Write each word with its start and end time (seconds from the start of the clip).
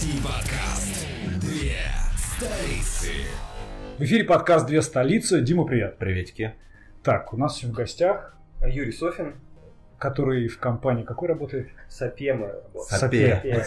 IT-подкаст. 0.00 1.06
Две 1.42 1.76
столицы. 2.16 3.08
В 3.98 4.02
эфире 4.02 4.24
подкаст 4.24 4.66
«Две 4.66 4.80
столицы». 4.80 5.42
Дима, 5.42 5.66
привет. 5.66 5.98
Приветики. 5.98 6.54
Так, 7.02 7.34
у 7.34 7.36
нас 7.36 7.58
сегодня 7.58 7.74
в 7.74 7.76
гостях, 7.76 8.34
Юрий 8.66 8.92
Софин, 8.92 9.34
который 9.98 10.48
в 10.48 10.58
компании 10.58 11.04
какой 11.04 11.28
работает? 11.28 11.68
Сапема. 11.90 12.50
Сапе. 12.88 13.62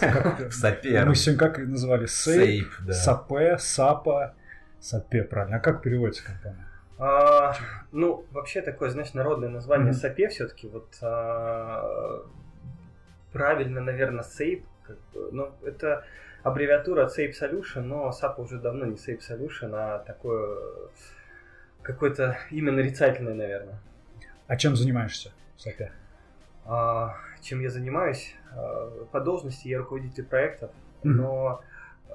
Сапе. 0.49 1.05
Мы 1.05 1.13
сегодня 1.13 1.39
как 1.39 1.59
называли? 1.59 2.07
Сейп, 2.07 2.67
да. 2.81 2.93
Сапе, 2.93 3.57
Сапа, 3.59 4.33
Сапе, 4.79 5.21
правильно. 5.23 5.57
А 5.57 5.59
как 5.59 5.83
переводится 5.83 6.25
компания? 6.25 6.67
А, 6.97 7.55
ну, 7.91 8.25
вообще 8.31 8.63
такое, 8.63 8.89
знаешь, 8.89 9.13
народное 9.13 9.49
название 9.49 9.91
Мгм. 9.91 9.99
Сапе 9.99 10.29
все-таки 10.29 10.67
вот 10.67 10.97
а, 11.03 12.23
правильно, 13.31 13.81
наверное, 13.81 14.23
Сейп. 14.23 14.65
Как 14.95 15.21
бы, 15.23 15.29
ну, 15.31 15.51
это 15.65 16.03
аббревиатура 16.43 17.05
от 17.05 17.17
Sape 17.17 17.31
Solution, 17.39 17.81
но 17.81 18.09
SAP 18.09 18.39
уже 18.41 18.59
давно 18.59 18.85
не 18.85 18.95
Sape 18.95 19.19
Solution, 19.19 19.71
а 19.73 19.99
такое 19.99 20.57
какое-то 21.81 22.37
имя 22.51 22.71
нарицательное, 22.71 23.33
наверное. 23.33 23.79
А 24.47 24.55
чем 24.55 24.75
занимаешься 24.75 25.31
в 25.57 25.61
Сапе? 25.61 25.91
А, 26.65 27.17
чем 27.41 27.59
я 27.61 27.69
занимаюсь? 27.69 28.35
А, 28.55 29.05
По 29.11 29.19
должности 29.19 29.67
я 29.67 29.79
руководитель 29.79 30.23
проектов, 30.25 30.71
Мгм. 31.03 31.17
но, 31.17 31.61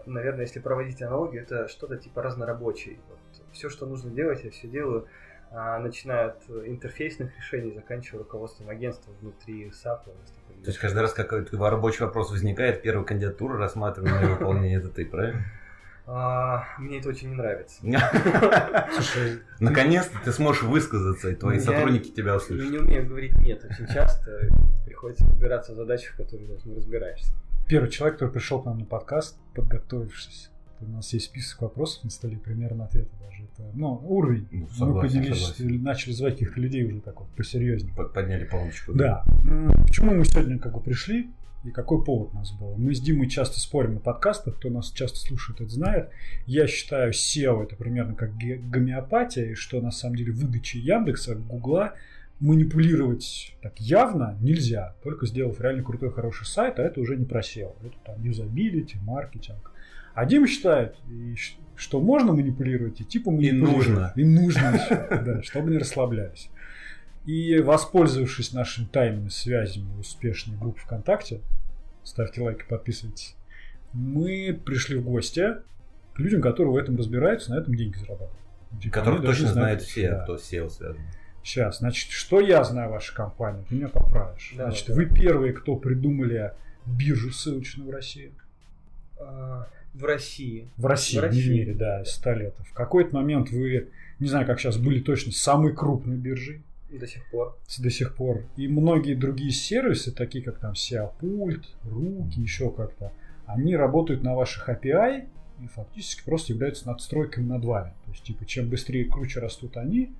наверное, 0.06 0.42
если 0.42 0.60
проводить 0.60 1.02
аналогию, 1.02 1.42
это 1.42 1.68
что-то 1.68 1.96
типа 1.98 2.23
разнорабочий. 2.23 2.98
Вот 3.09 3.18
все, 3.52 3.68
что 3.68 3.87
нужно 3.87 4.10
делать, 4.10 4.42
я 4.45 4.51
все 4.51 4.68
делаю, 4.68 5.06
начиная 5.51 6.29
от 6.29 6.43
интерфейсных 6.66 7.37
решений, 7.37 7.73
заканчивая 7.75 8.20
руководством 8.20 8.69
агентства 8.69 9.13
внутри 9.21 9.68
SAP. 9.68 10.05
То 10.05 10.66
есть 10.66 10.79
каждый 10.79 11.01
раз, 11.01 11.13
как 11.13 11.29
какой-то 11.30 11.71
рабочий 11.71 12.05
вопрос 12.05 12.30
возникает, 12.30 12.82
первую 12.82 13.07
кандидатуру 13.07 13.57
рассматриваем 13.57 14.23
на 14.23 14.35
выполнение, 14.35 14.79
это 14.79 14.88
ты, 14.88 15.07
правильно? 15.07 15.45
А, 16.10 16.65
мне 16.79 17.01
это 17.01 17.10
очень 17.10 17.29
не 17.30 17.35
нравится. 17.37 17.80
Слушай, 18.95 19.40
Наконец-то 19.60 20.18
ты 20.24 20.32
сможешь 20.32 20.63
высказаться, 20.63 21.29
и 21.30 21.35
твои 21.35 21.57
Я- 21.57 21.62
сотрудники 21.62 22.10
тебя 22.10 22.30
Я 22.30 22.37
услышат. 22.37 22.71
не 22.71 22.79
умею 22.79 23.07
говорить 23.07 23.35
нет 23.37 23.62
очень 23.65 23.87
часто. 23.87 24.49
Приходится 24.87 25.27
разбираться 25.27 25.73
в 25.73 25.77
задачах, 25.77 26.15
в 26.15 26.16
которых 26.16 26.49
даже 26.49 26.66
не 26.68 26.74
разбираешься. 26.77 27.33
первый 27.68 27.90
человек, 27.90 28.18
который 28.18 28.30
пришел 28.33 28.62
к 28.62 28.65
нам 28.65 28.79
на 28.79 28.87
подкаст, 28.87 29.38
подготовившись. 29.55 30.51
У 30.80 30.87
нас 30.90 31.12
есть 31.12 31.26
список 31.26 31.62
вопросов 31.62 32.04
на 32.04 32.10
столе, 32.10 32.37
примерно 32.37 32.84
ответы 32.84 33.10
даже. 33.21 33.45
Это, 33.45 33.71
ну, 33.74 34.01
уровень. 34.04 34.46
Ну, 34.51 34.60
Мы 34.60 34.68
согласен, 34.76 35.18
поделились, 35.18 35.45
согласен. 35.46 35.82
начали 35.82 36.12
звать 36.12 36.32
каких-то 36.34 36.60
людей 36.60 36.84
уже 36.84 37.01
так 37.01 37.18
вот 37.21 37.29
посерьезнее. 37.30 37.95
Под- 37.95 38.12
Подняли 38.12 38.45
полночку. 38.45 38.93
Да. 38.95 39.24
М, 39.45 39.73
Почему 39.87 40.15
мы 40.15 40.24
сегодня 40.24 40.59
как 40.59 40.74
бы 40.74 40.80
пришли 40.80 41.30
и 41.65 41.71
какой 41.71 42.04
повод 42.04 42.30
у 42.32 42.37
нас 42.37 42.52
был? 42.52 42.76
Мы 42.76 42.95
с 42.95 43.01
Димой 43.01 43.29
часто 43.29 43.59
спорим 43.59 43.95
на 43.95 44.01
подкастах, 44.01 44.56
кто 44.56 44.71
нас 44.71 44.93
часто 44.93 45.18
слушает, 45.18 45.60
это 45.60 45.71
знает. 45.71 46.10
Я 46.46 46.66
считаю 46.68 47.12
SEO 47.12 47.65
это 47.65 47.74
примерно 47.76 48.15
как 48.15 48.37
гомеопатия, 48.37 49.46
и 49.51 49.54
что 49.54 49.80
на 49.80 49.90
самом 49.90 50.16
деле 50.16 50.32
выдачи 50.32 50.76
Яндекса, 50.76 51.34
Гугла 51.34 51.95
манипулировать 52.40 53.56
так 53.62 53.79
явно 53.80 54.37
нельзя, 54.40 54.95
только 55.02 55.26
сделав 55.26 55.60
реально 55.60 55.82
крутой, 55.82 56.12
хороший 56.12 56.46
сайт, 56.46 56.79
а 56.79 56.82
это 56.82 57.01
уже 57.01 57.16
не 57.16 57.24
про 57.24 57.40
SEO. 57.40 57.74
Это 57.84 57.96
там 58.04 58.23
юзабилити, 58.23 58.96
маркетинг. 59.02 59.73
А 60.19 60.24
Дима 60.27 60.49
считает, 60.49 60.97
и 61.09 61.37
что 61.77 62.01
можно 62.01 62.33
манипулировать, 62.33 63.01
и 63.01 63.05
типа 63.05 63.30
манипулировать. 63.30 63.77
нужно. 63.77 64.12
И 64.16 64.25
нужно 64.25 64.75
еще, 64.75 65.06
да, 65.25 65.43
чтобы 65.44 65.71
не 65.71 65.78
расслаблялись. 65.78 66.50
И 67.25 67.61
воспользовавшись 67.61 68.53
нашими 68.53 68.87
тайными 68.87 69.28
связями 69.28 69.87
успешной 70.00 70.56
группе 70.59 70.81
ВКонтакте, 70.81 71.41
ставьте 72.03 72.41
лайки, 72.41 72.65
подписывайтесь, 72.69 73.37
мы 73.93 74.61
пришли 74.67 74.99
в 74.99 75.05
гости 75.05 75.59
к 76.15 76.19
людям, 76.19 76.43
которые 76.43 76.73
в 76.73 76.77
этом 76.78 76.97
разбираются, 76.97 77.53
на 77.53 77.61
этом 77.61 77.77
деньги 77.77 77.97
зарабатывают. 77.97 78.34
Которых 78.91 79.21
даже 79.21 79.43
точно 79.43 79.53
знают 79.53 79.83
все, 79.83 80.11
да. 80.11 80.25
кто 80.25 80.37
с 80.37 80.53
SEO 80.53 80.69
связан. 80.69 81.01
Сейчас, 81.45 81.78
значит, 81.78 82.11
что 82.11 82.41
я 82.41 82.65
знаю 82.65 82.89
о 82.89 82.93
вашей 82.95 83.15
компании? 83.15 83.65
Ты 83.69 83.77
меня 83.77 83.89
поправишь. 83.89 84.53
Да, 84.57 84.65
значит, 84.65 84.89
да. 84.89 84.95
вы 84.95 85.07
первые, 85.07 85.53
кто 85.53 85.77
придумали 85.77 86.55
биржу 86.87 87.31
ссылочную 87.31 87.89
в 87.89 87.93
России. 87.93 88.33
В 89.98 90.04
России. 90.04 90.69
В 90.76 90.86
России, 90.86 91.19
В 91.19 91.20
не 91.20 91.20
в 91.20 91.25
России, 91.25 91.50
мире, 91.50 91.75
да, 91.75 91.98
да. 91.98 92.04
100 92.04 92.32
лет. 92.34 92.54
В 92.70 92.72
какой-то 92.72 93.14
момент 93.14 93.50
вы, 93.50 93.88
не 94.20 94.28
знаю, 94.28 94.47
как 94.47 94.60
сейчас, 94.60 94.76
были 94.76 95.00
точно 95.00 95.32
самой 95.32 95.75
крупной 95.75 96.16
биржей 96.16 96.62
До 96.91 97.06
сих 97.06 97.28
пор. 97.31 97.59
до 97.78 97.91
сих 97.91 98.14
пор. 98.14 98.44
И 98.56 98.69
многие 98.69 99.14
другие 99.14 99.50
сервисы, 99.50 100.12
такие 100.12 100.44
как 100.44 100.59
там 100.59 100.72
SEO-пульт, 100.72 101.64
руки, 101.84 102.41
еще 102.41 102.70
как-то, 102.70 103.12
они 103.47 103.76
работают 103.76 104.22
на 104.22 104.34
ваших 104.34 104.69
API 104.69 105.26
и 105.60 105.66
фактически 105.66 106.25
просто 106.25 106.53
являются 106.53 106.86
надстройками 106.86 107.47
над 107.47 107.65
вами. 107.65 107.92
То 108.04 108.12
есть, 108.12 108.22
типа, 108.22 108.44
чем 108.47 108.69
быстрее 108.69 109.03
и 109.03 109.09
круче 109.09 109.41
растут 109.41 109.76
они, 109.76 110.12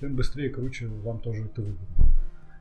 тем 0.00 0.16
быстрее 0.16 0.46
и 0.48 0.52
круче 0.52 0.86
вам 0.86 1.20
тоже 1.20 1.44
это 1.44 1.60
выгодно. 1.60 1.86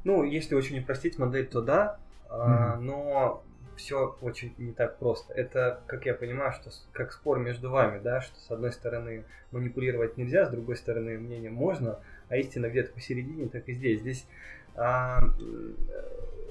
Ну, 0.03 0.23
если 0.23 0.55
очень 0.55 0.79
упростить 0.79 1.17
модель, 1.17 1.47
то 1.47 1.61
да, 1.61 1.97
а, 2.29 2.77
но 2.77 3.43
все 3.75 4.15
очень 4.21 4.53
не 4.57 4.71
так 4.71 4.97
просто. 4.97 5.33
Это, 5.33 5.81
как 5.87 6.05
я 6.05 6.13
понимаю, 6.13 6.53
что 6.53 6.69
как 6.91 7.11
спор 7.11 7.39
между 7.39 7.69
вами, 7.69 7.99
да, 8.03 8.21
что 8.21 8.39
с 8.39 8.51
одной 8.51 8.71
стороны 8.71 9.23
манипулировать 9.51 10.17
нельзя, 10.17 10.45
с 10.45 10.49
другой 10.49 10.75
стороны 10.75 11.17
мнение 11.17 11.51
можно, 11.51 11.99
а 12.29 12.37
истина 12.37 12.69
где-то 12.69 12.93
посередине, 12.93 13.47
так 13.47 13.67
и 13.69 13.73
здесь. 13.73 14.01
Здесь 14.01 14.27
а, 14.75 15.21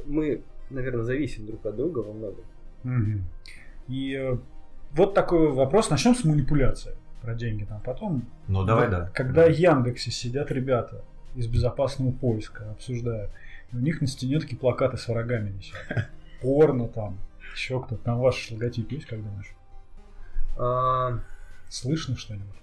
мы, 0.06 0.42
наверное, 0.70 1.04
зависим 1.04 1.46
друг 1.46 1.64
от 1.66 1.76
друга 1.76 2.00
во 2.00 2.12
многом. 2.12 2.44
Мгм. 2.82 3.24
И 3.88 4.14
э, 4.14 4.36
вот 4.92 5.14
такой 5.14 5.50
вопрос. 5.50 5.90
Начнем 5.90 6.14
с 6.14 6.24
манипуляции 6.24 6.94
про 7.22 7.34
деньги. 7.34 7.64
Там 7.64 7.80
потом 7.80 8.24
Ну, 8.48 8.64
давай, 8.64 8.88
Вот 8.88 8.90
да. 8.90 9.10
Когда 9.14 9.46
в 9.46 9.52
Яндексе 9.52 10.10
сидят 10.10 10.50
ребята 10.50 11.02
из 11.34 11.46
безопасного 11.46 12.12
поиска, 12.12 12.70
обсуждают, 12.70 13.30
у 13.72 13.78
них 13.78 14.00
на 14.00 14.06
стене 14.06 14.38
такие 14.38 14.58
плакаты 14.58 14.96
с 14.96 15.08
врагами 15.08 15.50
висят. 15.50 16.08
Порно 16.40 16.88
там, 16.88 17.18
еще 17.54 17.80
кто-то. 17.80 18.02
Там 18.02 18.18
ваш 18.20 18.50
логотип 18.50 18.90
есть, 18.92 19.06
как 19.06 19.22
думаешь? 19.22 19.54
А, 20.56 21.18
Слышно 21.68 22.16
что-нибудь? 22.16 22.54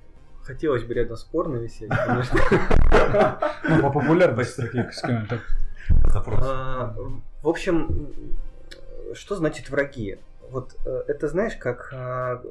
хотелось 0.44 0.84
бы 0.84 0.94
рядом 0.94 1.18
спорно 1.18 1.58
висеть, 1.58 1.90
конечно. 2.06 2.40
Ну, 3.70 3.82
по 3.82 3.92
популярности 3.92 4.62
такие. 4.62 4.90
Запрос. 6.06 6.40
А, 6.44 6.96
В 7.42 7.48
общем, 7.48 8.06
что 9.14 9.36
значит 9.36 9.70
враги? 9.70 10.20
Вот 10.50 10.76
э, 10.86 11.03
это 11.08 11.28
знаешь, 11.28 11.56
как 11.56 11.92
а, 11.94 12.42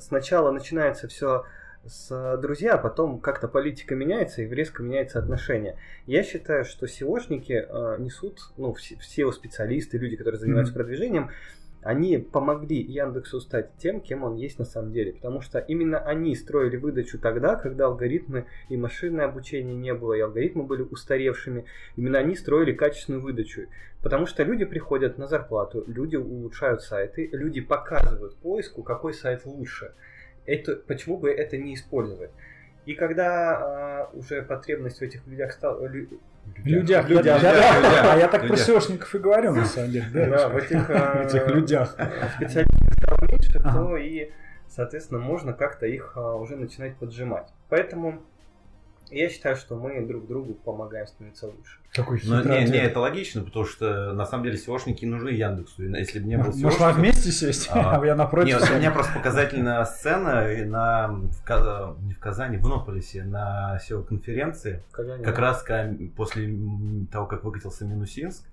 сначала 0.00 0.50
начинается 0.50 1.06
все 1.08 1.44
с 1.88 2.36
друзья, 2.40 2.74
а 2.74 2.78
потом 2.78 3.20
как-то 3.20 3.48
политика 3.48 3.94
меняется 3.94 4.42
и 4.42 4.48
резко 4.48 4.82
меняется 4.82 5.18
отношение. 5.18 5.76
Я 6.06 6.22
считаю, 6.22 6.64
что 6.64 6.86
SEOшники 6.86 7.52
э, 7.52 7.96
несут, 7.98 8.40
ну, 8.56 8.72
все- 8.74 8.96
SEO-специалисты, 8.96 9.98
люди, 9.98 10.16
которые 10.16 10.40
занимаются 10.40 10.72
Мгм. 10.72 10.78
продвижением, 10.80 11.30
они 11.82 12.18
помогли 12.18 12.80
Яндексу 12.82 13.40
стать 13.40 13.70
тем, 13.78 14.00
кем 14.00 14.24
он 14.24 14.34
есть 14.34 14.58
на 14.58 14.64
самом 14.64 14.90
деле. 14.92 15.12
Потому 15.12 15.40
что 15.40 15.60
именно 15.60 15.98
они 15.98 16.34
строили 16.34 16.76
выдачу 16.76 17.16
тогда, 17.18 17.54
когда 17.54 17.86
алгоритмы 17.86 18.46
и 18.68 18.76
машинное 18.76 19.26
обучение 19.26 19.76
не 19.76 19.94
было, 19.94 20.14
и 20.14 20.20
алгоритмы 20.20 20.64
были 20.64 20.82
устаревшими. 20.82 21.64
Именно 21.94 22.18
они 22.18 22.34
строили 22.34 22.72
качественную 22.72 23.22
выдачу. 23.22 23.66
Потому 24.02 24.26
что 24.26 24.42
люди 24.42 24.64
приходят 24.64 25.16
на 25.16 25.28
зарплату, 25.28 25.84
люди 25.86 26.16
улучшают 26.16 26.82
сайты, 26.82 27.28
люди 27.32 27.60
показывают 27.60 28.34
поиску, 28.36 28.82
какой 28.82 29.14
сайт 29.14 29.44
лучше. 29.44 29.92
Это, 30.46 30.76
почему 30.76 31.18
бы 31.18 31.30
это 31.30 31.56
не 31.56 31.74
использовать? 31.74 32.30
И 32.86 32.94
когда 32.94 33.56
а, 33.56 34.10
уже 34.12 34.42
потребность 34.42 34.98
в 34.98 35.02
этих 35.02 35.26
людях 35.26 35.52
стала... 35.52 35.84
лю- 35.86 36.20
Людях, 36.64 37.08
людях, 37.08 37.24
да, 37.42 37.52
да, 37.52 37.52
да. 37.52 37.76
людях, 37.78 38.04
А 38.12 38.16
я 38.16 38.28
так 38.28 38.42
про 38.42 38.50
людях. 38.50 38.68
SEOшников 38.68 39.16
и 39.16 39.18
говорю, 39.18 39.52
на 39.52 39.64
самом 39.64 39.90
деле. 39.90 40.06
Да, 40.14 40.26
Да, 40.26 40.48
в 40.48 40.56
этих, 40.56 40.88
а, 40.90 41.24
этих 41.24 41.48
людях. 41.48 41.96
специалистов 42.36 42.92
стало 43.02 43.18
меньше, 43.28 43.58
Ага. 43.64 43.78
то 43.78 43.96
и, 43.96 44.30
соответственно, 44.68 45.18
можно 45.20 45.52
как-то 45.52 45.86
их 45.86 46.12
а, 46.14 46.36
уже 46.36 46.54
начинать 46.54 46.94
поджимать. 46.96 47.48
Поэтому 47.68 48.22
я 49.10 49.28
считаю, 49.28 49.56
что 49.56 49.76
мы 49.76 50.04
друг 50.06 50.26
другу 50.26 50.54
помогаем 50.54 51.06
становиться 51.06 51.46
лучше. 51.46 51.78
Ну, 51.96 52.04
хитрый 52.42 52.64
не, 52.64 52.70
не, 52.72 52.76
это 52.78 53.00
логично, 53.00 53.42
потому 53.42 53.64
что 53.64 54.12
на 54.12 54.26
самом 54.26 54.44
деле 54.44 54.56
SEOшники 54.58 55.06
нужны 55.06 55.30
Яндексу. 55.30 55.82
Если 55.84 56.18
бы 56.18 56.26
не 56.26 56.36
было 56.36 56.44
Может, 56.46 56.60
может, 56.62 56.80
вам 56.80 56.90
SEOшников- 56.90 56.98
вместе 56.98 57.30
сесть, 57.32 57.68
А, 57.72 57.98
а 58.00 58.04
я 58.06 58.14
напротив. 58.14 58.60
Нет, 58.60 58.70
у 58.70 58.74
меня 58.76 58.90
просто 58.90 59.12
показательная 59.14 59.84
сцена 59.84 60.52
и 60.52 60.64
на, 60.64 61.08
в, 61.08 61.96
не 62.02 62.12
в 62.14 62.18
Казани, 62.18 62.58
в 62.58 62.66
Нополисе 62.68 63.24
на 63.24 63.78
SEO-конференции. 63.82 64.82
Когда 64.90 65.18
Как 65.18 65.38
раз 65.38 65.64
после 66.16 66.54
того, 67.10 67.26
как 67.26 67.44
выкатился 67.44 67.84
Минусинск. 67.86 68.44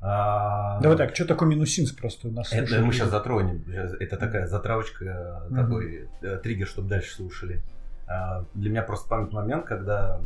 а, 0.00 0.80
Давай 0.80 0.96
так, 0.96 1.14
что 1.14 1.26
такое 1.26 1.48
Минусинск 1.48 1.98
просто 1.98 2.28
у 2.28 2.30
нас 2.30 2.52
Это 2.52 2.80
мы 2.80 2.92
сейчас 2.92 3.10
затронем. 3.10 3.62
Это 4.00 4.16
такая 4.16 4.46
затравочка, 4.46 5.42
Мгм. 5.50 5.56
такой 5.62 6.08
э, 6.22 6.38
триггер, 6.42 6.66
чтобы 6.66 6.88
дальше 6.88 7.14
слушали. 7.14 7.60
А, 8.06 8.44
Для 8.54 8.70
меня 8.70 8.82
просто 8.82 9.08
памятный 9.08 9.40
момент, 9.40 9.64
когда 9.64 10.20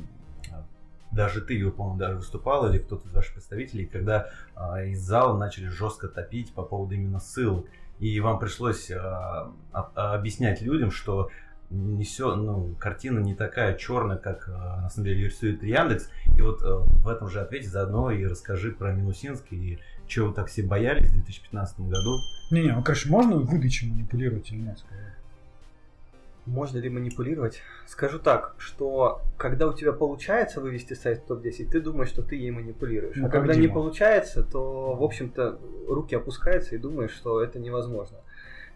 а, 0.50 0.64
даже 1.12 1.40
ты, 1.40 1.54
Юр, 1.54 1.72
по-моему, 1.72 1.98
даже 1.98 2.16
выступал, 2.16 2.68
или 2.68 2.78
кто-то 2.78 3.08
из 3.08 3.12
ваших 3.12 3.34
представителей, 3.34 3.86
когда 3.86 4.30
а, 4.54 4.82
из 4.82 5.00
зала 5.00 5.36
начали 5.36 5.68
жестко 5.68 6.08
топить 6.08 6.52
по 6.52 6.62
поводу 6.62 6.94
именно 6.94 7.20
ссылок. 7.20 7.66
и 7.98 8.20
вам 8.20 8.38
пришлось 8.38 8.90
объяснять 9.94 10.62
людям, 10.62 10.90
что 10.90 11.30
не 11.70 12.04
все, 12.04 12.34
ну, 12.34 12.74
картина 12.80 13.20
не 13.20 13.34
такая 13.36 13.76
черная, 13.76 14.16
как 14.16 14.48
на 14.48 14.90
самом 14.90 15.04
деле 15.06 15.26
рисует 15.26 15.62
Яндекс. 15.62 16.10
И 16.36 16.42
вот 16.42 16.62
в 16.62 17.06
этом 17.06 17.28
же 17.28 17.40
ответе 17.40 17.68
заодно 17.68 18.10
и 18.10 18.24
расскажи 18.24 18.72
про 18.72 18.92
Минусинск 18.92 19.44
и 19.52 19.78
чего 20.08 20.28
вы 20.28 20.34
так 20.34 20.48
все 20.48 20.64
боялись 20.64 21.08
в 21.08 21.12
2015 21.12 21.80
году. 21.80 22.18
Не-не, 22.50 22.72
ну, 22.72 22.82
конечно, 22.82 23.12
можно 23.12 23.36
выдачей 23.36 23.88
манипулировать 23.88 24.50
или 24.50 24.62
нет? 24.62 24.84
Можно 26.46 26.78
ли 26.78 26.88
манипулировать? 26.88 27.60
Скажу 27.86 28.18
так, 28.18 28.54
что 28.58 29.20
когда 29.36 29.68
у 29.68 29.72
тебя 29.72 29.92
получается 29.92 30.60
вывести 30.60 30.94
сайт 30.94 31.20
в 31.20 31.26
топ-10, 31.26 31.70
ты 31.70 31.80
думаешь, 31.80 32.08
что 32.08 32.22
ты 32.22 32.36
ей 32.36 32.50
манипулируешь. 32.50 33.16
Ну, 33.16 33.26
а 33.26 33.30
когда 33.30 33.54
не 33.54 33.62
Дима. 33.62 33.74
получается, 33.74 34.42
то, 34.42 34.94
в 34.94 35.02
общем-то, 35.02 35.58
руки 35.88 36.14
опускаются 36.16 36.74
и 36.74 36.78
думаешь, 36.78 37.12
что 37.12 37.42
это 37.42 37.58
невозможно. 37.58 38.18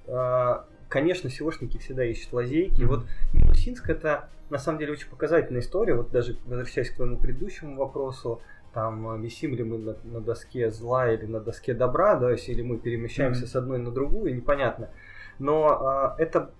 А, 0.06 0.66
Конечно, 0.88 1.26
SEOшники 1.28 1.78
всегда 1.78 2.04
ищут 2.04 2.32
лазейки. 2.32 2.80
И 2.80 2.84
Мгм. 2.84 2.88
вот 2.94 3.06
Минусинск 3.32 3.88
это 3.90 4.28
на 4.50 4.58
самом 4.58 4.78
деле 4.78 4.92
очень 4.92 5.08
показательная 5.08 5.60
история. 5.60 5.94
Вот 5.94 6.10
даже 6.10 6.36
возвращаясь 6.44 6.90
к 6.90 6.94
твоему 6.96 7.18
предыдущему 7.18 7.76
вопросу, 7.76 8.40
там 8.72 9.16
э, 9.16 9.20
висим 9.20 9.54
ли 9.54 9.64
мы 9.64 9.78
на, 9.78 9.96
на 10.04 10.20
доске 10.20 10.70
зла 10.70 11.10
или 11.10 11.26
на 11.26 11.40
доске 11.40 11.74
добра, 11.74 12.16
да, 12.16 12.30
если 12.30 12.52
или 12.52 12.62
мы 12.62 12.78
перемещаемся 12.78 13.40
Мгм. 13.42 13.48
с 13.48 13.56
одной 13.56 13.78
на 13.78 13.90
другую, 13.90 14.36
непонятно. 14.36 14.90
Но 15.38 15.66
а, 15.66 16.14
это 16.18 16.52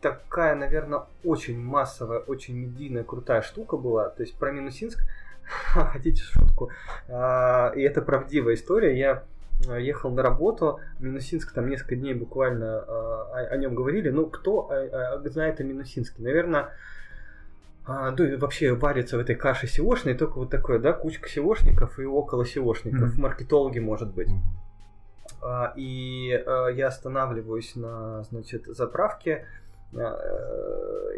такая, 0.00 0.54
наверное, 0.54 1.02
очень 1.24 1.58
массовая, 1.58 2.18
очень 2.20 2.56
медийная, 2.56 3.04
крутая 3.04 3.42
штука 3.42 3.76
была. 3.76 4.08
То 4.08 4.22
есть 4.22 4.34
про 4.36 4.50
Минусинск, 4.50 5.00
хотите 5.44 6.22
шутку, 6.22 6.70
А, 7.08 7.72
и 7.74 7.82
это 7.82 8.02
правдивая 8.02 8.54
история. 8.54 8.98
Я 8.98 9.22
а, 9.68 9.78
ехал 9.78 10.10
на 10.10 10.22
работу, 10.22 10.80
Минусинск 11.00 11.52
там 11.52 11.68
несколько 11.68 11.96
дней 11.96 12.14
буквально 12.14 12.78
а, 12.80 13.30
о, 13.32 13.46
о 13.54 13.56
нем 13.56 13.74
говорили. 13.74 14.10
Ну, 14.10 14.26
кто 14.26 14.70
а, 14.70 15.20
знает 15.28 15.60
о 15.60 15.64
Минусинске? 15.64 16.22
Наверное, 16.22 16.70
а, 17.86 18.10
ну 18.10 18.24
и 18.24 18.36
вообще 18.36 18.72
варится 18.74 19.16
в 19.16 19.20
этой 19.20 19.34
каше 19.34 19.66
сеошной 19.66 20.14
только 20.14 20.38
вот 20.38 20.50
такое, 20.50 20.78
да, 20.78 20.92
кучка 20.92 21.28
сеошников 21.28 21.98
и 21.98 22.04
около 22.04 22.46
сеошников, 22.46 23.12
Мгм. 23.14 23.22
маркетологи, 23.22 23.78
может 23.78 24.12
быть. 24.14 24.28
А, 25.42 25.72
И 25.76 26.28
я 26.74 26.86
останавливаюсь 26.86 27.74
на, 27.76 28.22
значит, 28.24 28.66
заправке, 28.66 29.46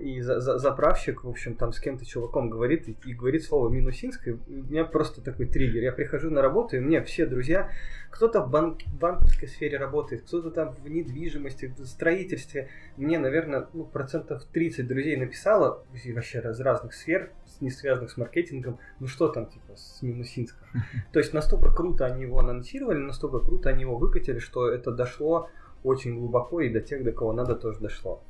и 0.02 0.20
за- 0.20 0.40
за- 0.40 0.58
заправщик, 0.58 1.24
в 1.24 1.28
общем, 1.28 1.54
там 1.54 1.72
с 1.72 1.78
кем-то 1.80 2.06
чуваком 2.06 2.48
говорит, 2.48 2.88
и, 2.88 2.96
и 3.04 3.14
говорит 3.14 3.44
слово 3.44 3.68
Минусинск, 3.68 4.26
и 4.28 4.32
у 4.32 4.38
меня 4.48 4.84
просто 4.84 5.20
такой 5.22 5.46
триггер. 5.46 5.82
Я 5.82 5.92
прихожу 5.92 6.30
на 6.30 6.40
работу, 6.42 6.76
и 6.76 6.80
мне 6.80 7.02
все 7.02 7.26
друзья, 7.26 7.70
кто-то 8.10 8.42
в 8.42 8.50
банк- 8.50 8.80
банковской 8.98 9.46
сфере 9.48 9.76
работает, 9.76 10.22
кто-то 10.22 10.50
там 10.50 10.74
в 10.74 10.88
недвижимости, 10.88 11.66
в 11.66 11.84
строительстве. 11.84 12.68
Мне, 12.96 13.18
наверное, 13.18 13.68
ну, 13.74 13.84
процентов 13.84 14.44
30 14.44 14.86
друзей 14.88 15.16
написало, 15.16 15.84
вообще 15.90 16.40
из 16.40 16.60
разных 16.60 16.94
сфер, 16.94 17.30
не 17.60 17.70
связанных 17.70 18.10
с 18.10 18.16
маркетингом, 18.16 18.78
ну 19.00 19.06
что 19.06 19.28
там, 19.28 19.46
типа, 19.46 19.76
с 19.76 20.02
Минусинска. 20.02 20.64
То 21.12 21.18
есть 21.18 21.32
настолько 21.34 21.70
круто 21.72 22.06
они 22.06 22.22
его 22.22 22.38
анонсировали, 22.38 22.98
настолько 22.98 23.38
круто 23.38 23.68
они 23.68 23.82
его 23.82 23.96
выкатили, 23.96 24.38
что 24.38 24.68
это 24.68 24.90
дошло 24.90 25.50
очень 25.84 26.18
глубоко 26.18 26.60
и 26.60 26.70
до 26.70 26.80
тех, 26.80 27.04
до 27.04 27.12
кого 27.12 27.32
надо, 27.32 27.54
тоже 27.54 27.80
дошло. 27.80 28.22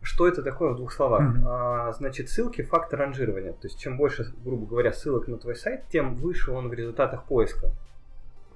Что 0.00 0.28
это 0.28 0.42
такое 0.42 0.72
в 0.72 0.76
двух 0.76 0.92
словах? 0.92 1.22
Мгм. 1.22 1.44
А, 1.46 1.92
значит, 1.92 2.28
ссылки 2.28 2.62
фактор 2.62 3.00
ранжирования. 3.00 3.52
То 3.52 3.66
есть, 3.66 3.78
чем 3.80 3.96
больше, 3.96 4.32
грубо 4.44 4.66
говоря, 4.66 4.92
ссылок 4.92 5.26
на 5.28 5.38
твой 5.38 5.56
сайт, 5.56 5.82
тем 5.90 6.14
выше 6.14 6.52
он 6.52 6.68
в 6.68 6.72
результатах 6.72 7.24
поиска. 7.24 7.72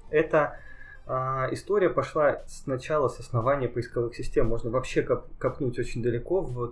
Эта 0.09 0.57
а, 1.05 1.49
история 1.51 1.89
пошла 1.89 2.41
сначала 2.47 3.09
с 3.09 3.19
основания 3.19 3.67
поисковых 3.67 4.15
систем. 4.15 4.47
Можно 4.47 4.69
вообще 4.69 5.01
коп- 5.01 5.27
копнуть 5.37 5.77
очень 5.77 6.01
далеко 6.01 6.41
в 6.41 6.63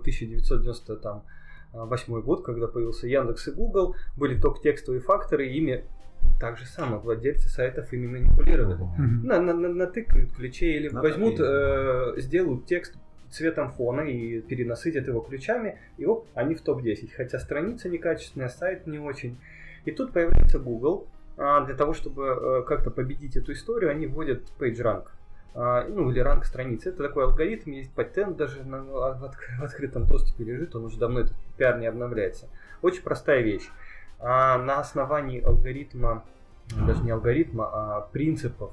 1998 1.72 2.20
год, 2.22 2.44
когда 2.44 2.66
появился 2.66 3.06
Яндекс 3.06 3.48
и 3.48 3.50
Google, 3.52 3.94
были 4.16 4.40
только 4.40 4.60
текстовые 4.62 5.00
факторы, 5.00 5.48
и 5.48 5.56
ими 5.58 5.84
так 6.40 6.56
же 6.56 6.66
самое 6.66 6.98
владельцы 7.00 7.48
сайтов 7.48 7.92
ими 7.92 8.06
манипулировали. 8.06 8.74
Мгм. 8.74 9.26
На, 9.26 9.40
на, 9.40 9.52
на- 9.54 9.68
натыкают 9.68 10.32
ключей 10.32 10.76
или 10.76 10.88
На 10.88 11.02
возьмут, 11.02 11.34
э, 11.38 12.14
сделают 12.18 12.66
текст 12.66 12.96
цветом 13.32 13.70
фона 13.72 14.02
и 14.02 14.40
перенасытят 14.40 15.08
его 15.08 15.20
ключами, 15.20 15.78
и 15.98 16.04
оп, 16.06 16.26
они 16.34 16.54
в 16.54 16.60
топ-10. 16.62 17.10
Хотя 17.16 17.38
страница 17.38 17.88
некачественная, 17.88 18.48
сайт 18.48 18.86
не 18.86 18.98
очень. 18.98 19.38
И 19.84 19.90
тут 19.90 20.12
появляется 20.12 20.58
Google. 20.58 21.06
А, 21.36 21.64
для 21.64 21.74
того, 21.74 21.94
чтобы 21.94 22.24
э, 22.26 22.62
как-то 22.68 22.90
победить 22.90 23.36
эту 23.36 23.52
историю, 23.52 23.90
они 23.90 24.06
вводят 24.06 24.42
PageRank. 24.58 25.06
А, 25.54 25.86
ну, 25.88 26.10
или 26.10 26.20
ранг 26.20 26.44
страницы. 26.44 26.90
Это 26.90 27.02
такой 27.02 27.24
алгоритм, 27.24 27.70
есть 27.70 27.90
патент 27.92 28.36
даже 28.36 28.62
на- 28.64 28.82
в, 28.82 29.24
отк- 29.24 29.58
в 29.60 29.64
открытом 29.64 30.06
доступе 30.06 30.44
лежит, 30.44 30.76
он 30.76 30.84
уже 30.84 30.98
давно 30.98 31.20
этот 31.20 31.34
пиар 31.56 31.78
не 31.78 31.86
обновляется. 31.86 32.48
Очень 32.82 33.02
простая 33.02 33.40
вещь. 33.42 33.68
А, 34.18 34.58
на 34.58 34.78
основании 34.80 35.40
алгоритма, 35.42 36.24
даже 36.86 37.02
не 37.02 37.10
алгоритма, 37.10 37.68
а 37.72 38.00
принципов 38.12 38.72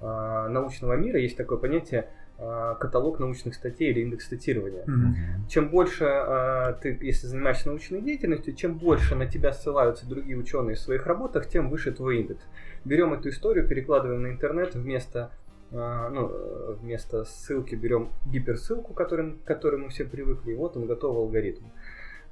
а, 0.00 0.48
научного 0.48 0.94
мира 0.94 1.18
есть 1.20 1.36
такое 1.36 1.58
понятие 1.58 2.00
а, 2.00 2.06
каталог 2.38 3.18
научных 3.18 3.54
статей 3.54 3.90
или 3.90 4.00
индекс 4.00 4.28
цитирования. 4.28 4.84
Мгм. 4.86 5.16
Чем 5.48 5.70
больше 5.70 6.04
а, 6.04 6.72
ты, 6.74 6.96
если 7.00 7.26
занимаешься 7.26 7.68
научной 7.68 8.00
деятельностью, 8.00 8.54
чем 8.54 8.78
больше 8.78 9.16
на 9.16 9.26
тебя 9.26 9.52
ссылаются 9.52 10.08
другие 10.08 10.38
ученые 10.38 10.76
в 10.76 10.78
своих 10.78 11.06
работах, 11.06 11.48
тем 11.48 11.68
выше 11.68 11.90
твой 11.90 12.20
индекс. 12.20 12.44
Берем 12.84 13.12
эту 13.12 13.30
историю, 13.30 13.66
перекладываем 13.66 14.22
на 14.22 14.28
интернет 14.28 14.74
вместо 14.76 15.32
а, 15.70 16.08
ну, 16.08 16.30
э, 16.32 16.76
вместо 16.80 17.24
ссылки 17.24 17.74
берем 17.74 18.08
гиперссылку, 18.26 18.94
к 18.94 18.96
которой 18.96 19.78
мы 19.78 19.88
все 19.90 20.04
привыкли, 20.04 20.52
и 20.52 20.54
вот 20.54 20.76
он 20.76 20.86
готовый 20.86 21.22
алгоритм. 21.22 21.66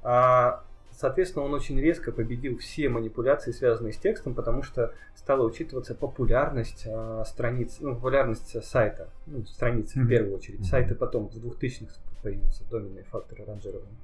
А, 0.03 0.63
соответственно, 0.97 1.45
он 1.45 1.53
очень 1.53 1.79
резко 1.79 2.11
победил 2.11 2.57
все 2.57 2.89
манипуляции, 2.89 3.51
связанные 3.51 3.93
с 3.93 3.97
текстом, 3.97 4.33
потому 4.33 4.63
что 4.63 4.93
стала 5.15 5.43
учитываться 5.45 5.95
популярность 5.95 6.85
а, 6.87 7.23
страниц, 7.25 7.77
ну, 7.79 7.95
популярность 7.95 8.63
сайта, 8.65 9.09
ну, 9.27 9.45
страницы 9.45 9.93
в 9.93 10.01
Мгм. 10.01 10.09
первую 10.09 10.35
очередь. 10.37 10.65
Сайты 10.65 10.95
потом 10.95 11.29
в 11.29 11.35
2000-х 11.37 11.93
появился 12.23 12.63
доменные 12.69 13.03
факторы 13.05 13.45
ранжирования. 13.45 13.97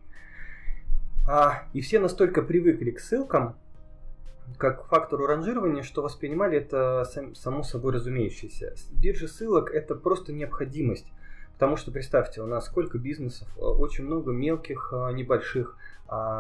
А, 1.28 1.64
и 1.74 1.82
все 1.82 2.00
настолько 2.00 2.42
привыкли 2.42 2.92
к 2.92 3.00
ссылкам, 3.00 3.56
как 4.58 4.84
к 4.84 4.88
фактору 4.88 5.26
ранжирования, 5.26 5.82
что 5.84 6.02
воспринимали 6.02 6.58
это 6.58 7.06
сам- 7.12 7.34
само 7.34 7.64
собой 7.64 7.94
разумеющееся. 7.94 8.76
Биржа 8.92 9.28
ссылок 9.28 9.72
это 9.72 9.96
просто 9.96 10.34
необходимость. 10.34 11.08
Потому 11.54 11.78
что 11.78 11.92
представьте, 11.92 12.42
у 12.42 12.46
нас 12.48 12.66
сколько 12.66 12.98
бизнесов, 12.98 13.48
э, 13.58 13.62
очень 13.62 14.04
много 14.06 14.32
мелких, 14.32 14.92
э, 14.92 15.14
небольших, 15.14 15.78
а 15.93 15.93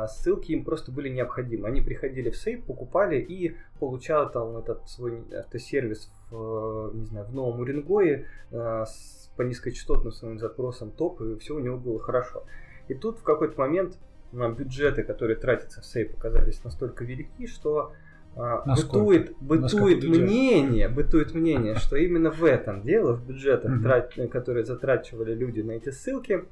ссылки 0.07 0.51
им 0.51 0.65
просто 0.65 0.91
были 0.91 1.09
необходимы. 1.09 1.67
Они 1.67 1.81
приходили 1.81 2.29
в 2.29 2.35
сейф, 2.37 2.63
покупали 2.65 3.17
и 3.19 3.55
получали 3.79 4.29
там 4.31 4.57
этот 4.57 4.87
свой 4.89 5.23
автосервис 5.35 6.11
в, 6.29 6.91
э, 6.93 6.97
не 6.97 7.05
знаю, 7.05 7.25
в 7.27 7.33
Новом 7.33 7.59
Уренгое 7.61 8.27
э, 8.51 8.83
с- 8.85 9.31
по 9.35 9.41
низкочастотным 9.41 10.11
своим 10.11 10.37
запросам 10.37 10.91
топ, 10.91 11.21
и 11.21 11.37
все 11.39 11.55
у 11.55 11.59
него 11.59 11.77
было 11.77 11.99
хорошо. 11.99 12.43
И 12.87 12.93
тут 12.93 13.19
в 13.19 13.23
какой-то 13.23 13.59
момент 13.59 13.97
а, 14.35 14.49
бюджеты, 14.49 15.03
которые 15.03 15.37
тратятся 15.37 15.81
в 15.81 15.85
сейф, 15.85 16.13
оказались 16.17 16.63
настолько 16.63 17.03
велики, 17.05 17.45
что 17.47 17.93
а, 18.35 18.63
Насколько? 18.65 18.97
бытует, 18.99 19.37
бытует 19.41 20.03
мнение, 20.03 20.89
бытует 20.89 21.33
мнение, 21.35 21.75
что 21.75 21.95
именно 21.97 22.31
в 22.31 22.43
этом 22.43 22.81
дело, 22.81 23.13
в 23.13 23.25
бюджетах, 23.27 23.71
Мгм. 23.71 23.83
трат- 23.85 24.27
которые 24.29 24.65
затрачивали 24.65 25.33
люди 25.35 25.61
на 25.61 25.71
эти 25.73 25.89
ссылки, 25.91 26.45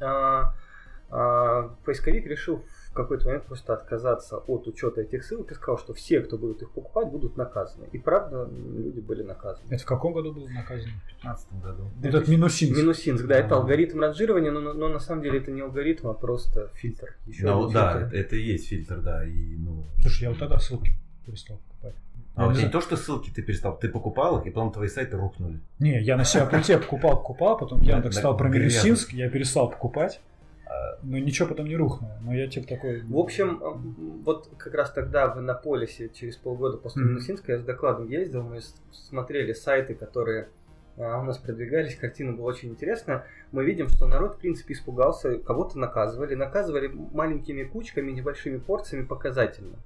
а, 0.00 0.04
а, 0.04 0.54
поисковик 1.84 2.26
решил 2.26 2.62
в 2.90 2.94
какой-то 2.94 3.26
момент 3.26 3.44
просто 3.44 3.72
отказаться 3.74 4.36
от 4.36 4.66
учета 4.66 5.00
этих 5.02 5.24
ссылок 5.24 5.50
и 5.50 5.54
сказал, 5.54 5.78
что 5.78 5.94
все, 5.94 6.20
кто 6.20 6.36
будут 6.36 6.60
их 6.62 6.70
покупать, 6.72 7.08
будут 7.08 7.36
наказаны. 7.36 7.86
И 7.92 7.98
правда, 7.98 8.48
люди 8.50 9.00
были 9.00 9.22
наказаны. 9.22 9.64
Это 9.70 9.82
в 9.82 9.86
каком 9.86 10.12
году 10.12 10.32
было 10.32 10.46
наказано? 10.48 10.90
В 10.90 11.22
2015 11.22 11.48
году. 11.62 11.90
Этот 12.02 12.28
минусинс. 12.28 12.76
Минусинск, 12.76 13.26
да, 13.26 13.36
это 13.36 13.46
Ага. 13.46 13.56
алгоритм 13.56 14.00
ранжирования, 14.00 14.50
но, 14.50 14.60
но- 14.60 14.74
но 14.74 14.88
на 14.88 14.98
самом 15.00 15.22
деле 15.22 15.38
это 15.38 15.50
не 15.50 15.60
алгоритм, 15.62 16.08
а 16.08 16.14
просто 16.14 16.68
фильтр. 16.74 17.16
Еще 17.26 17.46
Ну, 17.46 17.70
да, 17.70 17.92
фильтр. 17.92 18.06
это, 18.08 18.16
это 18.16 18.36
и 18.36 18.42
есть 18.42 18.68
фильтр, 18.68 19.00
да. 19.00 19.24
И, 19.26 19.56
ну... 19.56 19.84
Слушай, 20.02 20.22
я 20.24 20.28
вот 20.30 20.38
тогда 20.38 20.58
ссылки 20.58 20.92
перестал 21.26 21.58
покупать. 21.58 21.96
А 22.34 22.46
у 22.46 22.48
не 22.50 22.54
тебя 22.56 22.64
не 22.66 22.70
знаю. 22.70 22.72
то, 22.72 22.80
что 22.80 22.96
ссылки 22.96 23.30
ты 23.30 23.42
перестал, 23.42 23.78
ты 23.78 23.88
покупал 23.88 24.40
их, 24.40 24.46
и 24.46 24.50
потом 24.50 24.72
твои 24.72 24.88
сайты 24.88 25.16
рухнули. 25.18 25.60
Не, 25.78 26.00
я 26.02 26.16
на 26.16 26.24
себя 26.24 26.46
пути 26.46 26.74
покупал, 26.76 27.16
покупал, 27.16 27.58
потом 27.58 27.80
Яндекс 27.82 28.16
стал 28.18 28.36
про. 28.36 28.48
Минусинск, 28.48 29.12
я 29.12 29.28
перестал 29.30 29.70
покупать. 29.70 30.20
А, 30.72 30.98
Но 31.02 31.18
ничего 31.18 31.48
потом 31.48 31.66
не 31.66 31.76
рухнуло. 31.76 32.16
Но 32.22 32.34
я 32.34 32.48
типа 32.48 32.66
такой... 32.66 33.02
В 33.02 33.18
общем, 33.18 33.62
м, 33.62 34.22
вот 34.24 34.48
как 34.56 34.74
раз 34.74 34.90
тогда 34.92 35.28
в 35.28 35.38
Иннополисе, 35.38 36.08
через 36.08 36.36
полгода 36.36 36.76
после. 36.78 37.02
Минусинска, 37.02 37.52
я 37.52 37.58
с 37.58 37.64
докладом 37.64 38.08
ездил, 38.08 38.42
мы 38.42 38.60
смотрели 38.90 39.52
сайты, 39.52 39.94
которые 39.94 40.48
а, 40.96 41.20
у 41.20 41.24
нас 41.24 41.38
продвигались, 41.38 41.96
картина 41.96 42.32
была 42.32 42.48
очень 42.48 42.70
интересная. 42.70 43.26
Мы 43.50 43.64
видим, 43.64 43.88
что 43.88 44.06
народ, 44.06 44.36
в 44.36 44.38
принципе, 44.38 44.74
испугался, 44.74 45.38
кого-то 45.38 45.78
наказывали. 45.78 46.34
Наказывали 46.34 46.88
маленькими 46.88 47.64
кучками, 47.64 48.12
небольшими 48.12 48.58
порциями 48.58 49.04
показательно. 49.04 49.78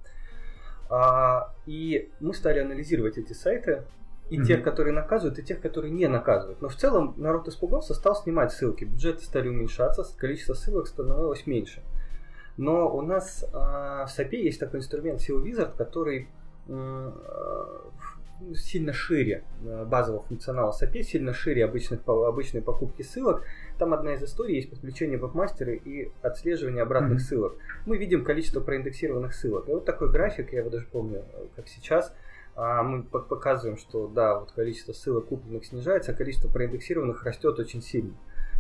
А, 0.89 1.55
и 1.67 2.11
мы 2.21 2.35
стали 2.35 2.61
анализировать 2.61 3.19
эти 3.19 3.33
сайты, 3.33 3.83
и 4.31 4.39
Мгм. 4.39 4.47
тех, 4.47 4.63
которые 4.63 4.93
наказывают, 4.93 5.39
и 5.39 5.43
тех, 5.43 5.61
которые 5.61 5.93
не 5.93 6.09
наказывают. 6.09 6.61
Но 6.61 6.69
в 6.69 6.75
целом 6.77 7.15
народ 7.17 7.49
испугался, 7.49 7.95
стал 7.95 8.17
снимать 8.17 8.53
ссылки. 8.53 8.85
Бюджеты 8.85 9.25
стали 9.25 9.49
уменьшаться, 9.49 10.05
количество 10.19 10.55
ссылок 10.55 10.89
становилось 10.89 11.47
меньше. 11.47 11.83
Но 12.57 12.95
у 12.95 13.03
нас 13.03 13.45
а, 13.53 14.07
в 14.07 14.19
SAP 14.19 14.35
есть 14.35 14.59
такой 14.59 14.81
инструмент 14.81 15.21
SEO 15.21 15.43
Wizard, 15.43 15.77
который 15.77 16.29
ну, 16.69 18.55
сильно 18.55 18.93
шире 18.93 19.45
э, 19.65 19.85
базового 19.85 20.23
функционала 20.23 20.73
SAP, 20.73 21.03
сильно 21.03 21.33
шире 21.33 21.65
обычных, 21.65 22.01
обычной 22.07 22.61
покупки 22.63 23.03
ссылок. 23.03 23.43
Там 23.79 23.95
одна 23.95 24.15
из 24.15 24.23
историй 24.23 24.57
есть 24.57 24.71
подключение 24.71 25.19
веб-мастера 25.19 25.73
и 25.73 26.11
отслеживание 26.23 26.83
обратных 26.83 27.13
Мгм. 27.13 27.21
ссылок. 27.21 27.55
Мы 27.87 27.97
видим 27.97 28.25
количество 28.25 28.61
проиндексированных 28.61 29.35
ссылок. 29.35 29.69
И 29.69 29.73
вот 29.73 29.85
такой 29.85 30.11
график, 30.11 30.53
я 30.53 30.61
его 30.61 30.71
даже 30.71 30.87
помню, 30.87 31.25
э, 31.33 31.47
как 31.57 31.69
сейчас, 31.69 32.15
мы 32.83 33.03
по- 33.03 33.21
показываем, 33.21 33.77
что 33.77 34.07
да, 34.09 34.39
вот 34.39 34.53
количество 34.53 34.93
ссылок 34.93 35.29
купленных 35.29 35.67
снижается, 35.67 36.13
а 36.13 36.15
количество 36.15 36.49
проиндексированных 36.49 37.25
растет 37.25 37.59
очень 37.59 37.83
сильно. 37.83 38.15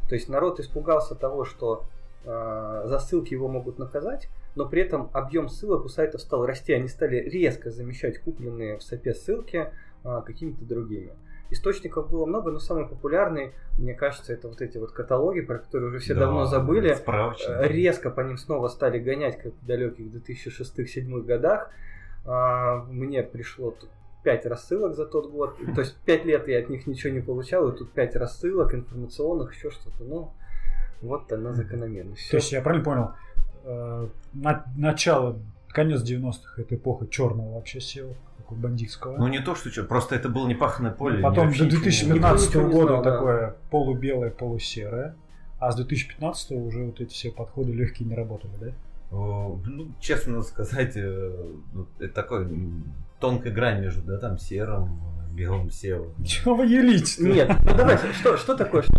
То 0.08 0.14
есть 0.14 0.28
народ 0.28 0.60
испугался 0.60 1.14
того, 1.14 1.44
что 1.44 1.86
а, 2.24 2.82
за 2.86 2.98
ссылки 2.98 3.32
его 3.32 3.48
могут 3.48 3.78
наказать, 3.78 4.28
но 4.54 4.68
при 4.68 4.82
этом 4.82 5.10
объем 5.12 5.48
ссылок 5.48 5.84
у 5.84 5.88
сайтов 5.88 6.20
стал 6.20 6.44
расти. 6.44 6.72
Они 6.72 6.88
стали 6.88 7.16
резко 7.16 7.70
замещать 7.70 8.20
купленные 8.20 8.78
в 8.78 8.82
САПе 8.82 9.14
ссылки 9.14 9.72
а, 10.04 10.22
какими-то 10.22 10.64
другими. 10.64 11.12
Источников 11.50 12.10
было 12.10 12.26
много, 12.26 12.50
но 12.50 12.58
самый 12.58 12.88
популярный, 12.88 13.52
мне 13.78 13.94
кажется, 13.94 14.32
это 14.32 14.48
вот 14.48 14.60
эти 14.60 14.78
вот 14.78 14.90
каталоги, 14.90 15.42
про 15.42 15.58
которые 15.58 15.90
уже 15.90 16.00
все 16.00 16.14
Да, 16.14 16.20
давно 16.20 16.44
забыли. 16.44 16.92
Справочник. 16.94 17.48
Э, 17.48 17.68
резко 17.68 18.10
по 18.10 18.20
ним 18.20 18.36
снова 18.36 18.66
стали 18.66 18.98
гонять, 18.98 19.40
как 19.40 19.52
в 19.54 19.64
далеких 19.64 20.06
2006-2007 20.06 21.22
годах. 21.22 21.70
А, 22.26 22.84
Мне 22.90 23.22
пришло 23.22 23.70
тут 23.70 23.88
5 24.24 24.46
рассылок 24.46 24.94
за 24.94 25.06
тот 25.06 25.30
год. 25.30 25.56
То 25.74 25.80
есть 25.80 25.96
5 26.04 26.24
лет 26.24 26.48
я 26.48 26.58
от 26.58 26.68
них 26.68 26.86
ничего 26.86 27.12
не 27.12 27.20
получал, 27.20 27.68
и 27.68 27.76
тут 27.76 27.92
5 27.92 28.16
рассылок 28.16 28.74
информационных, 28.74 29.54
еще 29.54 29.70
что-то. 29.70 30.02
Ну, 30.04 30.32
вот 31.02 31.30
она 31.32 31.52
закономерность. 31.52 32.30
То 32.30 32.36
есть 32.36 32.52
я 32.52 32.60
правильно 32.60 32.84
понял, 32.84 33.10
э, 33.64 34.08
на- 34.32 34.64
начало, 34.76 35.38
конец 35.68 36.02
90-х 36.02 36.60
это 36.62 36.74
эпоха 36.74 37.06
черного 37.06 37.54
вообще 37.54 37.78
SEO, 37.78 38.14
такого 38.38 38.58
бандитского. 38.58 39.16
Ну 39.18 39.28
не 39.28 39.40
то, 39.40 39.54
что 39.54 39.70
что, 39.70 39.84
просто 39.84 40.14
это 40.16 40.28
было 40.28 40.48
непаханное 40.48 40.92
поле. 40.92 41.22
Потом 41.22 41.48
до 41.48 41.52
ничего 41.52 41.64
не 41.66 41.70
2015 41.70 42.46
Никто 42.46 42.58
ничего 42.60 42.68
не 42.68 42.74
года 42.74 42.88
знал, 42.88 43.02
да. 43.04 43.12
такое 43.12 43.56
полубелое, 43.70 44.30
полусерое. 44.30 45.14
А 45.58 45.72
с 45.72 45.76
2015 45.76 46.52
уже 46.52 46.84
вот 46.84 47.00
эти 47.00 47.12
все 47.12 47.30
подходы 47.30 47.72
легкие 47.72 48.08
не 48.08 48.14
работали, 48.14 48.52
да? 48.60 48.66
Ну, 49.16 49.92
честно 50.00 50.42
сказать, 50.42 50.96
э, 50.96 51.44
ну, 51.72 51.86
это 51.98 52.14
такой 52.14 52.48
тонкая 53.20 53.52
грань 53.52 53.80
между, 53.82 54.02
да, 54.02 54.18
там, 54.18 54.38
серым, 54.38 55.00
белым 55.34 55.68
SEO. 55.68 56.12
Чего 56.24 56.54
вы 56.56 56.66
елите? 56.66 57.22
Нет, 57.22 57.50
ну 57.64 57.76
давай, 57.76 57.98
что, 58.14 58.36
что 58.36 58.54
такое, 58.56 58.82
что 58.82 58.92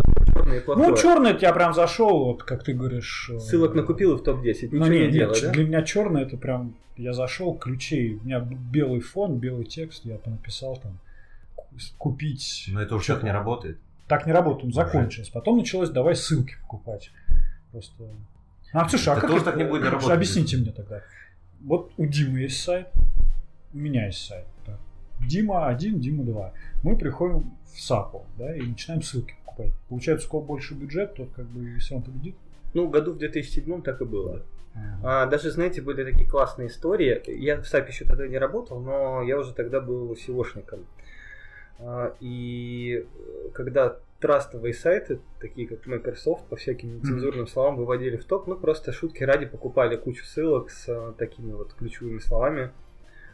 и 0.54 0.60
плохое? 0.60 0.90
Ну, 0.90 0.96
черный 0.98 1.38
я 1.40 1.54
прям 1.54 1.74
зашел, 1.74 2.26
вот 2.26 2.44
как 2.44 2.64
ты 2.64 2.74
говоришь. 2.74 3.30
э, 3.34 3.40
Ссылок 3.40 3.76
накупил 3.76 4.16
и 4.16 4.18
в 4.18 4.24
топ-10, 4.24 4.70
Ну 4.72 4.80
ничего 4.80 4.86
не, 4.88 5.00
не 5.00 5.04
нет, 5.06 5.14
делай, 5.14 5.42
да? 5.42 5.52
для 5.52 5.66
меня 5.66 5.82
черный 5.84 6.22
это 6.24 6.38
прям 6.38 6.76
я 6.96 7.14
зашел, 7.14 7.54
ключей, 7.56 8.16
у 8.16 8.26
меня 8.26 8.40
белый 8.40 9.02
фон, 9.02 9.38
белый 9.38 9.66
текст, 9.66 10.04
я 10.06 10.18
написал 10.26 10.78
там 10.78 10.98
ку- 11.56 11.68
купить. 12.00 12.66
Но 12.70 12.82
это 12.82 12.96
уже 12.96 13.14
так 13.14 13.24
не 13.24 13.32
работает. 13.32 13.78
Так 14.08 14.26
не 14.26 14.32
работает, 14.32 14.64
он 14.64 14.70
Уже. 14.70 14.76
закончилось. 14.78 15.30
Потом 15.30 15.58
началось 15.58 15.90
давай 15.90 16.16
ссылки 16.16 16.56
покупать. 16.62 17.12
Просто. 17.72 18.06
А, 18.74 18.88
слушай, 18.90 19.10
а 19.10 19.12
Это 19.14 19.22
как 19.22 19.30
тоже 19.30 19.42
это- 19.42 19.52
так 19.52 19.58
не 19.60 19.64
будет 19.66 19.84
работать. 19.84 20.10
Объясните 20.12 20.58
мне 20.58 20.72
тогда. 20.72 21.02
Вот 21.62 21.92
у 21.98 22.06
Димы 22.06 22.40
есть 22.40 22.62
сайт, 22.62 22.88
у 23.74 23.78
меня 23.78 24.06
есть 24.08 24.26
сайт. 24.26 24.46
так. 24.66 24.80
Дима 25.28 25.68
1, 25.68 26.00
Дима 26.00 26.24
2. 26.24 26.54
Мы 26.84 26.96
приходим 26.98 27.52
в 27.74 27.80
САПу, 27.82 28.26
да, 28.38 28.56
и 28.56 28.62
начинаем 28.62 29.02
ссылки 29.02 29.36
покупать. 29.46 29.74
Получается, 29.90 30.28
у 30.28 30.32
кого 30.32 30.44
больше 30.44 30.76
бюджет, 30.76 31.16
тот 31.16 31.30
как 31.36 31.46
бы, 31.48 31.70
если 31.70 31.96
он 31.96 32.04
победит. 32.04 32.36
Ну, 32.74 32.88
году 32.88 33.14
в 33.14 33.18
2007 33.18 33.82
так 33.82 34.02
и 34.02 34.06
было. 34.06 34.44
Ага. 34.76 35.00
А, 35.04 35.26
даже, 35.26 35.50
знаете, 35.50 35.82
были 35.82 36.04
такие 36.04 36.30
классные 36.30 36.68
истории. 36.68 37.20
Я 37.40 37.58
в 37.60 37.68
САПе 37.68 37.92
еще 37.92 38.06
тогда 38.06 38.28
не 38.28 38.38
работал, 38.38 38.80
но 38.80 39.24
я 39.24 39.40
уже 39.40 39.54
тогда 39.54 39.82
был 39.82 40.14
SEOшником. 40.14 40.86
А, 41.80 42.14
и 42.20 43.06
когда 43.54 43.98
трастовые 44.20 44.74
сайты, 44.74 45.20
такие 45.40 45.68
как 45.68 45.86
Microsoft, 45.86 46.46
по 46.48 46.56
всяким 46.56 46.98
нецензурным 46.98 47.48
словам 47.48 47.76
выводили 47.76 48.18
в 48.18 48.26
топ, 48.26 48.48
ну 48.48 48.56
просто 48.56 48.92
шутки 48.92 49.24
ради 49.24 49.46
покупали 49.46 49.96
кучу 49.96 50.26
ссылок 50.26 50.72
с 50.72 50.86
а, 50.90 51.14
такими 51.14 51.52
вот 51.54 51.74
ключевыми 51.74 52.20
словами 52.20 52.72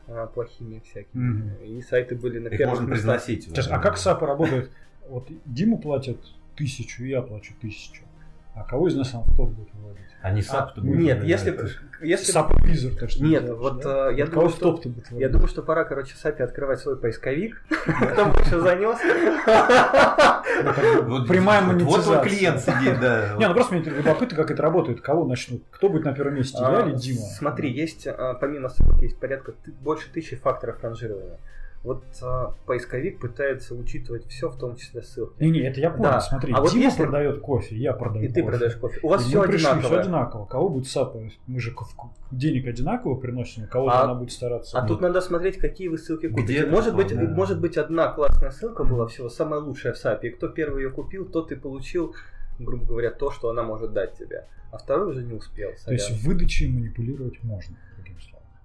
а, 0.08 0.28
плохими 0.28 0.82
всякими. 0.86 1.22
Мгм. 1.22 1.63
И 1.63 1.82
сайты 1.82 2.16
были 2.16 2.40
на 2.40 2.50
Их 2.50 2.58
первых 2.58 2.80
можно 2.80 2.92
местах. 2.92 3.06
произносить. 3.06 3.46
Сейчас, 3.46 3.68
а 3.72 3.80
как 3.80 3.98
САПа 3.98 4.28
работает? 4.28 4.72
Вот 5.08 5.28
Диму 5.46 5.80
платят 5.80 6.18
тысячу, 6.56 7.04
я 7.04 7.22
плачу 7.22 7.54
тысячу. 7.62 8.04
А 8.56 8.64
кого 8.64 8.88
из 8.88 8.96
нас 8.96 9.10
топ 9.12 9.50
будет 9.50 9.74
выводить? 9.74 10.04
Они 10.22 10.40
А, 10.40 10.44
сап 10.44 10.78
нет, 10.78 11.22
если, 11.26 11.60
если 12.02 12.32
САП 12.32 12.54
Визор, 12.64 12.94
так 12.96 13.10
что 13.10 13.24
Нет, 13.26 13.44
вот, 13.50 13.82
да? 13.84 14.10
э, 14.10 14.16
я 14.16 14.26
Вот 14.26 14.34
думаю, 14.34 14.50
что- 14.52 14.80
Я 15.12 15.28
думаю, 15.28 15.50
что 15.50 15.62
пора, 15.64 15.84
короче, 15.84 16.16
Сапи 16.16 16.44
открывать 16.44 16.80
свой 16.80 16.96
поисковик. 16.96 17.62
Кто 18.14 18.26
больше 18.28 18.62
занес? 18.62 18.98
Ну, 21.04 21.20
бы 21.20 21.26
Прямая 21.26 21.62
Вот 21.62 21.74
монетизация. 21.74 22.04
твой 22.04 22.24
клиент 22.30 22.60
сидит, 22.62 23.00
да. 23.02 23.36
Не, 23.40 23.48
ну 23.50 23.54
просто 23.54 23.76
мне 23.76 23.84
любопытно, 23.84 24.38
как 24.38 24.52
это 24.52 24.62
работает, 24.62 25.02
кого 25.02 25.26
начнут, 25.26 25.64
кто 25.72 25.90
будет 25.90 26.06
на 26.06 26.14
первом 26.14 26.36
месте, 26.36 26.58
я 26.62 26.68
А, 26.68 26.88
или 26.88 26.96
Дима? 26.96 27.20
Смотри, 27.20 27.72
есть 27.72 28.08
а, 28.08 28.36
помимо 28.36 28.70
ссылок 28.70 29.02
есть 29.02 29.20
порядка 29.20 29.54
больше 29.82 30.10
тысячи 30.14 30.36
факторов 30.38 30.82
ранжирования. 30.82 31.38
Вот 31.84 32.06
а, 32.22 32.56
поисковик 32.66 33.20
пытается 33.20 33.75
учитывать 33.75 34.25
все, 34.28 34.48
в 34.50 34.58
том 34.58 34.78
числе 34.78 35.02
ссылки. 35.02 35.44
Не, 35.44 35.52
не, 35.52 35.60
это 35.68 35.82
я 35.82 35.90
понял, 35.90 36.04
Да. 36.12 36.20
смотри, 36.22 36.54
А 36.54 36.62
вот 36.62 36.72
Дима 36.72 36.84
если- 36.84 37.04
продает 37.04 37.42
кофе, 37.42 37.75
я 37.75 37.92
продаю 37.92 38.24
И 38.24 38.28
ты 38.30 38.36
кофе. 38.42 38.46
продаешь 38.52 38.75
кофе. 38.78 39.00
У 39.04 39.10
вас 39.10 39.25
И 39.25 39.28
все 39.28 39.44
пришли, 39.44 39.82
все 39.82 40.00
одинаково. 40.00 40.46
Кого 40.46 40.70
будет 40.70 40.88
Sape? 40.88 41.18
Мы 41.46 41.60
же 41.60 41.75
денег 42.32 42.68
одинаково 42.68 43.16
приносим, 43.16 43.63
у 43.66 43.68
кого-то 43.68 44.00
А- 44.00 44.04
она 44.06 44.13
будет 44.13 44.32
стараться. 44.32 44.80
А 44.80 44.88
тут 44.88 45.02
надо 45.02 45.20
смотреть, 45.20 45.58
какие 45.58 45.90
вы 45.90 45.98
ссылки 45.98 46.28
Где 46.28 46.36
купите. 46.42 46.60
это 46.60 46.72
Может 46.72 46.96
быть, 46.96 47.13
да. 47.13 47.22
может 47.22 47.60
быть, 47.60 47.78
одна 47.78 48.08
классная 48.13 48.52
ссылка 48.52 48.86
была 48.86 49.08
всего 49.08 49.28
самая 49.28 49.60
лучшая 49.60 49.92
в 49.92 49.98
Sape. 49.98 50.30
И 50.30 50.32
кто 50.32 50.48
первый 50.48 50.84
ее 50.84 50.90
купил, 50.90 51.25
тот 51.25 51.52
и 51.52 51.56
получил, 51.56 52.16
грубо 52.60 52.86
говоря, 52.86 53.12
то, 53.12 53.30
что 53.30 53.50
она 53.50 53.63
может 53.63 53.92
дать 53.92 54.18
тебе. 54.18 54.46
А 54.72 54.78
второй 54.78 55.12
уже 55.12 55.22
не 55.24 55.34
успел. 55.34 55.70
То 55.86 55.92
есть 55.92 56.06
сорян. 56.06 56.20
выдачей 56.24 56.70
манипулировать 56.70 57.44
можно, 57.44 57.75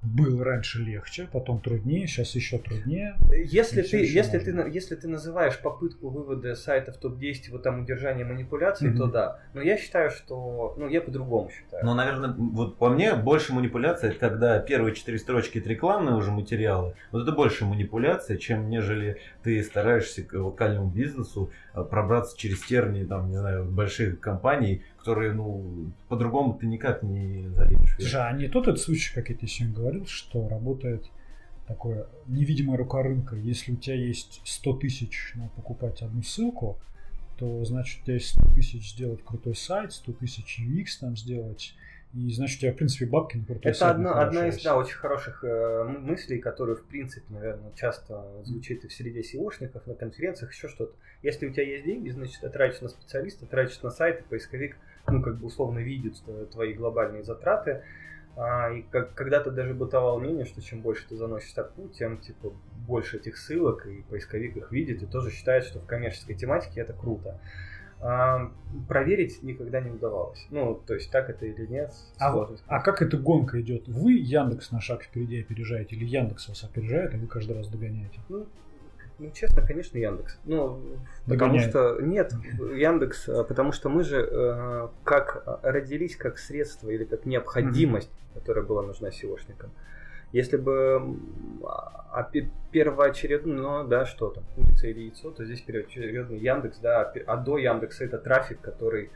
Было 0.00 0.44
раньше 0.44 0.80
легче, 0.80 1.28
потом 1.32 1.60
труднее, 1.60 2.06
сейчас 2.06 2.34
еще 2.36 2.58
труднее. 2.58 3.16
Если 3.32 3.82
ты, 3.82 3.96
если, 4.04 4.38
ты, 4.38 4.54
можно. 4.54 4.70
если 4.70 4.94
ты 4.94 5.08
называешь 5.08 5.58
попытку 5.60 6.08
вывода 6.08 6.54
сайта 6.54 6.92
в 6.92 6.98
топ-10 6.98 7.50
вот 7.50 7.64
там 7.64 7.82
удержание 7.82 8.24
манипуляций, 8.24 8.90
Мгм. 8.90 8.96
то 8.98 9.06
да. 9.06 9.40
Но 9.54 9.60
я 9.60 9.76
считаю, 9.76 10.10
что... 10.10 10.74
Ну, 10.78 10.88
я 10.88 11.00
по-другому 11.00 11.50
считаю. 11.50 11.84
Ну, 11.84 11.94
наверное, 11.94 12.32
вот 12.32 12.78
по 12.78 12.90
мне 12.90 13.14
больше 13.16 13.52
манипуляция, 13.52 14.10
это 14.10 14.20
когда 14.20 14.60
первые 14.60 14.94
четыре 14.94 15.18
строчки 15.18 15.58
это 15.58 15.68
рекламные 15.68 16.14
уже 16.14 16.30
материалы. 16.30 16.94
Вот 17.10 17.22
это 17.24 17.32
больше 17.32 17.64
манипуляция, 17.64 18.36
чем 18.36 18.70
нежели 18.70 19.18
ты 19.42 19.60
стараешься 19.64 20.22
к 20.22 20.32
локальному 20.32 20.90
бизнесу 20.90 21.50
э, 21.74 21.82
пробраться 21.82 22.38
через 22.38 22.60
тернии, 22.64 23.02
там, 23.04 23.30
не 23.30 23.36
знаю, 23.36 23.64
больших 23.64 24.20
компаний, 24.20 24.84
которые, 25.08 25.32
ну, 25.32 25.90
по-другому 26.08 26.58
ты 26.58 26.66
никак 26.66 27.02
не 27.02 27.48
заедешь. 27.48 27.96
Слушай, 27.96 28.28
а 28.28 28.32
не 28.32 28.46
тот 28.46 28.68
этот 28.68 28.78
случай, 28.78 29.14
как 29.14 29.30
я 29.30 29.34
тебе 29.34 29.48
сегодня 29.48 29.74
говорил, 29.74 30.06
что 30.06 30.46
работает 30.48 31.06
такое 31.66 32.08
невидимая 32.26 32.76
рука 32.76 33.02
рынка. 33.02 33.34
Если 33.34 33.72
у 33.72 33.76
тебя 33.76 33.94
есть 33.94 34.42
100 34.44 34.76
тысяч 34.76 35.32
на 35.34 35.48
покупать 35.48 36.02
одну 36.02 36.22
ссылку, 36.22 36.78
то 37.38 37.64
значит 37.64 38.02
у 38.02 38.04
тебя 38.04 38.14
есть 38.14 38.28
100 38.38 38.54
тысяч 38.54 38.90
сделать 38.90 39.24
крутой 39.24 39.56
сайт, 39.56 39.94
100 39.94 40.12
тысяч 40.12 40.60
UX 40.60 41.00
там 41.00 41.16
сделать, 41.16 41.74
и 42.12 42.30
значит 42.32 42.58
у 42.58 42.60
тебя 42.62 42.72
в 42.72 42.76
принципе 42.76 43.06
бабки 43.06 43.38
на 43.38 43.44
крутой 43.46 43.70
Это 43.70 43.78
сайт. 43.78 43.94
одна, 43.94 44.14
на 44.14 44.22
одна 44.22 44.40
хороший 44.40 44.58
из 44.58 44.62
да, 44.62 44.76
очень 44.76 44.96
хороших 44.96 45.44
э, 45.44 45.84
мыслей, 45.84 46.38
которые, 46.38 46.76
в 46.76 46.84
принципе, 46.84 47.26
наверное, 47.32 47.72
часто 47.72 48.24
звучит 48.44 48.84
и 48.84 48.88
в 48.88 48.92
среде 48.92 49.20
SEOшников, 49.20 49.82
на 49.86 49.94
конференциях, 49.94 50.52
еще 50.52 50.68
что-то. 50.68 50.94
Если 51.22 51.46
у 51.46 51.52
тебя 51.52 51.64
есть 51.64 51.84
деньги, 51.84 52.10
значит, 52.10 52.40
ты 52.40 52.48
тратишь 52.48 52.80
на 52.80 52.88
специалиста, 52.88 53.46
тратишь 53.46 53.80
на 53.82 53.90
сайт, 53.90 54.20
и 54.20 54.22
поисковик, 54.22 54.76
ну, 55.10 55.22
как 55.22 55.38
бы 55.38 55.46
условно 55.46 55.78
видит 55.78 56.14
твои 56.52 56.72
глобальные 56.72 57.22
затраты. 57.24 57.82
А, 58.36 58.70
и 58.70 58.82
как, 58.82 59.14
когда-то 59.14 59.50
даже 59.50 59.74
бытовало 59.74 60.18
мнение, 60.20 60.44
что 60.44 60.62
чем 60.62 60.80
больше 60.80 61.08
ты 61.08 61.16
заносишь 61.16 61.50
строку, 61.50 61.88
тем 61.88 62.18
типа 62.18 62.52
больше 62.86 63.16
этих 63.16 63.36
ссылок, 63.36 63.86
и 63.86 64.02
поисковик 64.02 64.56
их 64.56 64.70
видит, 64.70 65.02
и 65.02 65.06
тоже 65.06 65.30
считает, 65.32 65.64
что 65.64 65.80
в 65.80 65.86
коммерческой 65.86 66.34
тематике 66.34 66.80
это 66.82 66.92
круто. 66.92 67.40
А, 68.00 68.52
проверить 68.88 69.42
никогда 69.42 69.80
не 69.80 69.90
удавалось. 69.90 70.46
Ну, 70.50 70.80
то 70.86 70.94
есть 70.94 71.10
так 71.10 71.30
это 71.30 71.46
или 71.46 71.66
нет, 71.66 71.92
А, 72.20 72.30
вот- 72.32 72.62
а 72.68 72.80
как 72.80 73.02
эта 73.02 73.16
гонка 73.18 73.60
идет? 73.60 73.88
Вы 73.88 74.12
Яндекс 74.12 74.70
на 74.70 74.80
шаг 74.80 75.02
впереди 75.02 75.40
опережаете, 75.40 75.96
или 75.96 76.04
Яндекс 76.04 76.48
вас 76.48 76.62
опережает, 76.62 77.14
а 77.14 77.18
вы 77.18 77.26
каждый 77.26 77.56
раз 77.56 77.66
догоняете? 77.66 78.20
Ну, 78.28 78.46
ну, 79.18 79.30
честно, 79.32 79.62
конечно, 79.62 79.98
Яндекс. 79.98 80.38
Ну, 80.44 80.80
потому 81.24 81.54
Догоняет. 81.56 81.70
что 81.70 82.00
нет, 82.00 82.32
Яндекс, 82.74 83.28
а, 83.28 83.44
потому 83.44 83.72
что 83.72 83.88
мы 83.88 84.04
же 84.04 84.20
э, 84.30 84.88
как 85.04 85.42
а, 85.46 85.60
родились 85.62 86.16
как 86.16 86.38
средство 86.38 86.88
или 86.90 87.04
как 87.04 87.26
необходимость, 87.26 88.10
которая 88.34 88.64
была 88.64 88.82
нужна 88.82 89.08
SEOшникам. 89.08 89.70
Если 90.32 90.56
бы 90.58 91.16
а, 91.64 92.22
пе- 92.30 92.50
первоочередно, 92.70 93.84
да, 93.84 94.04
что 94.04 94.28
там, 94.30 94.44
курица 94.54 94.86
или 94.86 95.00
яйцо, 95.00 95.30
то 95.30 95.44
здесь 95.44 95.62
первоочередный 95.62 96.38
Яндекс, 96.38 96.78
да, 96.78 97.00
а 97.02 97.12
а 97.26 97.36
до 97.36 97.58
Яндекса 97.58 98.04
это 98.04 98.18
трафик, 98.18 98.60
который 98.60 99.10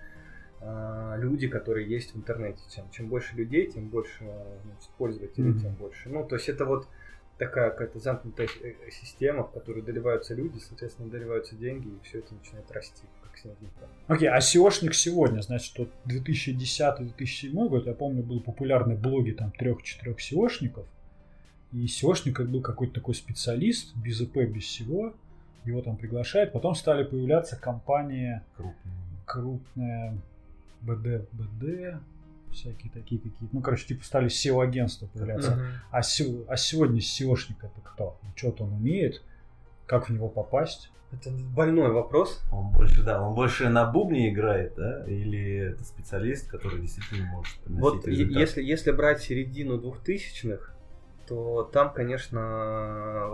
а, 0.60 1.16
люди, 1.18 1.48
которые 1.48 1.86
есть 1.88 2.14
в 2.14 2.16
интернете. 2.16 2.60
Чем, 2.74 2.88
чем 2.90 3.08
больше 3.08 3.36
людей, 3.36 3.66
тем 3.66 3.88
больше 3.88 4.24
значит, 4.64 4.90
пользователей, 4.98 5.50
Мгм. 5.50 5.58
тем 5.60 5.74
больше. 5.74 6.08
Ну, 6.08 6.24
то 6.24 6.36
есть 6.36 6.48
это 6.48 6.64
вот 6.64 6.86
такая 7.42 7.70
какая-то 7.70 7.98
замкнутая 7.98 8.48
э, 8.62 8.74
система, 8.90 9.42
в 9.42 9.50
которую 9.50 9.84
доливаются 9.84 10.34
люди, 10.34 10.58
соответственно, 10.58 11.10
доливаются 11.10 11.56
деньги, 11.56 11.88
и 11.88 11.98
все 12.04 12.20
это 12.20 12.34
начинает 12.34 12.70
расти, 12.70 13.02
как 13.22 13.36
снежный 13.36 13.68
ком. 13.78 13.88
Окей, 14.06 14.28
а 14.28 14.38
SEOшник 14.38 14.92
сегодня, 14.92 15.40
значит, 15.40 15.76
вот 15.78 15.90
2010-2007 16.06 17.68
год, 17.68 17.86
я 17.86 17.94
помню, 17.94 18.22
был 18.22 18.40
популярный 18.40 18.96
блоги 18.96 19.32
там 19.32 19.50
трех-четырех 19.50 20.18
SEOшников, 20.18 20.86
и 21.72 21.86
SEOшник 21.86 22.34
это 22.34 22.44
был 22.44 22.62
какой-то 22.62 22.94
такой 22.94 23.14
специалист, 23.14 23.96
без 23.96 24.20
ИП, 24.20 24.36
без 24.36 24.64
всего, 24.64 25.14
его 25.64 25.82
там 25.82 25.96
приглашают, 25.96 26.52
потом 26.52 26.74
стали 26.76 27.02
появляться 27.02 27.56
компании 27.56 28.40
Крупный. 28.56 28.92
крупные, 29.26 30.20
БД, 30.80 31.28
БД, 31.32 32.00
всякие 32.52 32.90
такие 32.92 33.20
какие-то, 33.20 33.48
ну, 33.52 33.60
короче, 33.60 33.86
типа 33.86 34.04
стали 34.04 34.28
SEO-агентства 34.28 35.06
появляться. 35.06 35.66
А, 35.90 36.00
SEO 36.00 36.44
а 36.48 36.56
сегодня 36.56 37.00
SEOшник 37.00 37.56
это 37.60 37.80
кто? 37.82 38.18
Что-то 38.36 38.64
он 38.64 38.74
умеет, 38.74 39.22
как 39.86 40.08
в 40.08 40.12
него 40.12 40.28
попасть? 40.28 40.90
Это 41.12 41.30
больной 41.30 41.92
вопрос. 41.92 42.42
Он 42.50 42.70
больше, 42.70 43.02
да, 43.02 43.22
он 43.22 43.34
больше 43.34 43.68
на 43.68 43.84
бубне 43.84 44.30
играет, 44.30 44.74
да? 44.76 45.04
Или 45.06 45.72
это 45.72 45.84
специалист, 45.84 46.48
который 46.50 46.80
действительно 46.80 47.26
может 47.26 47.54
приносить 47.58 47.82
Вот 47.82 48.06
результат? 48.06 48.40
если, 48.40 48.62
если 48.62 48.90
брать 48.92 49.20
середину 49.20 49.76
двухтысячных, 49.76 50.74
то 51.28 51.64
там, 51.64 51.92
конечно, 51.92 53.30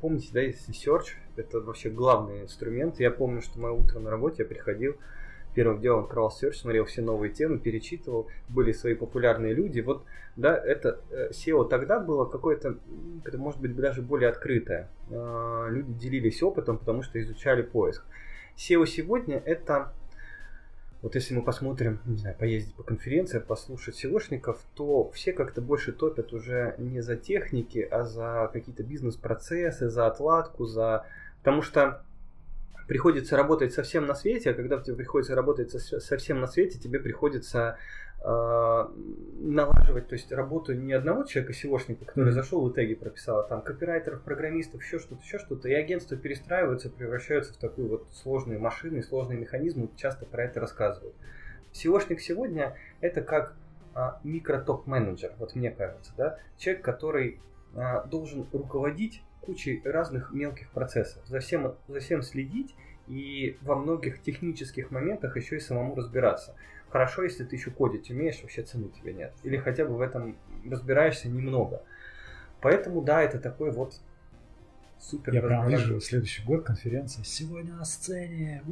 помните, 0.00 0.30
да, 0.32 0.40
если 0.40 0.74
Search, 0.74 1.14
это 1.36 1.60
вообще 1.60 1.90
главный 1.90 2.42
инструмент. 2.42 2.98
Я 2.98 3.10
помню, 3.10 3.40
что 3.40 3.60
мое 3.60 3.72
утро 3.72 4.00
на 4.00 4.10
работе 4.10 4.42
я 4.42 4.48
приходил, 4.48 4.96
первым 5.54 5.80
делом 5.80 6.04
открывал 6.04 6.30
Search, 6.30 6.54
смотрел 6.54 6.84
все 6.84 7.02
новые 7.02 7.32
темы, 7.32 7.58
перечитывал, 7.58 8.28
были 8.48 8.72
свои 8.72 8.94
популярные 8.94 9.54
люди. 9.54 9.80
Вот, 9.80 10.04
да, 10.36 10.56
это 10.56 11.00
э, 11.10 11.30
SEO 11.30 11.68
тогда 11.68 12.00
было 12.00 12.24
какое-то, 12.24 12.76
может 13.32 13.60
быть 13.60 13.74
даже 13.76 14.02
более 14.02 14.28
открытое. 14.28 14.88
Э, 15.10 15.66
Люди 15.70 15.92
делились 15.92 16.42
опытом, 16.42 16.78
потому 16.78 17.02
что 17.02 17.20
изучали 17.20 17.62
поиск. 17.62 18.04
SEO 18.56 18.86
сегодня 18.86 19.42
это 19.44 19.92
вот 21.04 21.16
если 21.16 21.34
мы 21.34 21.42
посмотрим, 21.42 22.00
не 22.06 22.16
знаю, 22.16 22.34
поездить 22.34 22.74
по 22.74 22.82
конференциям, 22.82 23.44
послушать 23.44 24.02
SEOшников, 24.02 24.56
то 24.74 25.10
все 25.10 25.34
как-то 25.34 25.60
больше 25.60 25.92
топят 25.92 26.32
уже 26.32 26.76
не 26.78 27.02
за 27.02 27.16
техники, 27.16 27.86
а 27.90 28.04
за 28.04 28.48
какие-то 28.50 28.84
бизнес-процессы, 28.84 29.90
за 29.90 30.06
отладку, 30.06 30.64
за... 30.64 31.04
Потому 31.40 31.60
что 31.60 32.02
приходится 32.86 33.36
работать 33.36 33.72
совсем 33.72 34.06
на 34.06 34.14
свете, 34.14 34.50
а 34.50 34.54
когда 34.54 34.78
тебе 34.78 34.96
приходится 34.96 35.34
работать 35.34 35.70
со- 35.70 36.00
совсем 36.00 36.40
на 36.40 36.46
свете, 36.46 36.78
тебе 36.78 36.98
приходится 37.00 37.78
э, 38.26 38.88
налаживать, 39.40 40.08
то 40.08 40.14
есть 40.14 40.32
работу 40.32 40.72
не 40.72 40.94
одного 40.94 41.24
человека 41.24 41.52
SEOшника, 41.52 42.06
который 42.06 42.30
Мгм. 42.30 42.32
зашел 42.32 42.66
и 42.68 42.74
теги 42.74 42.94
прописал, 42.94 43.40
а 43.40 43.42
там 43.42 43.60
копирайтеров, 43.60 44.22
программистов, 44.22 44.82
еще 44.82 44.98
что-то, 44.98 45.22
еще 45.22 45.38
что-то, 45.38 45.68
и 45.68 45.74
агентства 45.74 46.16
перестраиваются, 46.16 46.88
превращаются 46.88 47.52
в 47.52 47.58
такую 47.58 47.88
вот 47.88 48.06
сложные 48.12 48.58
машины, 48.58 49.02
сложные 49.02 49.38
механизмы, 49.38 49.90
часто 49.96 50.24
про 50.24 50.44
это 50.44 50.60
рассказывают. 50.60 51.14
SEOшник 51.72 52.20
сегодня 52.20 52.76
это 53.02 53.20
как 53.20 53.56
а, 53.94 54.20
микро-топ-менеджер, 54.24 55.32
вот 55.38 55.54
мне 55.54 55.70
кажется, 55.70 56.12
да, 56.16 56.38
человек, 56.56 56.82
который 56.82 57.40
а, 57.76 58.04
должен 58.04 58.46
руководить 58.52 59.22
кучей 59.44 59.82
разных 59.84 60.32
мелких 60.32 60.70
процессов, 60.70 61.22
за 61.26 61.40
всем, 61.40 61.74
за 61.88 62.00
всем 62.00 62.22
следить 62.22 62.74
и 63.06 63.56
во 63.62 63.76
многих 63.76 64.22
технических 64.22 64.90
моментах 64.90 65.36
еще 65.36 65.56
и 65.56 65.60
самому 65.60 65.94
разбираться. 65.94 66.54
Хорошо, 66.90 67.22
если 67.24 67.44
ты 67.44 67.56
еще 67.56 67.70
кодить 67.70 68.10
умеешь, 68.10 68.40
вообще 68.42 68.62
цены 68.62 68.88
тебе 68.88 69.12
нет. 69.12 69.32
Или 69.42 69.56
хотя 69.56 69.84
бы 69.84 69.96
в 69.96 70.00
этом 70.00 70.36
разбираешься 70.64 71.28
немного. 71.28 71.82
Поэтому, 72.60 73.02
да, 73.02 73.22
это 73.22 73.38
такой 73.38 73.70
вот 73.72 74.00
супер 74.98 75.34
Я 75.34 75.42
прям 75.42 75.68
вижу 75.68 76.00
следующий 76.00 76.42
год 76.44 76.64
конференция. 76.64 77.24
Сегодня 77.24 77.74
на 77.74 77.84
сцене 77.84 78.62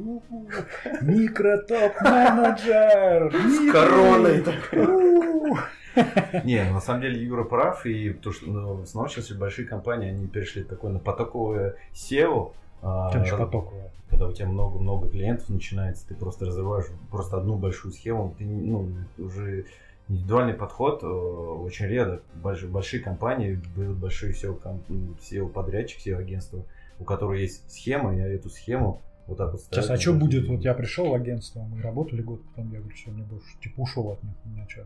микро-топ-менеджер! 1.01 3.31
С 3.31 3.71
короной 3.71 4.43
У-у. 4.71 5.55
Не, 6.43 6.63
на 6.71 6.81
самом 6.81 7.01
деле 7.01 7.23
Юра 7.23 7.43
прав, 7.43 7.85
и 7.85 8.11
то, 8.13 8.31
что 8.31 8.49
ну, 8.49 8.85
снова 8.85 9.09
сейчас 9.09 9.31
большие 9.31 9.67
компании, 9.67 10.09
они 10.09 10.27
перешли 10.27 10.63
такое 10.63 10.91
на 10.91 10.99
потоковое 10.99 11.75
SEO. 11.93 12.53
а, 12.81 13.11
Там 13.11 13.23
еще 13.23 13.37
потоковая. 13.37 13.91
когда 14.09 14.27
у 14.27 14.33
тебя 14.33 14.47
много-много 14.47 15.09
клиентов 15.09 15.49
начинается, 15.49 16.07
ты 16.07 16.15
просто 16.15 16.45
разрываешь 16.45 16.85
просто 17.11 17.37
одну 17.37 17.57
большую 17.57 17.93
схему, 17.93 18.35
ты 18.37 18.45
ну, 18.45 18.89
уже 19.17 19.65
индивидуальный 20.09 20.53
подход 20.53 21.03
э, 21.03 21.07
очень 21.07 21.85
редко. 21.85 22.21
Большие, 22.35 22.69
большие 22.69 23.01
компании, 23.01 23.59
берут 23.75 23.97
большие 23.97 24.33
SEO, 24.33 24.59
ком- 24.59 24.83
SEO 25.21 25.47
подрядчик, 25.49 25.99
SEO 26.05 26.17
агентства, 26.17 26.63
у 26.99 27.03
которого 27.03 27.33
есть 27.33 27.71
схема, 27.71 28.15
и 28.15 28.19
эту 28.19 28.49
схему 28.49 29.01
вот 29.27 29.37
так 29.37 29.51
вот 29.51 29.61
Сейчас, 29.61 29.89
а 29.89 29.97
что 29.97 30.13
будет? 30.13 30.47
Вот 30.47 30.61
я 30.61 30.73
пришел 30.73 31.09
в 31.09 31.13
агентство, 31.13 31.61
мы 31.61 31.81
работали 31.81 32.21
год, 32.21 32.41
потом 32.49 32.71
я 32.71 32.79
говорю, 32.79 32.95
что 32.95 33.11
мне 33.11 33.23
больше, 33.23 33.57
типа, 33.61 33.81
ушел 33.81 34.11
от 34.11 34.21
них, 34.23 34.33
у 34.45 34.49
меня 34.49 34.67
что? 34.67 34.85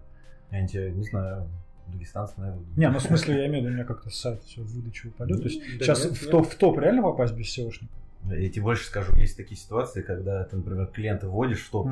Я 0.52 0.62
не, 0.62 0.68
знаю, 1.04 1.48
дагестанцы, 1.88 2.34
наверное. 2.38 2.64
Не, 2.76 2.90
ну 2.90 3.00
в 3.00 3.02
смысле, 3.02 3.38
я 3.38 3.48
имею 3.48 3.64
в 3.64 3.66
виду, 3.66 3.74
у 3.74 3.76
меня 3.76 3.86
как-то 3.86 4.10
сайт 4.10 4.42
все 4.44 4.62
в 4.62 4.68
выдачу 4.68 5.10
упадет. 5.10 5.38
То 5.42 5.48
есть 5.48 5.62
Да 5.80 5.86
сейчас 5.86 6.06
нет, 6.06 6.14
в, 6.18 6.22
нет. 6.22 6.32
топ, 6.32 6.48
в 6.48 6.56
топ 6.56 6.80
реально 6.80 7.02
попасть 7.02 7.34
без 7.34 7.58
SEOшника? 7.58 7.88
Я 8.24 8.50
тебе 8.50 8.64
больше 8.64 8.86
скажу, 8.86 9.16
есть 9.16 9.38
такие 9.38 9.58
ситуации, 9.58 10.02
когда 10.02 10.44
ты, 10.44 10.58
например, 10.58 10.88
клиента 10.88 11.30
вводишь 11.30 11.66
в 11.66 11.72
топ, 11.72 11.88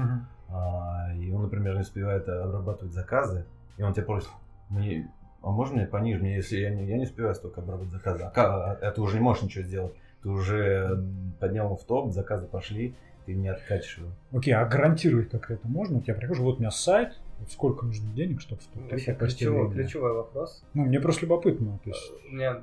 а, 0.49 1.13
и 1.15 1.31
он, 1.31 1.43
например, 1.43 1.75
не 1.75 1.81
успевает 1.81 2.27
обрабатывать 2.27 2.93
заказы, 2.93 3.45
и 3.77 3.83
он 3.83 3.93
тебя 3.93 4.03
просит, 4.05 4.29
мне, 4.69 5.09
а 5.41 5.51
можно 5.51 5.77
мне 5.77 5.85
пониже, 5.85 6.19
мне, 6.19 6.35
если 6.35 6.57
я 6.57 6.69
не, 6.71 6.85
я 6.87 6.97
не 6.97 7.03
успеваю 7.03 7.35
столько 7.35 7.61
обрабатывать 7.61 7.93
заказы, 7.93 8.23
а, 8.23 8.29
ка- 8.31 8.71
а 8.73 8.91
ты 8.91 9.01
уже 9.01 9.15
не 9.15 9.21
можешь 9.21 9.43
ничего 9.43 9.63
сделать, 9.63 9.93
ты 10.23 10.29
уже 10.29 11.03
поднял 11.39 11.65
его 11.67 11.77
в 11.77 11.83
топ, 11.85 12.11
заказы 12.11 12.47
пошли, 12.47 12.95
ты 13.25 13.33
не 13.33 13.47
его. 13.47 14.09
Окей, 14.31 14.53
а 14.53 14.65
гарантировать 14.65 15.29
как 15.29 15.49
это 15.51 15.67
можно? 15.67 15.97
Вот 15.97 16.07
я 16.07 16.13
прихожу, 16.13 16.43
вот 16.43 16.57
у 16.57 16.59
меня 16.59 16.71
сайт, 16.71 17.19
сколько 17.49 17.85
нужно 17.85 18.11
денег, 18.13 18.41
чтобы 18.41 18.61
в 18.61 18.65
топ 18.67 18.91
Вообще 18.91 19.13
попасть 19.13 19.37
ключевой, 19.37 20.13
вопрос. 20.13 20.63
Ну, 20.73 20.83
мне 20.85 20.99
просто 20.99 21.23
любопытно. 21.25 21.79
То 21.83 21.89
есть, 21.89 22.11
У 22.29 22.33
меня 22.33 22.59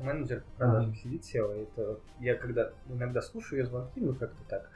менеджер 0.00 0.42
по 0.42 0.64
продажам 0.64 0.94
сидит, 0.94 1.24
сел, 1.24 1.52
и 1.52 1.60
это 1.62 1.98
я 2.20 2.34
когда 2.34 2.72
иногда 2.88 3.22
слушаю 3.22 3.60
ее 3.60 3.66
звонки, 3.66 4.00
ну 4.00 4.14
как-то 4.14 4.42
так, 4.48 4.70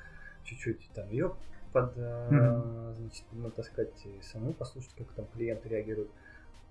чуть-чуть 0.45 0.91
там 0.95 1.09
ее 1.11 1.35
под, 1.73 1.97
Мгм. 1.97 2.95
значит, 2.97 3.25
натаскать 3.33 4.07
и 4.07 4.23
саму 4.23 4.53
послушать, 4.53 4.95
как 4.97 5.09
там 5.13 5.27
клиенты 5.35 5.69
реагируют. 5.69 6.11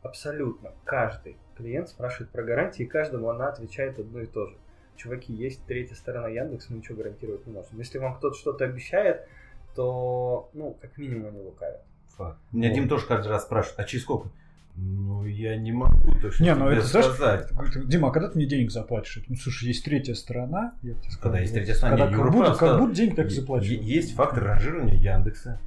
Абсолютно 0.02 0.72
каждый 0.84 1.38
клиент 1.56 1.90
спрашивает 1.90 2.32
про 2.32 2.44
гарантии, 2.44 2.84
и 2.84 2.88
каждому 2.88 3.30
она 3.30 3.50
отвечает 3.50 4.00
одно 4.00 4.22
и 4.22 4.26
то 4.26 4.48
же. 4.48 4.56
Чуваки, 4.96 5.34
есть 5.34 5.64
третья 5.66 5.96
сторона 5.96 6.28
Яндекс, 6.28 6.70
мы 6.70 6.78
ничего 6.78 6.98
гарантировать 6.98 7.46
не 7.48 7.54
можем. 7.54 7.78
Если 7.78 7.98
вам 7.98 8.16
кто-то 8.16 8.36
что-то 8.36 8.66
обещает, 8.66 9.28
то, 9.76 10.50
ну, 10.54 10.78
как 10.82 10.98
минимум 10.98 11.28
они 11.28 11.42
лукавят. 11.42 11.84
Факт. 12.22 12.38
Меня 12.52 12.70
Вот. 12.70 12.76
Дим 12.76 12.88
тоже 12.88 13.06
каждый 13.08 13.30
раз 13.30 13.44
спрашивает, 13.44 13.80
а 13.80 13.84
через 13.84 14.04
сколько? 14.04 14.30
Ну, 14.76 15.26
я 15.26 15.58
не 15.58 15.72
могу 15.74 16.14
точно 16.22 16.44
Не, 16.44 16.56
ну 16.56 16.66
тебе 16.68 16.78
это, 16.78 16.88
знаешь, 16.88 17.08
сказать. 17.08 17.52
говорит, 17.52 17.90
Дима, 17.90 18.08
а 18.08 18.12
когда 18.12 18.30
ты 18.30 18.38
мне 18.38 18.48
денег 18.48 18.72
заплатишь? 18.72 19.22
Ну, 19.28 19.36
слушай, 19.36 19.66
есть 19.68 19.84
третья 19.84 20.14
сторона. 20.14 20.74
Я 20.82 20.94
тебе 20.94 21.04
скажу, 21.12 21.20
Когда 21.22 21.40
есть 21.40 21.54
третья 21.54 21.74
сторона, 21.74 21.98
когда 21.98 22.18
не, 22.18 22.24
как, 22.24 22.32
будто, 22.32 22.46
прав 22.46 22.58
как 22.60 22.80
будто 22.80 22.96
деньги 22.96 23.16
так 23.16 23.30
заплачивают. 23.32 23.82
Есть 23.84 24.16
фактор 24.16 24.44
ранжирования 24.46 24.96
Яндекса, 24.96 25.60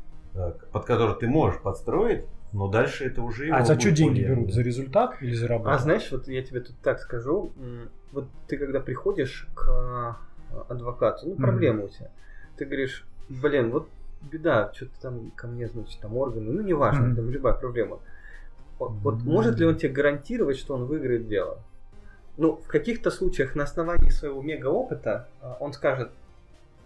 под 0.72 0.84
который 0.86 1.16
ты 1.16 1.28
можешь 1.28 1.60
подстроить, 1.60 2.24
но 2.52 2.68
дальше 2.68 3.04
это 3.04 3.20
уже 3.22 3.46
его 3.46 3.56
А 3.56 3.64
за 3.64 3.78
что 3.78 3.90
деньги 3.90 4.22
поле. 4.22 4.28
берут? 4.36 4.52
За 4.54 4.62
результат 4.62 5.16
или 5.20 5.34
за 5.34 5.48
работу? 5.48 5.70
А 5.70 5.78
знаешь, 5.78 6.08
вот 6.10 6.26
я 6.28 6.42
тебе 6.42 6.60
тут 6.60 6.76
так 6.82 6.98
скажу, 7.00 7.52
вот 8.12 8.28
ты 8.48 8.56
когда 8.56 8.80
приходишь 8.80 9.46
к 9.54 10.16
э, 10.50 10.62
адвокату, 10.70 11.26
ну 11.28 11.34
проблема 11.36 11.84
у 11.84 11.88
тебя, 11.88 12.10
ты 12.56 12.64
говоришь, 12.64 13.04
блин, 13.28 13.70
вот 13.70 13.88
беда, 14.30 14.72
что-то 14.74 15.00
там 15.00 15.30
ко 15.32 15.46
мне, 15.46 15.68
значит, 15.68 16.00
там 16.00 16.16
органы, 16.16 16.50
ну 16.50 16.62
неважно, 16.62 17.06
Мгм. 17.06 17.16
там 17.16 17.30
любая 17.30 17.54
проблема. 17.54 18.00
Вот, 18.78 18.92
вот 18.92 19.14
Мгм. 19.16 19.28
может 19.28 19.58
ли 19.58 19.66
он 19.66 19.76
тебе 19.76 19.92
гарантировать, 19.92 20.58
что 20.58 20.74
он 20.74 20.86
выиграет 20.86 21.28
дело? 21.28 21.58
Ну, 22.36 22.56
в 22.56 22.66
каких-то 22.66 23.10
случаях 23.10 23.54
на 23.54 23.62
основании 23.62 24.10
своего 24.10 24.42
мега 24.42 24.66
опыта 24.66 25.28
он 25.60 25.72
скажет 25.72 26.10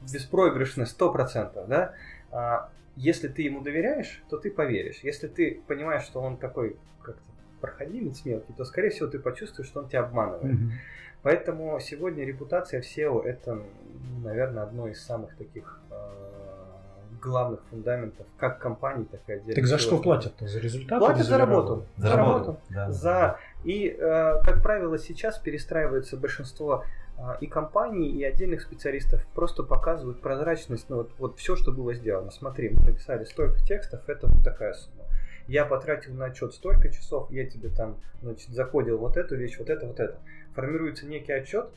беспроигрышность 0.00 0.92
100%, 0.92 1.66
да? 1.66 1.94
А 2.30 2.70
если 2.96 3.28
ты 3.28 3.42
ему 3.42 3.60
доверяешь, 3.62 4.22
то 4.28 4.36
ты 4.36 4.50
поверишь. 4.50 5.00
Если 5.02 5.28
ты 5.28 5.62
понимаешь, 5.66 6.02
что 6.02 6.20
он 6.20 6.36
такой 6.36 6.76
как-то 7.02 7.22
проходимец 7.60 8.24
мелкий, 8.24 8.52
то, 8.52 8.64
скорее 8.64 8.90
всего, 8.90 9.08
ты 9.08 9.18
почувствуешь, 9.18 9.68
что 9.68 9.80
он 9.80 9.88
тебя 9.88 10.00
обманывает. 10.00 10.54
Мгм. 10.54 10.72
Поэтому 11.22 11.80
сегодня 11.80 12.24
репутация 12.24 12.80
в 12.80 12.84
SEO 12.84 13.22
это, 13.24 13.62
наверное, 14.22 14.62
одно 14.62 14.88
из 14.88 15.02
самых 15.02 15.34
таких 15.36 15.80
э, 15.90 16.47
главных 17.20 17.60
фундаментов 17.70 18.26
как 18.36 18.58
компании, 18.58 19.04
так 19.04 19.20
и 19.26 19.32
отдельно. 19.32 19.54
Так 19.54 19.66
за 19.66 19.78
что 19.78 19.98
платят-то? 19.98 20.46
За 20.46 20.58
результат? 20.58 20.98
Платят 20.98 21.26
за 21.26 21.38
работу. 21.38 21.84
За 21.96 22.16
работу. 22.16 22.58
Да. 22.70 22.90
За 22.90 23.38
и, 23.64 23.88
э, 23.88 24.42
как 24.44 24.62
правило, 24.62 24.98
сейчас 24.98 25.38
перестраивается 25.38 26.16
большинство 26.16 26.84
э, 27.16 27.22
и 27.40 27.46
компаний, 27.46 28.08
и 28.08 28.24
отдельных 28.24 28.62
специалистов 28.62 29.24
просто 29.34 29.62
показывают 29.62 30.20
прозрачность, 30.20 30.88
ну 30.88 30.98
вот, 30.98 31.12
вот 31.18 31.38
все, 31.38 31.56
что 31.56 31.72
было 31.72 31.94
сделано. 31.94 32.30
Смотри, 32.30 32.70
мы 32.70 32.80
написали 32.84 33.24
столько 33.24 33.58
текстов, 33.64 34.08
это 34.08 34.28
вот 34.28 34.44
такая 34.44 34.74
сумма. 34.74 35.04
Я 35.48 35.64
потратил 35.64 36.14
на 36.14 36.26
отчет 36.26 36.52
столько 36.54 36.90
часов, 36.90 37.30
я 37.30 37.48
тебе 37.48 37.70
там, 37.70 37.96
значит, 38.22 38.50
закодил 38.50 38.98
вот 38.98 39.16
эту 39.16 39.34
вещь, 39.34 39.58
вот 39.58 39.70
это, 39.70 39.86
вот 39.86 39.98
это. 39.98 40.18
Формируется 40.54 41.06
некий 41.06 41.32
отчет, 41.32 41.70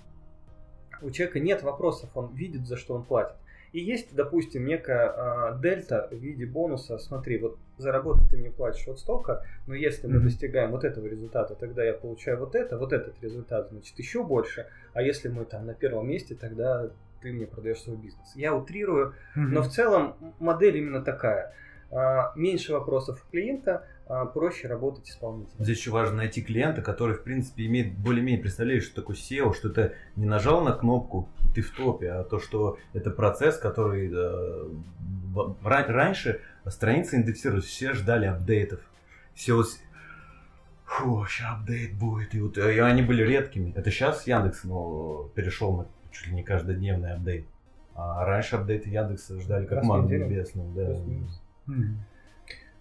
у 1.02 1.10
человека 1.10 1.40
нет 1.40 1.64
вопросов, 1.64 2.10
он 2.16 2.34
видит, 2.36 2.68
за 2.68 2.78
что 2.78 2.94
он 2.94 3.04
платит. 3.04 3.36
И 3.72 3.80
есть, 3.80 4.14
допустим, 4.14 4.66
некая 4.66 5.14
э, 5.16 5.60
дельта 5.62 6.10
в 6.12 6.16
виде 6.16 6.46
бонуса. 6.46 6.98
Смотри, 6.98 7.38
вот 7.38 7.58
за 7.78 7.92
работу 7.92 8.20
ты 8.30 8.38
мне 8.38 8.52
платишь 8.52 8.86
вот 8.88 9.00
столько, 9.00 9.46
но 9.66 9.74
если 9.74 10.08
мы 10.08 10.16
Мгм. 10.16 10.24
достигаем 10.26 10.72
вот 10.72 10.84
этого 10.84 11.06
результата, 11.08 11.56
тогда 11.56 11.84
я 11.84 11.94
получаю 11.94 12.38
вот 12.40 12.54
это, 12.56 12.78
вот 12.78 12.92
этот 12.92 13.22
результат, 13.24 13.70
значит, 13.72 13.98
еще 13.98 14.24
больше. 14.24 14.68
А 14.94 15.02
если 15.02 15.30
мы 15.30 15.46
там 15.46 15.66
на 15.66 15.74
первом 15.74 16.10
месте, 16.10 16.36
тогда 16.36 16.90
ты 17.22 17.32
мне 17.32 17.46
продаешь 17.48 17.80
свой 17.82 17.96
бизнес. 17.98 18.36
Я 18.36 18.54
утрирую, 18.56 19.14
Мгм. 19.36 19.54
но 19.54 19.62
в 19.62 19.70
целом 19.70 20.16
модель 20.40 20.78
именно 20.78 21.02
такая. 21.02 21.54
А, 21.92 22.34
Меньше 22.36 22.74
вопросов 22.74 23.24
у 23.26 23.32
клиента, 23.32 23.86
проще 24.34 24.68
работать 24.68 25.10
исполнителем. 25.10 25.64
Здесь 25.64 25.78
еще 25.78 25.92
важно 25.92 26.18
найти 26.18 26.42
клиента, 26.42 26.82
который, 26.82 27.16
в 27.16 27.24
принципе, 27.24 27.66
имеет 27.66 27.98
более-менее 27.98 28.42
представляет, 28.42 28.84
что 28.84 28.96
такое 28.96 29.16
SEO, 29.16 29.54
что 29.54 29.70
это 29.70 29.94
не 30.16 30.26
нажал 30.26 30.64
на 30.64 30.74
кнопку, 30.74 31.30
и 31.46 31.54
ты 31.54 31.62
в 31.62 31.72
топе, 31.72 32.12
а 32.12 32.24
то, 32.24 32.40
что 32.40 32.78
это 32.94 33.12
процесс, 33.12 33.58
который 33.58 34.12
э, 34.14 34.70
раньше 35.64 36.42
страницы 36.68 37.16
индексировались, 37.18 37.66
все 37.66 37.94
ждали 37.94 38.26
апдейтов. 38.26 38.80
SEO 39.36 39.64
Фу, 40.92 41.26
сейчас 41.26 41.54
апдейт 41.54 41.98
будет. 41.98 42.36
И, 42.36 42.42
вот, 42.42 42.58
и 42.58 42.80
они 42.80 43.02
были 43.02 43.24
редкими. 43.24 43.72
Это 43.78 43.90
сейчас 43.92 44.28
Яндекс 44.28 44.66
ну, 44.66 45.32
перешел 45.36 45.78
на 45.78 45.88
чуть 46.12 46.28
ли 46.28 46.34
не 46.36 46.44
каждодневный 46.44 47.14
апдейт. 47.14 47.48
А 47.96 48.26
раньше 48.26 48.58
апдейты 48.58 48.90
Яндекса 48.90 49.40
ждали 49.40 49.66
как 49.66 49.78
Раз 49.78 49.86
в 49.86 49.88
ману 49.88 50.04
неделю. 50.04 50.26
небесную. 50.26 50.70
Да. 50.74 50.86
Плюс-минус. 50.88 51.42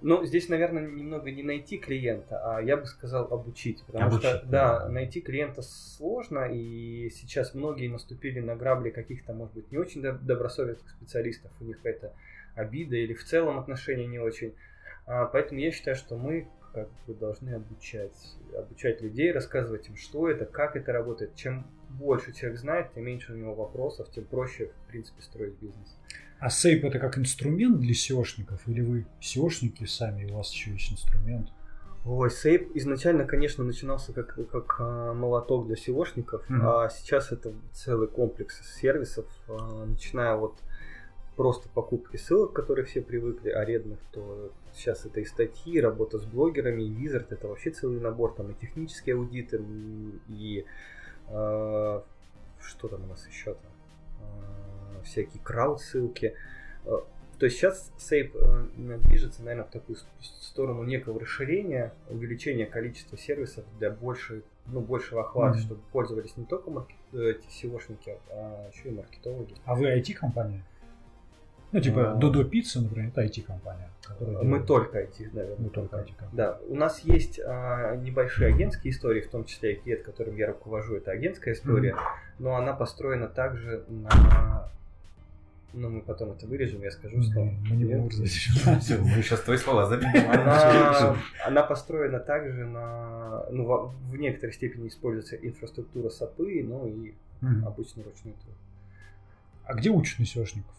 Ну, 0.02 0.24
здесь, 0.24 0.48
наверное, 0.48 0.86
немного 0.86 1.30
не 1.30 1.42
найти 1.42 1.76
клиента, 1.78 2.40
а 2.42 2.62
я 2.62 2.76
бы 2.76 2.86
сказал 2.86 3.32
обучить. 3.32 3.82
Потому 3.84 4.06
Обучить, 4.06 4.30
что, 4.30 4.46
да. 4.46 4.78
да, 4.80 4.88
найти 4.88 5.20
клиента 5.20 5.62
сложно, 5.62 6.48
и 6.50 7.10
сейчас 7.10 7.54
многие 7.54 7.88
наступили 7.88 8.40
на 8.40 8.56
грабли 8.56 8.90
каких-то, 8.90 9.32
может 9.34 9.54
быть, 9.54 9.70
не 9.70 9.78
очень 9.78 10.02
доб- 10.02 10.20
добросовестных 10.22 10.90
специалистов. 10.90 11.50
У 11.60 11.64
них 11.64 11.76
какая-то 11.76 12.14
обида 12.54 12.96
или 12.96 13.12
в 13.12 13.24
целом 13.24 13.58
отношения 13.58 14.06
не 14.06 14.18
очень. 14.18 14.54
А, 15.06 15.26
поэтому 15.26 15.60
я 15.60 15.70
считаю, 15.70 15.96
что 15.96 16.16
мы 16.16 16.48
как 16.72 16.88
бы 17.06 17.14
должны 17.14 17.50
обучать, 17.50 18.36
обучать 18.56 19.00
людей, 19.02 19.32
рассказывать 19.32 19.88
им, 19.88 19.96
что 19.96 20.30
это, 20.30 20.46
как 20.46 20.76
это 20.76 20.92
работает. 20.92 21.34
Чем 21.34 21.66
больше 21.90 22.32
человек 22.32 22.58
знает, 22.58 22.92
тем 22.94 23.04
меньше 23.04 23.32
у 23.32 23.36
него 23.36 23.54
вопросов, 23.54 24.08
тем 24.10 24.24
проще, 24.24 24.70
в 24.86 24.88
принципе, 24.88 25.20
строить 25.22 25.54
бизнес. 25.60 25.98
А 26.40 26.48
сейп 26.50 26.84
это 26.84 26.98
как 26.98 27.18
инструмент 27.18 27.80
для 27.80 27.92
SEOшников? 27.92 28.60
Или 28.66 28.80
вы 28.80 29.06
SEOшники 29.20 29.84
сами, 29.86 30.22
и 30.22 30.32
у 30.32 30.36
вас 30.36 30.50
еще 30.52 30.70
есть 30.72 30.92
инструмент? 30.92 31.48
Ой, 32.06 32.30
Сейп 32.30 32.70
изначально, 32.76 33.26
конечно, 33.26 33.62
начинался 33.62 34.14
как, 34.14 34.34
как 34.50 34.76
а, 34.78 35.12
молоток 35.12 35.66
для 35.66 35.76
SEOшников, 35.76 36.42
Мгм. 36.48 36.66
а 36.66 36.88
сейчас 36.88 37.30
это 37.30 37.52
целый 37.72 38.08
комплекс 38.08 38.58
сервисов, 38.80 39.26
а, 39.48 39.84
начиная 39.84 40.34
от 40.36 40.54
просто 41.36 41.68
покупки 41.68 42.16
ссылок, 42.16 42.52
к 42.52 42.56
которой 42.56 42.86
все 42.86 43.02
привыкли, 43.02 43.50
арендных, 43.50 43.98
то 44.12 44.50
сейчас 44.74 45.04
это 45.04 45.20
и 45.20 45.26
статьи, 45.26 45.74
и 45.74 45.80
работа 45.80 46.18
с 46.18 46.24
блогерами, 46.24 46.82
и 46.82 46.90
Wizard, 46.90 47.26
это 47.30 47.48
вообще 47.48 47.70
целый 47.70 48.00
набор, 48.00 48.32
там 48.34 48.50
и 48.50 48.54
технические 48.54 49.16
аудиты, 49.16 49.56
м, 49.58 50.20
и 50.28 50.64
а, 51.28 52.02
что 52.62 52.88
там 52.88 53.04
у 53.04 53.06
нас 53.08 53.26
еще 53.28 53.54
там, 53.54 53.72
всякие 55.02 55.42
крауд-ссылки. 55.42 56.34
А, 56.86 57.04
То 57.38 57.46
есть 57.46 57.56
сейчас 57.56 57.90
Сейп 57.96 58.36
э, 58.36 58.66
движется, 58.76 59.42
наверное, 59.42 59.64
в 59.66 59.70
такую 59.70 59.96
сторону 60.20 60.82
некого 60.84 61.18
расширения, 61.18 61.92
увеличения 62.10 62.66
количества 62.66 63.16
сервисов 63.16 63.64
для 63.78 63.90
большей, 63.90 64.42
ну, 64.66 64.80
большего 64.80 65.22
охвата, 65.22 65.56
Мгм. 65.56 65.64
чтобы 65.64 65.80
пользовались 65.90 66.36
не 66.36 66.44
только 66.44 66.70
маркет, 66.70 66.96
э, 67.14 67.34
SEOшники, 67.48 68.18
а 68.30 68.68
еще 68.70 68.90
и 68.90 68.92
маркетологи. 68.92 69.54
А 69.64 69.74
вы 69.74 69.86
IT-компания? 69.98 70.62
Ну, 71.72 71.80
типа, 71.80 72.12
А. 72.12 72.14
Додо 72.16 72.44
Пицца, 72.44 72.82
например, 72.82 73.08
это 73.08 73.22
IT-компания. 73.22 73.88
Мы 74.18 74.26
делает- 74.42 74.66
только 74.66 74.98
IT, 75.00 75.30
наверное. 75.32 75.56
Мы 75.64 75.70
только 75.70 75.96
IT-компания. 75.98 76.32
Да, 76.36 76.58
у 76.68 76.74
нас 76.74 77.00
есть 77.00 77.38
а, 77.42 77.94
небольшие 77.96 78.52
агентские 78.52 78.92
истории, 78.92 79.20
в 79.20 79.30
том 79.30 79.44
числе 79.44 79.74
и 79.74 79.76
клиент, 79.76 80.02
которым 80.02 80.36
я 80.36 80.48
руковожу, 80.48 80.96
это 80.96 81.12
агентская 81.12 81.54
история, 81.54 81.96
но 82.38 82.56
она 82.56 82.74
построена 82.74 83.28
также 83.28 83.84
на... 83.88 84.68
Ну, 85.72 85.88
мы 85.88 86.00
потом 86.02 86.32
это 86.32 86.46
вырежем, 86.46 86.82
я 86.82 86.90
скажу, 86.90 87.22
что... 87.22 87.40
Мы 87.44 87.76
не 87.76 87.84
будем 87.84 88.04
вырезать. 88.04 88.28
Все, 88.80 88.98
мы 88.98 89.22
сейчас 89.22 89.40
твои 89.42 89.56
слова 89.56 89.86
забьем. 89.86 90.28
Она, 90.30 91.16
она 91.46 91.62
построена 91.62 92.18
также 92.18 92.66
на... 92.66 93.44
Ну, 93.50 93.92
в 94.10 94.16
некоторой 94.16 94.52
степени 94.52 94.88
используется 94.88 95.36
инфраструктура 95.36 96.08
САПы, 96.10 96.62
ну 96.64 96.86
и 96.88 97.14
Мгм. 97.40 97.66
обычный 97.66 98.02
ручной 98.02 98.34
труд. 98.34 98.54
А 99.64 99.72
где 99.74 99.88
учат 99.90 100.18
на 100.18 100.24
SEOшников? 100.24 100.74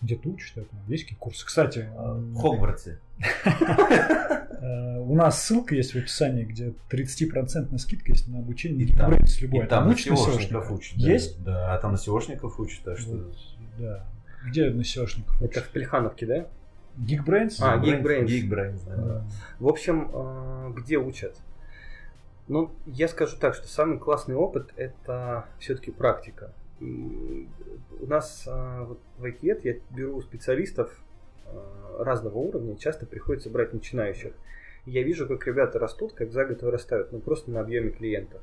Где-то 0.00 0.28
учат 0.30 0.56
этому? 0.56 0.80
Есть 0.88 1.04
какие 1.04 1.18
курсы? 1.18 1.44
Кстати, 1.44 1.88
В 1.94 2.34
Хогвартсе. 2.40 2.98
э, 4.62 4.98
у 5.00 5.14
нас 5.14 5.42
ссылка 5.42 5.74
есть 5.74 5.92
в 5.94 5.98
описании, 5.98 6.44
где 6.44 6.72
30% 6.90 7.76
скидка 7.78 8.12
есть 8.12 8.28
на 8.28 8.38
обучение 8.38 8.86
И 8.86 8.94
там- 8.94 9.12
Geekbrains 9.12 9.40
любой. 9.40 9.64
И 9.64 9.68
там 9.68 9.86
на 9.86 9.92
учат 9.92 10.10
на 10.10 10.14
SEOшников 10.14 10.72
учат. 10.72 10.98
да. 10.98 11.10
Есть? 11.10 11.42
Да, 11.44 11.74
а 11.74 11.78
там 11.78 11.92
на 11.92 11.96
SEOшников 11.96 12.52
учат, 12.58 12.84
так 12.84 12.98
что... 12.98 13.10
Вот, 13.10 13.36
да. 13.78 14.06
Где 14.46 14.70
на 14.70 14.80
SEOшников 14.80 15.40
Это 15.40 15.60
в 15.60 15.68
Плехановке, 15.70 16.26
да? 16.26 16.46
Geekbrains? 16.98 17.56
А, 17.60 17.78
Geekbrains. 17.78 18.26
Geekbrains. 18.26 18.80
Да. 18.86 18.96
Да. 18.96 19.24
В 19.58 19.66
общем, 19.68 20.10
э, 20.12 20.72
где 20.76 20.98
учат? 20.98 21.36
Ну, 22.48 22.70
я 22.86 23.08
скажу 23.08 23.36
так, 23.38 23.54
что 23.54 23.66
самый 23.68 23.98
классный 23.98 24.34
опыт 24.34 24.70
это 24.76 25.46
все-таки 25.58 25.90
практика. 25.90 26.52
У 26.80 28.06
нас 28.06 28.44
э, 28.46 28.84
вот 28.86 29.00
в 29.18 29.24
IKED 29.24 29.60
я 29.62 29.74
беру 29.90 30.20
специалистов 30.20 30.90
разного 31.98 32.38
уровня, 32.38 32.76
часто 32.76 33.06
приходится 33.06 33.50
брать 33.50 33.72
начинающих. 33.72 34.32
Я 34.86 35.02
вижу, 35.02 35.28
как 35.28 35.46
ребята 35.46 35.78
растут, 35.78 36.12
как 36.12 36.32
за 36.32 36.44
год 36.44 36.62
вырастают, 36.62 37.12
ну 37.12 37.20
просто 37.20 37.50
на 37.50 37.60
объеме 37.60 37.90
клиентов. 37.90 38.42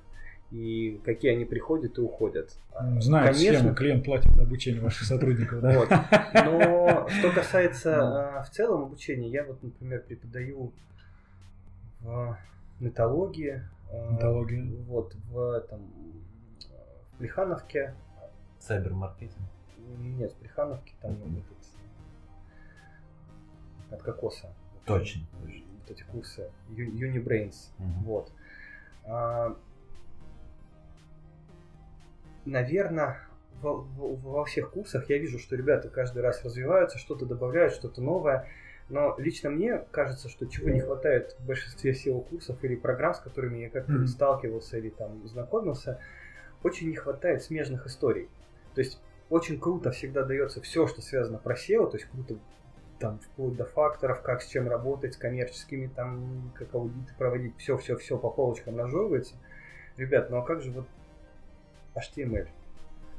И 0.52 1.00
какие 1.06 1.32
они 1.34 1.46
приходят 1.46 1.98
и 2.00 2.02
уходят. 2.02 2.58
А, 2.74 3.00
Знаю 3.02 3.36
схему, 3.36 3.76
клиент 3.76 4.04
платит 4.04 4.34
за 4.34 4.44
обучение 4.44 4.82
ваших 4.82 5.06
сотрудников, 5.06 5.62
да? 5.62 5.78
Вот. 5.78 5.90
Но 6.34 7.08
что 7.10 7.32
касается 7.32 8.38
а, 8.40 8.44
в 8.44 8.50
целом 8.50 8.84
обучения, 8.84 9.30
я 9.30 9.44
вот, 9.44 9.62
например, 9.62 10.02
преподаю 10.02 10.72
в 12.02 12.36
нетологии, 12.80 13.62
а, 13.92 14.12
Нетология. 14.14 14.66
вот 14.88 15.14
в 15.30 15.52
этом 15.52 15.82
в 17.14 17.18
Плехановке, 17.20 17.94
Сайбермаркетинг. 18.60 19.38
нет, 20.00 20.32
в 20.32 20.36
Плехановке 20.36 20.94
там 21.02 21.12
Мгм. 21.12 21.44
От 23.92 24.02
кокоса. 24.02 24.54
Точно, 24.86 25.22
точно. 25.46 25.66
Вот 25.82 25.92
эти 25.92 26.04
курсы 26.04 26.50
Unibrains. 26.70 27.70
Мгм. 27.78 28.04
Вот. 28.04 28.32
А, 29.06 29.56
Наверное, 32.46 33.20
во, 33.62 33.76
во- 33.76 34.16
во 34.16 34.46
всех 34.46 34.72
курсах 34.72 35.10
я 35.10 35.18
вижу, 35.18 35.40
что 35.40 35.56
ребята 35.56 35.90
каждый 35.90 36.22
раз 36.24 36.44
развиваются, 36.44 36.98
что-то 36.98 37.26
добавляют, 37.26 37.74
что-то 37.74 38.02
новое. 38.02 38.48
Но 38.88 39.14
лично 39.20 39.52
мне 39.52 39.84
кажется, 39.92 40.30
что 40.30 40.48
чего 40.48 40.70
не 40.70 40.80
хватает 40.80 41.36
в 41.40 41.46
большинстве 41.46 41.92
SEO-курсов 41.92 42.64
или 42.64 42.76
программ, 42.76 43.14
с 43.14 43.20
которыми 43.20 43.60
я 43.60 43.70
как-то 43.70 43.92
Мгм. 43.92 44.08
сталкивался 44.08 44.78
или 44.78 44.90
там 44.90 45.28
знакомился, 45.28 46.00
очень 46.64 46.90
не 46.90 46.96
хватает 46.96 47.44
смежных 47.44 47.86
историй. 47.86 48.30
То 48.74 48.82
есть 48.82 49.00
очень 49.30 49.60
круто 49.60 49.92
всегда 49.92 50.24
дается 50.24 50.60
все, 50.62 50.88
что 50.88 51.02
связано 51.02 51.38
про 51.38 51.54
SEO, 51.56 51.88
то 51.92 51.98
есть 51.98 52.10
круто 52.10 52.38
там 53.00 53.20
вплоть 53.20 53.56
до 53.56 53.66
факторов, 53.66 54.22
как 54.22 54.42
с 54.42 54.48
чем 54.48 54.70
работать, 54.70 55.14
с 55.14 55.18
коммерческими, 55.18 55.88
там, 55.88 56.52
как 56.56 56.74
аудиты 56.76 57.14
проводить, 57.18 57.58
все-все-все 57.58 58.18
по 58.18 58.30
полочкам 58.30 58.78
разжевывается. 58.78 59.36
Ребят, 59.98 60.30
ну 60.30 60.38
а 60.38 60.46
как 60.46 60.62
же 60.62 60.72
вот 60.72 60.88
HTML? 61.96 62.48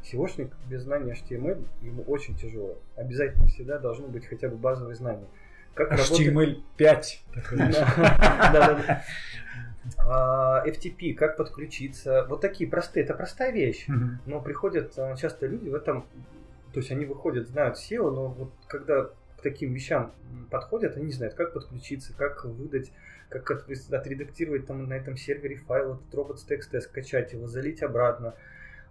SEOшник 0.03 0.53
без 0.69 0.83
знания 0.83 1.15
HTML 1.15 1.67
ему 1.83 2.03
очень 2.05 2.37
тяжело. 2.37 2.79
Обязательно 2.97 3.47
всегда 3.49 3.79
должны 3.79 4.09
быть 4.09 4.27
хотя 4.27 4.49
бы 4.49 4.57
базовые 4.57 4.97
знания. 4.97 5.27
Как 5.75 5.93
HTML 5.93 6.63
5. 6.77 7.25
Да-да-да. 7.51 9.03
А, 9.99 10.63
FTP, 10.67 11.15
как 11.15 11.37
подключиться. 11.37 12.27
Вот 12.29 12.41
такие 12.41 12.69
простые, 12.69 13.05
это 13.05 13.15
простая 13.15 13.53
вещь. 13.53 13.87
Но 14.27 14.41
приходят 14.41 14.93
а, 14.99 15.17
часто 15.17 15.47
люди 15.47 15.69
в 15.69 15.75
этом, 15.75 16.07
то 16.73 16.81
есть 16.81 16.91
они 16.91 17.07
выходят, 17.07 17.49
знают 17.49 17.77
SEO, 17.77 18.11
но 18.11 18.29
вот 18.29 18.53
когда 18.67 19.11
к 19.41 19.43
таким 19.43 19.73
вещам 19.73 20.13
подходят, 20.51 20.97
они 20.97 21.07
не 21.07 21.13
знают, 21.13 21.35
как 21.35 21.55
подключиться, 21.55 22.15
как 22.15 22.45
выдать, 22.45 22.93
как 23.31 23.51
от- 23.51 23.93
отредактировать 23.93 24.67
там 24.67 24.87
на 24.87 24.95
этом 24.95 25.17
сервере 25.17 25.57
файл, 25.57 25.95
этот 25.95 26.15
robots.txt, 26.15 26.81
скачать 26.83 27.33
его, 27.33 27.47
залить 27.47 27.83
обратно. 27.83 28.35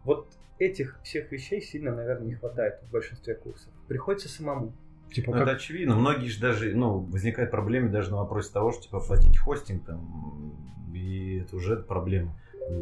Вот 0.03 0.27
этих 0.57 0.99
всех 1.03 1.31
вещей 1.31 1.61
сильно, 1.61 1.95
наверное, 1.95 2.25
не 2.27 2.33
хватает 2.35 2.79
в 2.83 2.91
большинстве 2.91 3.35
курсов. 3.35 3.71
Приходится 3.87 4.27
самому. 4.27 4.73
Типа 5.13 5.27
Ну, 5.27 5.33
как 5.33 5.41
это 5.43 5.51
очевидно. 5.51 5.95
Многие 5.95 6.27
же 6.27 6.39
даже, 6.41 6.75
ну, 6.75 6.99
возникает 6.99 7.51
проблема 7.51 7.89
даже 7.89 8.11
на 8.11 8.17
вопросе 8.17 8.51
того, 8.53 8.71
что, 8.71 8.83
типа, 8.83 8.99
платить 8.99 9.37
хостинг 9.39 9.85
там, 9.85 10.53
и 10.93 11.39
это 11.39 11.55
уже 11.55 11.77
проблема. 11.77 12.35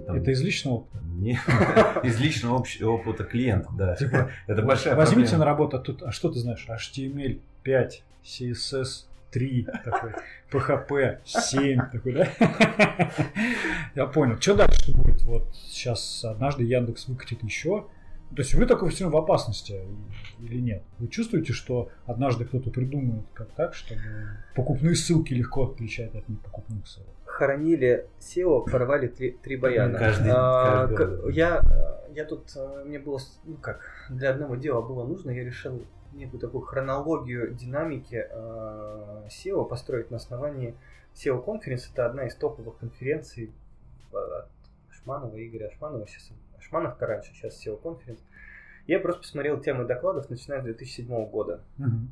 Там- 0.06 0.16
это 0.16 0.32
из 0.32 0.42
личного 0.42 0.76
опыта. 0.76 1.04
Не, 1.18 1.32
из 2.04 2.20
личного 2.20 2.64
опыта 2.84 3.24
клиентов, 3.24 3.76
да. 3.76 3.96
Типа, 3.96 4.30
Это 4.48 4.62
большая 4.62 4.96
Возьмите 4.96 5.30
проблема. 5.32 5.40
на 5.40 5.46
работу, 5.46 5.78
а 5.78 5.80
тут, 5.80 6.04
а 6.04 6.12
что 6.12 6.30
ты 6.32 6.40
знаешь? 6.40 6.66
HTML 6.70 7.40
5, 7.64 8.04
CSS 8.24 9.06
3, 9.32 9.68
такой, 9.84 10.12
PHP 10.52 11.20
7, 11.26 11.80
такой, 11.92 12.14
да? 12.14 12.28
Я 13.96 14.06
понял. 14.08 14.40
Что 14.40 14.56
дальше 14.56 14.94
будет? 14.94 15.22
Вот 15.24 15.54
сейчас 15.56 16.24
однажды 16.24 16.64
Яндекс 16.64 17.08
выкатит 17.08 17.44
еще. 17.44 17.88
То 18.36 18.42
есть 18.42 18.54
вы 18.56 18.66
такой 18.66 18.90
все 18.90 19.10
в 19.10 19.16
опасности 19.16 19.82
или 20.40 20.60
нет? 20.60 20.84
Вы 21.00 21.08
чувствуете, 21.08 21.54
что 21.54 21.90
однажды 22.06 22.44
кто-то 22.46 22.70
придумает 22.72 23.24
как 23.34 23.50
так, 23.52 23.74
чтобы 23.74 24.02
покупные 24.56 24.96
ссылки 24.96 25.34
легко 25.34 25.72
отличать 25.72 26.14
от 26.14 26.28
непокупных 26.28 26.86
ссылок? 26.88 27.08
Хоронили 27.38 28.08
SEO, 28.20 28.66
порвали 28.70 29.08
три, 29.08 29.32
три 29.32 29.58
баяна. 29.58 29.98
Каждый- 30.00 30.32
А, 30.34 30.88
каждый 30.88 31.34
я, 31.34 31.62
я 32.10 32.26
тут, 32.26 32.52
а, 32.58 32.84
мне 32.84 32.98
было, 33.00 33.20
ну 33.46 33.58
как, 33.58 33.82
для 34.10 34.32
одного 34.32 34.56
дела 34.56 34.82
было 34.82 35.06
нужно, 35.06 35.30
я 35.30 35.44
решил 35.44 35.84
некую 36.14 36.40
такую 36.40 36.62
хронологию 36.62 37.54
динамики 37.54 38.28
а, 38.32 39.24
SEO 39.28 39.66
построить 39.68 40.10
на 40.10 40.18
основании 40.18 40.76
SEO 41.14 41.44
конференц. 41.44 41.88
Это 41.94 42.08
одна 42.08 42.26
из 42.26 42.36
топовых 42.36 42.78
конференций 42.80 43.52
а, 44.14 44.18
от 44.40 44.50
Ашманова, 44.90 45.36
Игоря 45.38 45.68
Ашманова. 45.68 46.08
Сейчас 46.08 46.32
Ашманов 46.58 47.00
раньше, 47.00 47.34
сейчас 47.36 47.64
SEO 47.64 47.78
конференц. 47.80 48.20
Я 48.88 49.00
просто 49.00 49.22
посмотрел 49.22 49.60
темы 49.60 49.86
докладов, 49.86 50.30
начиная 50.32 50.62
с 50.62 50.64
2007 50.64 51.26
года. 51.30 51.62
Мгм. 51.78 52.12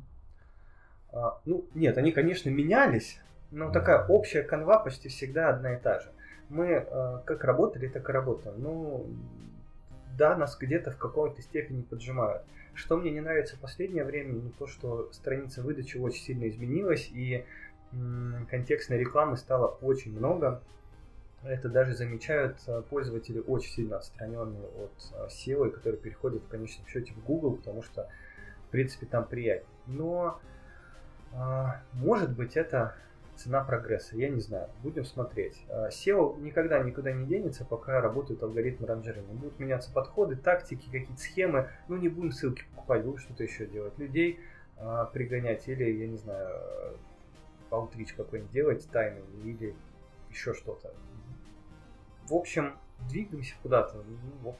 А, 1.12 1.40
ну, 1.46 1.66
нет, 1.74 1.98
они, 1.98 2.12
конечно, 2.12 2.48
менялись, 2.50 3.20
но 3.56 3.70
такая 3.70 4.06
общая 4.06 4.42
канва 4.42 4.78
почти 4.78 5.08
всегда 5.08 5.48
одна 5.48 5.74
и 5.74 5.80
та 5.80 5.98
же. 5.98 6.12
Мы 6.50 6.66
э, 6.66 7.18
как 7.24 7.42
работали, 7.42 7.88
так 7.88 8.08
и 8.08 8.12
работаем. 8.12 8.54
Ну, 8.60 9.06
да, 10.18 10.36
нас 10.36 10.58
где-то 10.58 10.90
в 10.90 10.98
какой-то 10.98 11.40
степени 11.40 11.80
поджимают. 11.80 12.42
Что 12.74 12.98
мне 12.98 13.10
не 13.10 13.20
нравится 13.20 13.56
в 13.56 13.60
последнее 13.60 14.04
время, 14.04 14.34
ну, 14.34 14.50
то, 14.58 14.66
что 14.66 15.10
страница 15.12 15.62
выдачи 15.62 15.96
очень 15.96 16.22
сильно 16.22 16.46
изменилась, 16.48 17.08
и 17.10 17.46
м, 17.92 18.46
контекстной 18.50 18.98
рекламы 18.98 19.38
стало 19.38 19.68
очень 19.80 20.14
много. 20.14 20.60
Это 21.42 21.70
даже 21.70 21.94
замечают 21.94 22.58
э, 22.66 22.82
пользователи 22.90 23.38
очень 23.38 23.72
сильно 23.72 23.96
отстраненные 23.96 24.66
от 24.66 24.92
э, 25.14 25.28
SEO, 25.28 25.70
которые 25.70 25.98
переходят 25.98 26.42
в 26.42 26.48
конечном 26.48 26.86
счете 26.88 27.14
в 27.14 27.24
Google, 27.24 27.56
потому 27.56 27.82
что, 27.82 28.06
в 28.68 28.70
принципе, 28.70 29.06
там 29.06 29.24
приятнее. 29.24 29.66
Но 29.86 30.40
а, 31.32 31.80
Может 31.94 32.36
быть, 32.36 32.56
это 32.56 32.94
цена 33.36 33.62
прогресса, 33.62 34.16
я 34.16 34.28
не 34.28 34.40
знаю. 34.40 34.68
Будем 34.82 35.04
смотреть. 35.04 35.56
А, 35.68 35.88
SEO 35.88 36.40
никогда 36.40 36.78
никуда 36.82 37.12
не 37.12 37.26
денется, 37.26 37.64
пока 37.64 38.00
работают 38.00 38.42
алгоритмы 38.42 38.86
ранжирования. 38.86 39.34
Будут 39.34 39.58
меняться 39.58 39.92
подходы, 39.92 40.36
тактики, 40.36 40.86
какие-то 40.86 41.20
схемы. 41.20 41.70
Ну, 41.88 41.96
не 41.96 42.08
будем 42.08 42.32
ссылки 42.32 42.64
покупать, 42.74 43.04
будем 43.04 43.18
что-то 43.18 43.42
еще 43.42 43.66
делать. 43.66 43.98
Людей 43.98 44.40
а, 44.78 45.06
пригонять 45.06 45.68
или, 45.68 45.84
я 45.84 46.06
не 46.06 46.16
знаю, 46.16 46.48
аутрич 47.70 48.12
какой-нибудь 48.14 48.52
делать 48.52 48.88
тайный 48.90 49.22
или 49.44 49.74
еще 50.30 50.54
что-то. 50.54 50.92
В 52.28 52.34
общем, 52.34 52.76
двигаемся 53.08 53.54
куда-то. 53.62 54.02
Ну, 54.42 54.56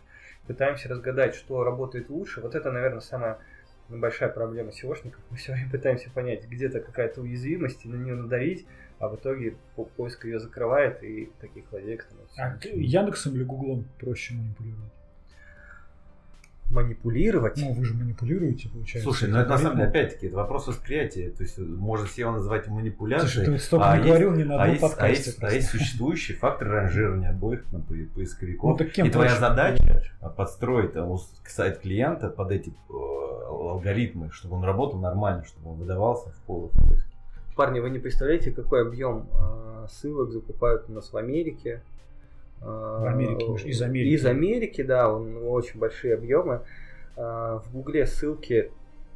пытаемся 0.47 0.89
разгадать, 0.89 1.35
что 1.35 1.65
работает 1.65 2.09
лучше. 2.09 2.41
Вот 2.41 2.55
это, 2.55 2.71
наверное, 2.71 3.01
самая 3.01 3.39
большая 3.89 4.29
проблема 4.29 4.71
SEOшников. 4.71 5.21
Мы 5.31 5.37
все 5.37 5.53
время 5.53 5.71
пытаемся 5.71 6.11
понять, 6.11 6.47
где-то 6.49 6.81
какая-то 6.81 7.21
уязвимость, 7.21 7.85
и 7.85 7.89
на 7.89 7.97
нее 7.97 8.15
надавить, 8.15 8.67
а 8.99 9.09
в 9.09 9.17
итоге 9.17 9.57
по- 9.75 9.85
поиск 9.85 10.25
ее 10.25 10.39
закрывает, 10.41 11.03
и 11.03 11.31
таких 11.41 11.71
лазеек 11.73 12.03
становится. 12.03 12.43
А 12.43 12.59
Яндексом 12.67 13.35
или 13.35 13.45
Гуглом 13.45 13.87
проще 13.99 14.35
манипулировать? 14.35 14.93
Манипулировать? 16.77 17.57
Ну, 17.57 17.73
вы 17.73 17.85
же 17.85 17.95
манипулируете, 17.95 18.69
получается. 18.69 19.03
Слушай, 19.03 19.31
ну 19.31 19.39
это 19.39 19.49
на 19.51 19.59
самом 19.59 19.77
деле, 19.79 19.89
опять-таки, 19.89 20.27
это 20.27 20.37
вопрос 20.37 20.67
восприятия. 20.69 21.31
То 21.31 21.43
есть 21.43 21.59
можно 21.59 22.07
называть 22.33 22.65
Слушай, 22.67 22.77
манипуляцией. 22.77 23.45
ты 23.47 23.53
вот 23.53 23.61
столько 23.61 23.87
а 23.91 23.93
не 23.97 23.99
есть- 23.99 24.09
говорил 24.09 24.33
ни 24.35 24.43
на 24.43 24.55
А 24.55 24.59
одном 24.59 24.71
есть, 24.73 24.83
а, 24.85 24.89
подкасте. 24.89 25.31
есть, 25.31 25.43
а 25.43 25.51
есть 25.51 25.69
существующий 25.71 26.35
фактор 26.35 26.69
ранжирования 26.69 27.31
обоих 27.31 27.65
ну, 27.73 27.81
по- 27.81 27.95
поисковиков. 28.15 28.71
Ну, 28.71 28.77
так 28.77 28.91
кем 28.93 29.07
и 29.07 29.11
твоя 29.11 29.31
проще 29.31 29.41
задача 29.41 30.03
а, 30.21 30.29
подстроить 30.29 30.95
а, 30.97 31.17
сайт 31.47 31.79
клиента 31.79 32.29
под 32.29 32.51
эти 32.53 32.69
э, 32.71 32.93
алгоритмы, 33.49 34.31
чтобы 34.33 34.57
он 34.57 34.65
работал 34.65 34.99
нормально, 35.01 35.45
чтобы 35.45 35.71
он 35.71 35.77
выдавался 35.79 36.31
в 36.31 36.37
по- 36.47 36.69
в 36.69 36.71
поиске. 36.89 37.11
Парни, 37.57 37.81
вы 37.81 37.89
не 37.89 37.99
представляете, 37.99 38.51
какой 38.51 38.83
объем 38.87 39.27
э, 39.33 39.87
ссылок 39.91 40.31
закупают 40.31 40.85
у 40.89 40.93
нас 40.93 41.11
в 41.11 41.17
Америке. 41.17 41.81
Э, 42.61 42.65
В 43.01 43.07
Америке, 43.07 43.69
из 43.69 43.83
Америки. 43.83 44.15
Из 44.15 44.27
Америки, 44.27 44.83
да, 44.83 45.13
он, 45.13 45.37
очень 45.47 45.79
большие 45.79 46.15
объемы. 46.15 46.63
Э, 47.17 47.61
в 47.65 47.73
Гугле 47.73 48.07
ссылки 48.07 48.71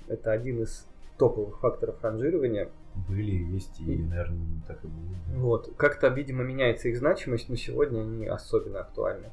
это 0.08 0.32
один 0.32 0.62
из 0.62 0.86
топовых 1.18 1.58
факторов 1.60 1.96
ранжирования. 2.02 2.68
Были, 3.08 3.30
есть 3.54 3.78
и, 3.80 3.96
наверное, 3.96 4.38
так 4.66 4.82
и 4.84 4.86
будет. 4.88 5.18
Вот. 5.36 5.72
Как-то, 5.76 6.08
видимо, 6.08 6.42
меняется 6.42 6.88
их 6.88 6.98
значимость, 6.98 7.48
но 7.48 7.56
сегодня 7.56 8.00
они 8.00 8.26
особенно 8.26 8.80
актуальны. 8.80 9.30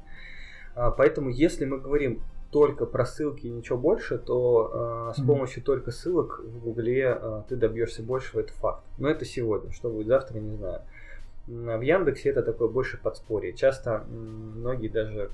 А, 0.76 0.90
Поэтому, 0.92 1.28
если 1.30 1.64
мы 1.64 1.78
говорим 1.80 2.20
только 2.52 2.86
про 2.86 3.04
ссылки 3.04 3.46
и 3.46 3.50
ничего 3.50 3.76
больше, 3.76 4.16
то 4.16 5.10
э, 5.10 5.14
с 5.16 5.18
Мгм. 5.18 5.26
помощью 5.26 5.62
только 5.62 5.90
ссылок 5.90 6.40
в 6.42 6.60
Гугле 6.64 7.18
э, 7.20 7.42
ты 7.48 7.56
добьешься 7.56 8.02
большего, 8.02 8.40
это 8.40 8.52
факт. 8.54 8.84
Но 8.96 9.08
это 9.10 9.24
сегодня. 9.24 9.72
Что 9.72 9.90
будет 9.90 10.06
завтра, 10.06 10.38
не 10.38 10.56
знаю. 10.56 10.76
А 10.76 10.82
В 11.48 11.80
Яндексе 11.80 12.28
это 12.28 12.42
такое 12.42 12.68
больше 12.68 12.98
подспорье. 12.98 13.54
Часто 13.54 14.04
многие 14.08 14.88
даже 14.88 15.30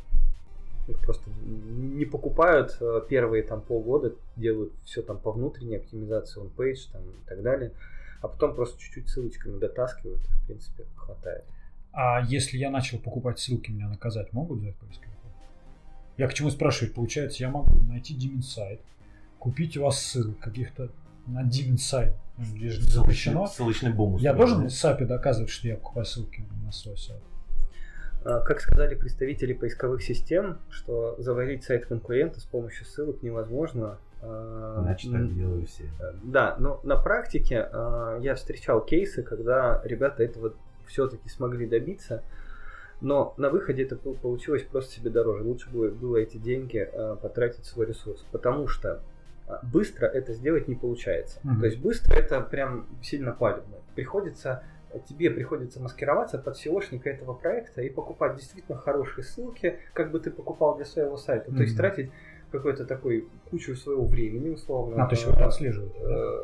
их 0.87 0.99
просто 1.01 1.29
не 1.47 2.05
покупают 2.05 2.77
э, 2.81 3.01
первые 3.09 3.43
там 3.43 3.63
полгода, 3.63 4.15
делают 4.37 4.73
все 4.85 5.03
там 5.03 5.19
по 5.19 5.33
внутренней 5.33 5.77
оптимизации, 5.77 6.41
он 6.41 6.51
пейдж 6.51 6.87
там 6.93 7.03
и 7.03 7.29
так 7.29 7.43
далее, 7.43 7.73
а 8.21 8.29
потом 8.29 8.55
просто 8.55 8.79
чуть-чуть 8.79 9.09
ссылочками 9.09 9.59
дотаскивают, 9.59 10.21
в 10.21 10.47
принципе, 10.47 10.85
хватает. 10.95 11.45
А 11.93 12.23
если 12.27 12.59
я 12.59 12.71
начал 12.71 12.99
покупать 12.99 13.39
ссылки, 13.39 13.71
меня 13.71 13.89
наказать 13.89 14.33
могут 14.33 14.61
за 14.61 14.73
поисковиков? 14.73 15.15
Я 16.17 16.29
к 16.29 16.35
чему 16.35 16.51
спрашиваю? 16.51 16.95
Получается, 16.95 17.43
я 17.43 17.49
могу 17.49 17.73
найти 17.89 18.15
Димин 18.15 18.43
сайт, 18.43 18.81
купить 19.39 19.77
у 19.77 19.85
вас 19.85 20.01
ссылок 20.01 20.39
каких-то 20.39 20.91
на 21.27 21.43
Димин 21.45 21.79
сайт, 21.79 22.15
здесь 22.39 22.75
же 22.75 22.83
запрещено. 22.91 23.47
Ссылочный 23.47 23.93
бонус. 23.93 24.21
Я 24.21 24.35
должен 24.35 24.69
САПе 24.69 25.05
доказывать, 25.07 25.51
что 25.51 25.69
я 25.69 25.77
покупаю 25.77 26.05
ссылки 26.07 26.47
на 26.65 26.73
свой 26.73 26.97
сайт? 26.99 27.21
А, 28.25 28.41
Как 28.41 28.61
сказали 28.61 28.95
представители 28.95 29.53
поисковых 29.53 30.03
систем, 30.03 30.59
что 30.71 31.15
завалить 31.19 31.65
сайт 31.65 31.87
конкурента 31.87 32.41
с 32.41 32.45
помощью 32.45 32.87
ссылок 32.87 33.23
невозможно. 33.23 33.99
А, 34.23 34.79
Значит, 34.83 35.13
м, 35.13 35.29
так 35.29 35.35
делают 35.37 35.69
все. 35.69 35.85
Да, 36.23 36.57
но 36.59 36.81
на 36.85 36.97
практике 36.97 37.69
а, 37.73 38.19
я 38.21 38.35
встречал 38.35 38.81
кейсы, 38.85 39.23
когда 39.23 39.81
ребята 39.85 40.23
этого 40.23 40.53
все-таки 40.87 41.29
смогли 41.29 41.67
добиться, 41.67 42.23
но 43.01 43.35
на 43.37 43.51
выходе 43.51 43.83
это 43.83 43.97
пол- 43.97 44.15
получилось 44.15 44.63
просто 44.63 44.95
себе 44.95 45.11
дороже. 45.11 45.45
Лучше 45.45 45.69
было, 45.71 45.89
было 45.91 46.17
эти 46.17 46.39
деньги 46.39 46.79
а, 46.79 47.17
потратить 47.17 47.65
в 47.65 47.67
свой 47.67 47.87
ресурс, 47.87 48.25
потому 48.33 48.67
что 48.69 48.93
а, 48.93 49.01
быстро 49.63 50.07
это 50.07 50.33
сделать 50.33 50.69
не 50.69 50.75
получается. 50.75 51.39
Мгм. 51.43 51.61
То 51.61 51.67
есть 51.67 51.79
быстро 51.79 52.15
это 52.15 52.41
прям 52.41 52.87
сильно 53.03 53.33
палевно. 53.33 53.77
Приходится 53.95 54.63
тебе 55.09 55.29
приходится 55.31 55.81
маскироваться 55.83 56.39
под 56.39 56.57
SEOшника 56.57 57.09
этого 57.11 57.35
проекта 57.35 57.83
и 57.83 57.91
покупать 57.91 58.37
действительно 58.37 58.79
хорошие 58.79 59.25
ссылки, 59.25 59.81
как 59.93 60.13
бы 60.13 60.21
ты 60.21 60.31
покупал 60.31 60.77
для 60.77 60.85
своего 60.85 61.17
сайта. 61.17 61.53
То 61.53 61.63
есть 61.63 61.77
тратить 61.77 62.11
какой-то 62.53 62.85
такой 62.87 63.27
кучу 63.51 63.75
своего 63.75 64.07
времени, 64.07 64.51
условно. 64.51 65.03
А, 65.03 65.07
то 65.09 65.15
есть 65.17 65.27
вы 65.27 65.33
это 65.33 65.47
отслеживаете? 65.47 65.99
да? 66.01 66.09
Э, 66.09 66.39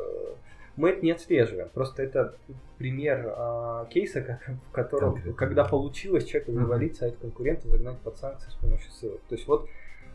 Мы 0.75 0.89
это 0.89 1.05
не 1.05 1.11
отслеживаем. 1.11 1.69
Просто 1.73 2.03
это 2.03 2.35
пример 2.77 3.25
а, 3.37 3.85
кейса, 3.85 4.21
как- 4.21 4.41
в 4.69 4.71
котором, 4.71 5.13
Конкретно, 5.13 5.33
когда 5.37 5.63
да. 5.63 5.69
получилось 5.69 6.25
человеку 6.25 6.51
Мгм. 6.51 6.61
завалить 6.61 6.95
сайт 6.97 7.15
конкурента, 7.21 7.69
загнать 7.69 7.99
под 7.99 8.17
санкции 8.17 8.49
с 8.49 8.55
помощью 8.55 8.91
ссылок. 8.91 9.21
То 9.29 9.35
есть 9.35 9.47
вот 9.47 9.67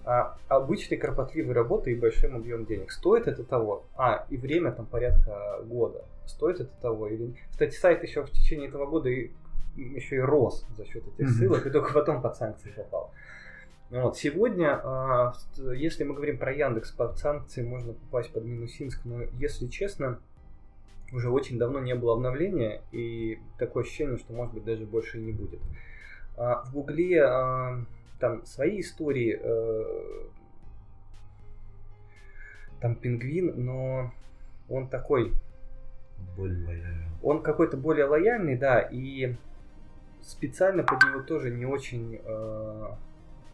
а, 0.07 0.39
обычной 0.47 0.99
кропотливой 0.99 1.53
работы 1.53 1.91
и 1.91 1.97
большим 1.97 2.37
объем 2.37 2.65
денег. 2.65 2.93
Стоит 2.93 3.27
это 3.27 3.43
того? 3.43 3.85
А, 3.97 4.25
и 4.31 4.37
время 4.37 4.71
там 4.71 4.87
порядка 4.87 5.61
года. 5.65 6.05
Стоит 6.27 6.61
это 6.61 6.71
того? 6.81 7.09
Или... 7.09 7.35
Кстати, 7.51 7.75
сайт 7.75 8.05
еще 8.05 8.23
в 8.23 8.31
течение 8.31 8.69
этого 8.69 8.87
года 8.87 9.09
и, 9.09 9.33
еще 9.75 10.17
и 10.17 10.21
рос 10.21 10.65
за 10.77 10.85
счет 10.85 11.03
этих 11.09 11.29
ссылок, 11.31 11.67
и 11.67 11.71
только 11.71 11.93
потом 11.93 12.23
под 12.23 12.37
санкции 12.37 12.71
попал. 12.71 13.11
Вот. 13.91 14.17
Сегодня, 14.17 14.81
а, 14.81 15.33
если 15.75 16.05
мы 16.05 16.15
говорим 16.15 16.39
про 16.39 16.53
Яндекс, 16.53 16.93
под 16.93 17.19
санкции 17.19 17.65
можно 17.65 17.93
попасть 17.93 18.33
под 18.33 18.45
Минусинск, 18.45 19.05
но 19.05 19.23
если 19.41 19.67
честно, 19.67 20.21
уже 21.13 21.31
очень 21.31 21.59
давно 21.59 21.81
не 21.81 21.97
было 21.97 22.15
обновления, 22.15 22.81
и 22.93 23.41
такое 23.59 23.83
ощущение, 23.83 24.19
что, 24.19 24.33
может 24.33 24.55
быть, 24.55 24.65
даже 24.65 24.87
больше 24.87 25.19
и 25.19 25.23
не 25.23 25.33
будет. 25.33 25.59
А, 26.37 26.63
в 26.65 26.73
Гугле 26.73 27.25
а, 27.25 27.85
там 28.19 28.45
свои 28.45 28.81
истории, 28.81 29.39
э, 29.41 30.29
там 32.81 32.95
пингвин, 32.95 33.53
но 33.65 34.13
он 34.69 34.89
такой... 34.89 35.33
Более 36.37 36.67
лояльный. 36.67 37.07
Он 37.23 37.43
какой-то 37.43 37.77
более 37.77 38.07
лояльный, 38.07 38.57
да, 38.57 38.81
и 38.81 39.35
специально 40.23 40.83
под 40.83 41.03
него 41.05 41.21
тоже 41.23 41.51
не 41.51 41.67
очень 41.67 42.21
э, 42.23 42.87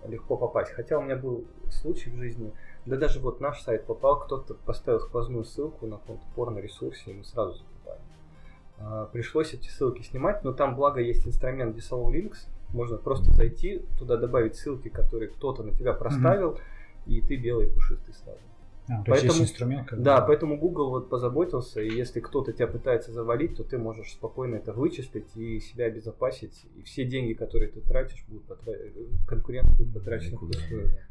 легко 0.07 0.37
попасть. 0.37 0.73
Хотя 0.73 0.99
у 0.99 1.03
меня 1.03 1.17
был 1.17 1.45
случай 1.71 2.11
в 2.11 2.17
жизни, 2.17 2.53
да 2.87 2.97
даже 2.97 3.21
вот 3.21 3.41
наш 3.41 3.63
сайт 3.63 3.85
попал, 3.85 4.21
кто-то 4.21 4.55
поставил 4.55 5.01
сквозную 5.01 5.45
ссылку 5.45 5.87
на 5.87 5.99
каком-то 5.99 6.25
порно-ресурсе, 6.35 7.11
и 7.11 7.15
мы 7.15 7.25
сразу 7.25 7.59
закупали. 7.59 8.01
А, 8.79 9.07
пришлось 9.07 9.55
эти 9.55 9.69
ссылки 9.69 10.03
снимать, 10.03 10.43
но 10.45 10.53
там, 10.53 10.75
благо, 10.75 11.01
есть 11.01 11.27
инструмент 11.27 11.77
Dissolve 11.77 12.13
Links, 12.13 12.49
можно 12.73 12.97
просто 12.97 13.33
зайти, 13.35 13.83
туда 13.99 14.17
добавить 14.17 14.57
ссылки, 14.57 14.89
которые 14.89 15.29
кто-то 15.31 15.63
на 15.63 15.73
тебя 15.73 15.93
проставил, 15.93 16.53
mm-hmm. 16.53 17.07
и 17.07 17.21
ты 17.23 17.37
белый 17.37 17.69
пушистый 17.69 18.15
сразу. 18.15 18.41
А, 18.89 19.05
то 19.05 19.13
поэтому, 19.13 19.33
есть 19.33 19.43
инструмент, 19.43 19.89
как 19.89 20.03
да, 20.03 20.21
поэтому 20.21 20.59
Google 20.59 20.91
вот 20.91 21.09
позаботился, 21.09 21.81
и 21.81 21.89
если 21.89 22.19
кто-то 22.19 22.53
тебя 22.53 22.67
пытается 22.67 23.13
завалить, 23.13 23.57
то 23.57 23.63
ты 23.63 23.79
можешь 23.79 24.13
спокойно 24.13 24.57
это 24.57 24.73
вычислить 24.73 25.37
и 25.37 25.61
себя 25.61 25.87
обезопасить, 25.87 26.67
и 26.77 26.83
все 26.83 27.05
деньги, 27.05 27.33
которые 27.33 27.71
ты 27.71 27.81
тратишь, 27.81 28.25
будут 28.27 28.45
потра... 28.45 28.73
конкурент 29.27 29.69
будет 29.77 29.95
потрачены. 29.95 30.37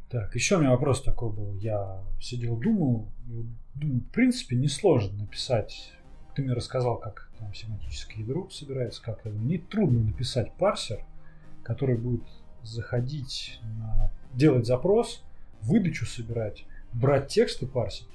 Так, 0.09 0.35
еще 0.35 0.57
у 0.57 0.59
меня 0.59 0.71
вопрос 0.71 1.01
такой 1.01 1.31
был. 1.31 1.55
Я 1.55 2.03
сидел, 2.19 2.57
думал, 2.57 3.07
и 3.29 3.45
думаю, 3.75 4.01
в 4.01 4.11
принципе, 4.11 4.57
несложно 4.57 5.19
написать. 5.19 5.93
Ты 6.35 6.41
мне 6.41 6.53
рассказал, 6.53 6.97
как 6.97 7.31
там 7.39 7.53
семантическое 7.53 8.17
ядро 8.17 8.49
собирается, 8.49 9.01
как 9.01 9.25
это. 9.25 9.29
Мне 9.29 9.57
трудно 9.57 10.01
написать 10.03 10.51
парсер, 10.57 11.05
который 11.63 11.97
будет 11.97 12.23
заходить 12.63 13.59
на... 13.63 14.11
делать 14.33 14.65
запрос, 14.65 15.23
выдачу 15.61 16.05
собирать, 16.05 16.65
брать 16.93 17.27
текст 17.27 17.61
и 17.63 17.65
парсить, 17.65 18.07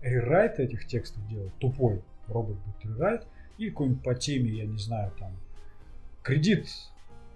рерайт 0.00 0.58
этих 0.58 0.86
текстов 0.86 1.26
делать, 1.28 1.52
тупой 1.58 2.02
робот 2.28 2.56
будет 2.56 2.96
рерайт, 2.96 3.26
и 3.58 3.70
какой-нибудь 3.70 4.02
по 4.02 4.14
теме, 4.14 4.50
я 4.50 4.66
не 4.66 4.78
знаю, 4.78 5.12
там, 5.18 5.36
кредит 6.22 6.68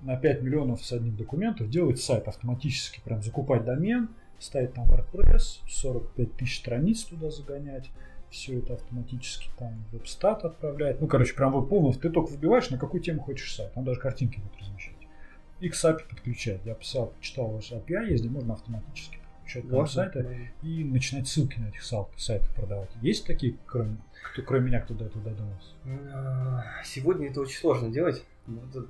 на 0.02 0.16
5 0.16 0.42
миллионов 0.42 0.84
с 0.84 0.92
одним 0.92 1.16
документом, 1.16 1.70
делать 1.70 2.00
сайт 2.00 2.28
автоматически, 2.28 3.00
прям 3.04 3.22
закупать 3.22 3.64
домен, 3.64 4.08
ставить 4.38 4.74
там 4.74 4.88
WordPress, 4.90 5.60
45 5.68 6.36
тысяч 6.36 6.58
страниц 6.58 7.04
туда 7.04 7.30
загонять, 7.30 7.90
все 8.30 8.58
это 8.58 8.74
автоматически 8.74 9.50
там 9.58 9.84
веб-стат 9.92 10.44
отправляет. 10.44 11.00
Ну, 11.00 11.06
короче, 11.06 11.34
прям 11.34 11.52
вот 11.52 11.68
полностью 11.68 12.02
ты 12.02 12.10
только 12.10 12.30
выбиваешь, 12.30 12.70
на 12.70 12.78
какую 12.78 13.02
тему 13.02 13.20
хочешь 13.20 13.54
сайт. 13.54 13.72
Там 13.74 13.84
даже 13.84 14.00
картинки 14.00 14.38
будут 14.38 14.58
размещать. 14.60 14.95
И 15.60 15.68
к 15.68 15.74
SAP 15.74 16.08
подключать. 16.08 16.60
Я 16.64 16.74
писал, 16.74 17.12
читал 17.20 17.48
ваш 17.48 17.72
API, 17.72 18.14
где 18.14 18.28
можно 18.28 18.54
автоматически 18.54 19.18
подключать 19.46 19.70
там 19.70 19.86
сайты 19.86 20.52
и 20.62 20.84
начинать 20.84 21.28
ссылки 21.28 21.58
на 21.58 21.68
этих 21.68 21.82
сайтах 21.82 22.50
продавать. 22.54 22.90
Есть 23.00 23.26
такие, 23.26 23.56
кроме, 23.66 23.96
кто, 24.32 24.42
кроме 24.42 24.66
меня, 24.66 24.80
кто 24.80 24.94
до 24.94 25.06
этого 25.06 25.24
додумался? 25.24 25.68
А, 26.12 26.64
сегодня 26.84 27.28
это 27.28 27.40
очень 27.40 27.58
сложно 27.58 27.90
делать. 27.90 28.24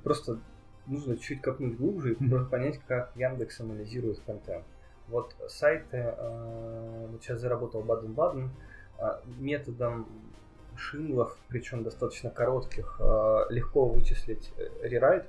Просто 0.03 0.39
нужно 0.87 1.17
чуть 1.17 1.41
копнуть 1.41 1.77
глубже 1.77 2.13
и 2.13 2.15
mm-hmm. 2.15 2.49
понять, 2.49 2.79
как 2.87 3.11
Яндекс 3.15 3.59
анализирует 3.61 4.19
контент. 4.25 4.65
Вот 5.07 5.35
сайты, 5.47 5.97
э, 6.17 7.07
вот 7.11 7.23
сейчас 7.23 7.39
заработал 7.39 7.81
Баден-Баден, 7.81 8.49
э, 8.99 9.03
методом 9.37 10.07
шинлов, 10.75 11.37
причем 11.47 11.83
достаточно 11.83 12.29
коротких, 12.29 12.99
э, 12.99 13.45
легко 13.49 13.87
вычислить 13.87 14.51
рерайт. 14.81 15.25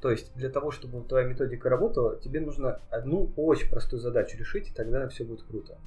То 0.00 0.10
есть 0.10 0.34
для 0.34 0.48
того, 0.48 0.70
чтобы 0.70 1.02
твоя 1.06 1.26
методика 1.26 1.68
работала, 1.68 2.18
тебе 2.18 2.40
нужно 2.40 2.80
одну 2.90 3.30
очень 3.36 3.68
простую 3.68 4.00
задачу 4.00 4.38
решить, 4.38 4.70
и 4.70 4.74
тогда 4.74 5.06
все 5.08 5.24
будет 5.24 5.42
круто. 5.42 5.78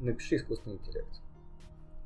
Напиши 0.00 0.36
искусственный 0.36 0.76
интеллект. 0.76 1.20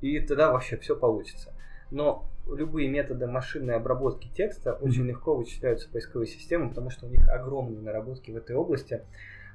И 0.02 0.20
тогда 0.20 0.52
вообще 0.52 0.76
все 0.76 0.94
получится. 0.94 1.54
Но 1.90 2.28
любые 2.46 2.88
методы 2.88 3.26
машинной 3.26 3.76
обработки 3.76 4.28
текста 4.28 4.70
mm-hmm. 4.70 4.82
очень 4.82 5.06
легко 5.06 5.34
вычисляются 5.34 5.88
поисковой 5.88 6.26
системой, 6.26 6.68
потому 6.68 6.90
что 6.90 7.06
у 7.06 7.08
них 7.08 7.26
огромные 7.28 7.80
наработки 7.80 8.30
в 8.30 8.36
этой 8.36 8.56
области. 8.56 9.02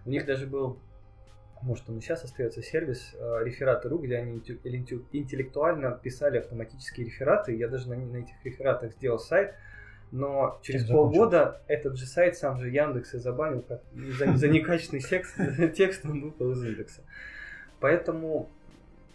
У 0.06 0.10
них 0.10 0.26
даже 0.26 0.48
был, 0.48 0.80
может 1.62 1.88
он 1.90 1.98
и 1.98 2.02
сейчас 2.02 2.24
остается 2.24 2.64
сервис 2.64 3.14
э, 3.14 3.44
рефераты.ру, 3.44 4.00
где 4.00 4.18
они 4.18 4.38
интеллектуально 4.38 5.92
писали 5.92 6.40
автоматические 6.40 7.06
рефераты. 7.06 7.56
Я 7.56 7.68
даже 7.68 7.90
на, 7.90 7.96
на 7.98 8.18
этих 8.18 8.44
рефератах 8.44 8.94
сделал 8.94 9.20
сайт, 9.20 9.54
но 10.12 10.60
через 10.64 10.86
полгода 10.86 11.62
этот 11.68 11.98
же 11.98 12.06
сайт 12.06 12.38
сам 12.38 12.60
же 12.60 12.70
Яндекс 12.70 13.14
и 13.14 13.20
забанил 13.20 13.62
как 13.62 13.82
за, 13.94 14.36
за 14.36 14.48
некачественный 14.48 15.02
текст, 15.02 15.36
текст 15.76 16.06
он 16.06 16.22
выпал 16.22 16.52
из 16.52 16.64
индекса. 16.64 17.02
Поэтому 17.80 18.50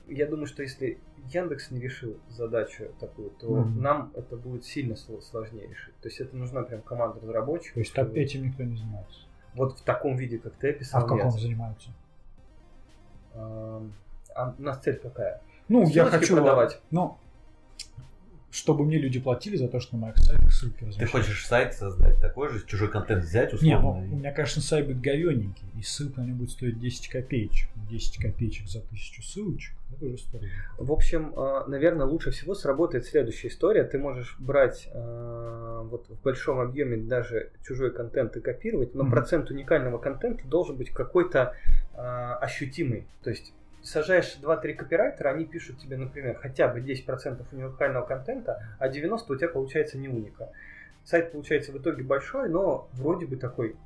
я 0.07 0.27
думаю, 0.27 0.47
что 0.47 0.63
если 0.63 0.99
Яндекс 1.33 1.71
не 1.71 1.81
решил 1.81 2.19
задачу 2.29 2.85
такую, 3.01 3.31
то 3.31 3.47
mm-hmm. 3.47 3.81
нам 3.81 4.13
это 4.15 4.37
будет 4.37 4.65
сильно 4.65 4.97
сложнее 4.97 5.69
решить. 5.69 5.95
То 6.01 6.09
есть 6.09 6.21
это 6.21 6.37
нужна 6.37 6.63
прям 6.63 6.83
команда 6.83 7.21
разработчиков. 7.21 7.75
То 7.75 7.81
есть 7.81 7.91
чтобы... 7.91 8.19
этим 8.19 8.45
никто 8.45 8.63
не 8.63 8.77
занимается? 8.77 9.21
Вот 9.55 9.79
в 9.79 9.83
таком 9.83 10.17
виде, 10.17 10.39
как 10.39 10.55
ты 10.55 10.71
описал. 10.71 11.01
А 11.01 11.05
в 11.05 11.09
каком 11.09 11.31
нет. 11.31 11.41
занимаются? 11.41 11.91
А, 13.35 13.83
а 14.35 14.55
у 14.59 14.63
нас 14.63 14.79
цель 14.81 14.97
какая? 14.97 15.41
Ну, 15.69 15.87
Ссылочки 15.87 15.97
я 15.97 16.05
хочу 16.07 16.35
продавать. 16.35 16.81
Ну, 16.91 17.17
чтобы 18.55 18.85
мне 18.85 18.99
люди 18.99 19.19
платили 19.19 19.57
за 19.57 19.67
то, 19.67 19.81
что 19.81 19.97
на 19.97 20.03
моих 20.03 20.17
сайтах 20.17 20.53
ссылки 20.53 20.85
размещают. 20.85 21.11
Ты 21.11 21.19
хочешь 21.19 21.45
сайт 21.45 21.75
создать 21.75 22.21
такой 22.21 22.51
же, 22.51 22.64
чужой 22.64 22.88
контент 22.88 23.25
взять 23.25 23.53
условно? 23.53 23.67
Не, 23.67 24.07
ну, 24.07 24.14
у 24.14 24.17
меня, 24.19 24.31
конечно, 24.31 24.62
сайт 24.62 24.87
будет 24.87 25.01
говененький, 25.01 25.67
и 25.77 25.83
ссылка 25.83 26.21
на 26.21 26.27
него 26.27 26.38
будет 26.38 26.51
стоить 26.51 26.79
10 26.79 27.09
копеечек. 27.09 27.69
10 27.90 28.23
копеечек 28.23 28.69
за 28.69 28.81
тысячу 28.81 29.23
ссылочек, 29.25 29.75
это 29.93 30.07
уже 30.07 30.19
стоит. 30.19 30.45
В 30.79 30.93
общем, 30.93 31.35
э, 31.37 31.64
наверное, 31.67 32.07
лучше 32.07 32.31
всего 32.31 32.55
сработает 32.55 33.07
следующая 33.07 33.49
история. 33.49 33.83
Ты 33.83 33.99
можешь 33.99 34.37
брать 34.38 34.88
э, 34.93 35.81
вот 35.90 36.09
в 36.09 36.23
большом 36.23 36.61
объеме 36.61 36.97
даже 36.97 37.51
чужой 37.67 37.93
контент 37.93 38.37
и 38.37 38.40
копировать, 38.40 38.95
но 38.95 39.05
mm-hmm. 39.05 39.11
процент 39.11 39.51
уникального 39.51 39.99
контента 39.99 40.47
должен 40.47 40.77
быть 40.77 40.90
какой-то 40.90 41.55
э, 41.93 41.99
ощутимый. 41.99 43.09
То 43.25 43.31
есть 43.31 43.53
сажаешь 43.85 44.38
2-3 44.42 44.75
копирайтера, 44.75 45.31
они 45.31 45.44
пишут 45.44 45.79
тебе, 45.79 45.97
например, 45.97 46.38
хотя 46.38 46.68
бы 46.68 46.81
10% 46.81 47.44
уникального 47.53 48.05
контента, 48.05 48.62
а 48.79 48.88
90% 48.88 49.25
у 49.29 49.37
тебя 49.37 49.49
получается 49.49 49.99
не 49.99 50.09
уника. 50.09 50.51
Сайт 51.05 51.33
получается 51.33 51.70
в 51.70 51.79
итоге 51.79 52.03
большой, 52.03 52.49
но 52.49 52.88
вроде 52.94 53.27
бы 53.27 53.37
такой, 53.37 53.77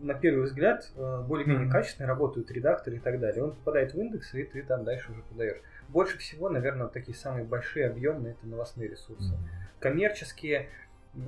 на 0.00 0.14
первый 0.14 0.44
взгляд, 0.44 0.88
э, 0.94 1.24
более-менее 1.26 1.66
mm-hmm. 1.66 1.72
качественный, 1.72 2.08
работают 2.08 2.52
редакторы 2.52 2.96
и 2.96 3.00
так 3.00 3.18
далее. 3.18 3.42
Он 3.42 3.50
попадает 3.50 3.94
в 3.94 3.98
индекс, 3.98 4.32
и 4.34 4.44
ты 4.44 4.62
там 4.62 4.84
дальше 4.84 5.10
уже 5.10 5.22
подаешь. 5.22 5.60
Больше 5.88 6.18
всего, 6.18 6.48
наверное, 6.48 6.86
такие 6.86 7.16
самые 7.16 7.44
большие 7.44 7.88
объемные 7.88 8.34
это 8.34 8.46
новостные 8.46 8.88
ресурсы. 8.88 9.32
Mm-hmm. 9.32 9.80
Коммерческие 9.80 10.68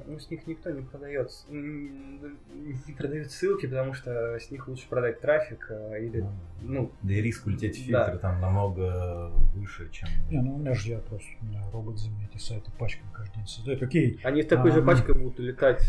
ну, 0.06 0.18
с 0.18 0.30
них 0.30 0.46
никто 0.46 0.70
не 0.70 0.82
продает, 0.82 1.30
не 1.48 2.92
продает 2.96 3.30
ссылки, 3.30 3.66
потому 3.66 3.94
что 3.94 4.38
с 4.38 4.50
них 4.50 4.68
лучше 4.68 4.86
продать 4.88 5.20
трафик 5.20 5.66
э, 5.70 6.04
или, 6.04 6.26
ну... 6.60 6.92
Да 7.02 7.14
и 7.14 7.22
риск 7.22 7.46
улететь 7.46 7.76
в 7.76 7.84
фильтр 7.84 8.12
да. 8.12 8.18
там 8.18 8.40
намного 8.40 9.30
выше, 9.54 9.88
чем... 9.90 10.08
Не, 10.30 10.42
ну 10.42 10.56
у 10.56 10.58
меня 10.58 10.74
же 10.74 10.90
я 10.90 10.98
просто, 10.98 11.28
у 11.40 11.46
меня 11.46 11.62
робот 11.72 11.98
за 11.98 12.10
меня 12.10 12.28
эти 12.30 12.40
сайты 12.40 12.70
пачками 12.78 13.10
каждый 13.14 13.36
день 13.36 13.46
создает, 13.46 13.82
окей. 13.82 14.20
Они 14.24 14.42
с 14.42 14.46
такой 14.46 14.70
а, 14.70 14.74
же 14.74 14.82
пачкой 14.82 15.14
будут 15.14 15.38
улетать. 15.38 15.82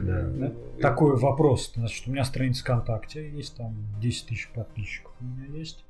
Да. 0.00 0.22
да. 0.22 0.52
Такой 0.80 1.16
вопрос, 1.16 1.72
значит, 1.74 2.08
у 2.08 2.10
меня 2.10 2.24
страница 2.24 2.62
ВКонтакте 2.62 3.30
есть, 3.30 3.56
там 3.56 3.76
10 4.00 4.26
тысяч 4.26 4.50
подписчиков 4.50 5.12
у 5.20 5.24
меня 5.24 5.46
есть. 5.56 5.84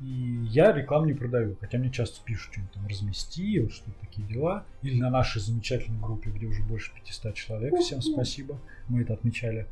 И 0.00 0.44
я 0.50 0.72
рекламу 0.72 1.06
не 1.06 1.12
продаю, 1.12 1.56
хотя 1.60 1.78
мне 1.78 1.90
часто 1.90 2.24
пишут, 2.24 2.52
что-нибудь 2.52 2.72
там 2.72 2.86
размести, 2.86 3.60
вот 3.60 3.72
что-то 3.72 3.98
такие 4.00 4.26
дела. 4.28 4.64
Или 4.82 5.00
на 5.00 5.10
нашей 5.10 5.40
замечательной 5.40 6.00
группе, 6.00 6.30
где 6.30 6.46
уже 6.46 6.62
больше 6.62 6.92
500 6.94 7.34
человек. 7.34 7.74
Всем 7.80 8.00
спасибо, 8.00 8.58
мы 8.88 9.02
это 9.02 9.14
отмечали. 9.14 9.66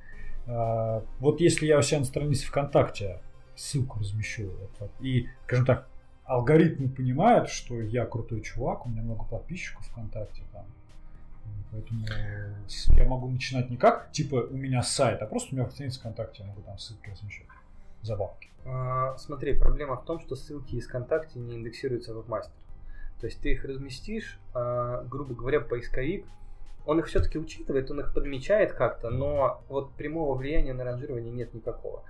А, 0.47 1.05
вот 1.21 1.41
если 1.41 1.67
я 1.67 1.79
у 1.79 1.83
себя 1.83 2.01
на 2.01 2.05
странице 2.05 2.47
ВКонтакте 2.47 3.21
ссылку 3.55 4.01
размещу, 4.01 4.51
вот, 4.79 4.91
и, 5.01 5.29
скажем 5.45 5.65
так, 5.65 5.89
алгоритмы 6.25 6.89
понимают, 6.89 7.49
что 7.49 7.81
я 7.81 8.05
крутой 8.05 8.43
чувак, 8.43 8.87
у 8.87 8.89
меня 8.89 9.03
много 9.03 9.25
подписчиков 9.25 9.87
ВКонтакте, 9.87 10.43
там, 10.53 10.67
Поэтому 11.71 12.07
я 12.97 13.05
могу 13.07 13.29
начинать 13.29 13.71
не 13.71 13.77
как, 13.77 14.11
типа, 14.13 14.47
у 14.51 14.57
меня 14.57 14.83
сайт, 14.83 15.21
а 15.23 15.27
просто 15.27 15.55
у 15.55 15.59
меня 15.59 15.69
страница 15.71 16.01
ВКонтакте, 16.01 16.43
я 16.43 16.49
могу 16.49 16.63
там 16.63 16.79
ссылки 16.79 17.11
размещать 17.11 17.47
за 18.07 18.17
бабки. 18.17 18.51
А, 18.65 19.17
смотри, 19.19 19.55
проблема 19.55 19.97
в 19.97 20.05
том, 20.05 20.21
что 20.21 20.37
ссылки 20.37 20.77
из 20.77 20.87
ВКонтакте 20.87 21.39
не 21.39 21.57
индексируются 21.57 22.15
в 22.15 22.19
WebMaster. 22.19 22.51
То 23.21 23.27
есть 23.27 23.41
ты 23.41 23.53
их 23.53 23.65
разместишь, 23.65 24.39
а, 24.55 25.05
грубо 25.05 25.35
говоря, 25.35 25.61
поисковик, 25.61 26.27
он 26.87 27.01
их 27.01 27.07
все-таки 27.07 27.39
учитывает, 27.39 27.91
он 27.91 28.01
их 28.01 28.15
подмечает 28.15 28.73
как-то, 28.73 29.11
но 29.11 29.63
вот 29.69 29.93
прямого 29.95 30.37
влияния 30.37 30.73
на 30.73 30.85
ранжирование 30.85 31.33
нет 31.33 31.53
никакого. 31.53 32.05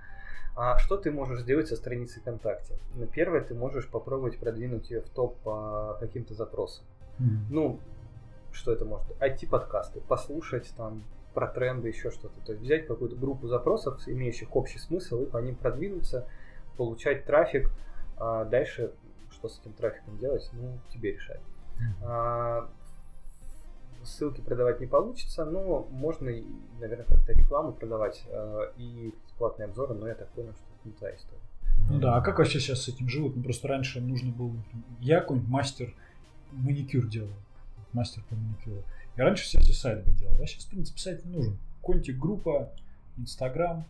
А 0.55 0.77
что 0.79 0.97
ты 0.97 1.11
можешь 1.11 1.41
сделать 1.41 1.67
со 1.67 1.75
страницы 1.75 2.19
ВКонтакте? 2.19 2.79
Ну, 2.95 3.05
первое, 3.05 3.41
ты 3.41 3.53
можешь 3.53 3.87
попробовать 3.87 4.39
продвинуть 4.39 4.89
ее 4.89 5.01
в 5.01 5.09
топ 5.09 5.37
по 5.41 5.97
каким-то 5.99 6.33
запросам. 6.33 6.83
Mm-hmm. 7.19 7.45
Ну, 7.49 7.79
что 8.51 8.71
это 8.71 8.85
может? 8.85 9.07
IT-подкасты, 9.19 10.01
послушать 10.01 10.73
там 10.75 11.03
про 11.37 11.47
тренды, 11.47 11.89
еще 11.89 12.09
что-то. 12.09 12.41
То 12.41 12.53
есть 12.53 12.63
взять 12.63 12.87
какую-то 12.87 13.15
группу 13.15 13.47
запросов, 13.47 14.01
имеющих 14.07 14.55
общий 14.55 14.79
смысл, 14.79 15.21
и 15.21 15.25
по 15.27 15.37
ним 15.37 15.55
продвинуться, 15.55 16.27
получать 16.77 17.25
трафик. 17.25 17.69
А 18.17 18.43
дальше, 18.43 18.91
что 19.29 19.47
с 19.47 19.59
этим 19.59 19.73
трафиком 19.73 20.17
делать, 20.17 20.49
ну, 20.53 20.79
тебе 20.91 21.11
решать. 21.13 21.41
А, 22.01 22.67
ссылки 24.03 24.41
продавать 24.41 24.79
не 24.79 24.87
получится, 24.87 25.45
но 25.45 25.87
можно, 25.91 26.31
наверное, 26.79 27.05
как-то 27.05 27.33
рекламу 27.33 27.71
продавать 27.71 28.25
а, 28.31 28.73
и 28.75 29.13
бесплатные 29.27 29.67
обзоры, 29.67 29.93
но 29.93 30.07
я 30.07 30.15
так 30.15 30.29
понял, 30.29 30.53
что 30.53 30.63
это 30.63 30.87
не 30.89 30.93
та 30.93 31.15
история. 31.15 31.41
Ну 31.91 31.99
да, 31.99 32.15
а 32.15 32.21
как 32.21 32.39
вообще 32.39 32.59
сейчас 32.59 32.81
с 32.81 32.87
этим 32.87 33.07
живут? 33.09 33.35
Ну 33.35 33.43
просто 33.43 33.67
раньше 33.67 34.01
нужно 34.01 34.31
было... 34.31 34.55
Я 35.01 35.19
какой-нибудь 35.19 35.49
мастер 35.51 35.93
маникюр 36.51 37.05
делал. 37.05 37.29
Мастер 37.93 38.23
по 38.27 38.33
маникюру. 38.33 38.81
И 39.17 39.21
раньше 39.21 39.43
все 39.43 39.59
эти 39.59 39.71
сайты 39.71 40.11
делал. 40.11 40.35
А 40.39 40.45
сейчас, 40.45 40.65
в 40.65 40.69
принципе, 40.69 40.99
сайт 40.99 41.25
не 41.25 41.31
нужен. 41.31 41.57
Контик 41.81 42.17
группа, 42.17 42.71
Инстаграм, 43.17 43.83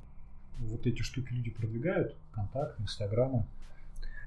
вот 0.60 0.88
эти 0.88 1.02
штуки 1.02 1.34
люди 1.34 1.52
продвигают, 1.52 2.16
контакт, 2.32 2.80
Инстаграма. 2.80 3.46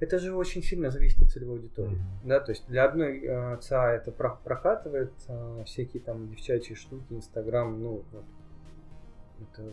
Это 0.01 0.19
же 0.19 0.35
очень 0.35 0.63
сильно 0.63 0.91
зависит 0.91 1.21
от 1.23 1.31
целевой 1.31 1.57
аудитории. 1.57 1.97
Mm-hmm. 1.97 2.29
Да, 2.29 2.41
то 2.41 2.53
есть 2.53 2.67
для 2.69 2.85
одной 2.85 3.21
э, 3.23 3.59
ЦА 3.61 3.93
это 3.93 4.11
прокатывает, 4.11 5.13
э, 5.29 5.63
всякие 5.67 6.03
там 6.03 6.29
девчачьи 6.31 6.75
штуки, 6.75 7.05
Инстаграм, 7.11 7.81
ну, 7.83 8.03
вот, 8.13 8.25
это 9.55 9.71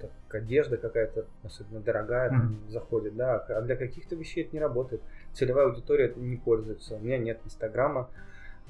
так, 0.00 0.34
одежда 0.34 0.78
какая-то, 0.78 1.26
особенно 1.42 1.80
дорогая, 1.80 2.28
mm-hmm. 2.28 2.38
там, 2.38 2.70
заходит, 2.70 3.16
да, 3.16 3.36
а 3.36 3.60
для 3.60 3.76
каких-то 3.76 4.14
вещей 4.14 4.44
это 4.44 4.56
не 4.56 4.60
работает. 4.60 5.02
Целевая 5.34 5.66
аудитория 5.66 6.12
не 6.16 6.36
пользуется. 6.36 6.94
У 6.96 6.98
меня 6.98 7.18
нет 7.18 7.40
Инстаграма, 7.44 8.08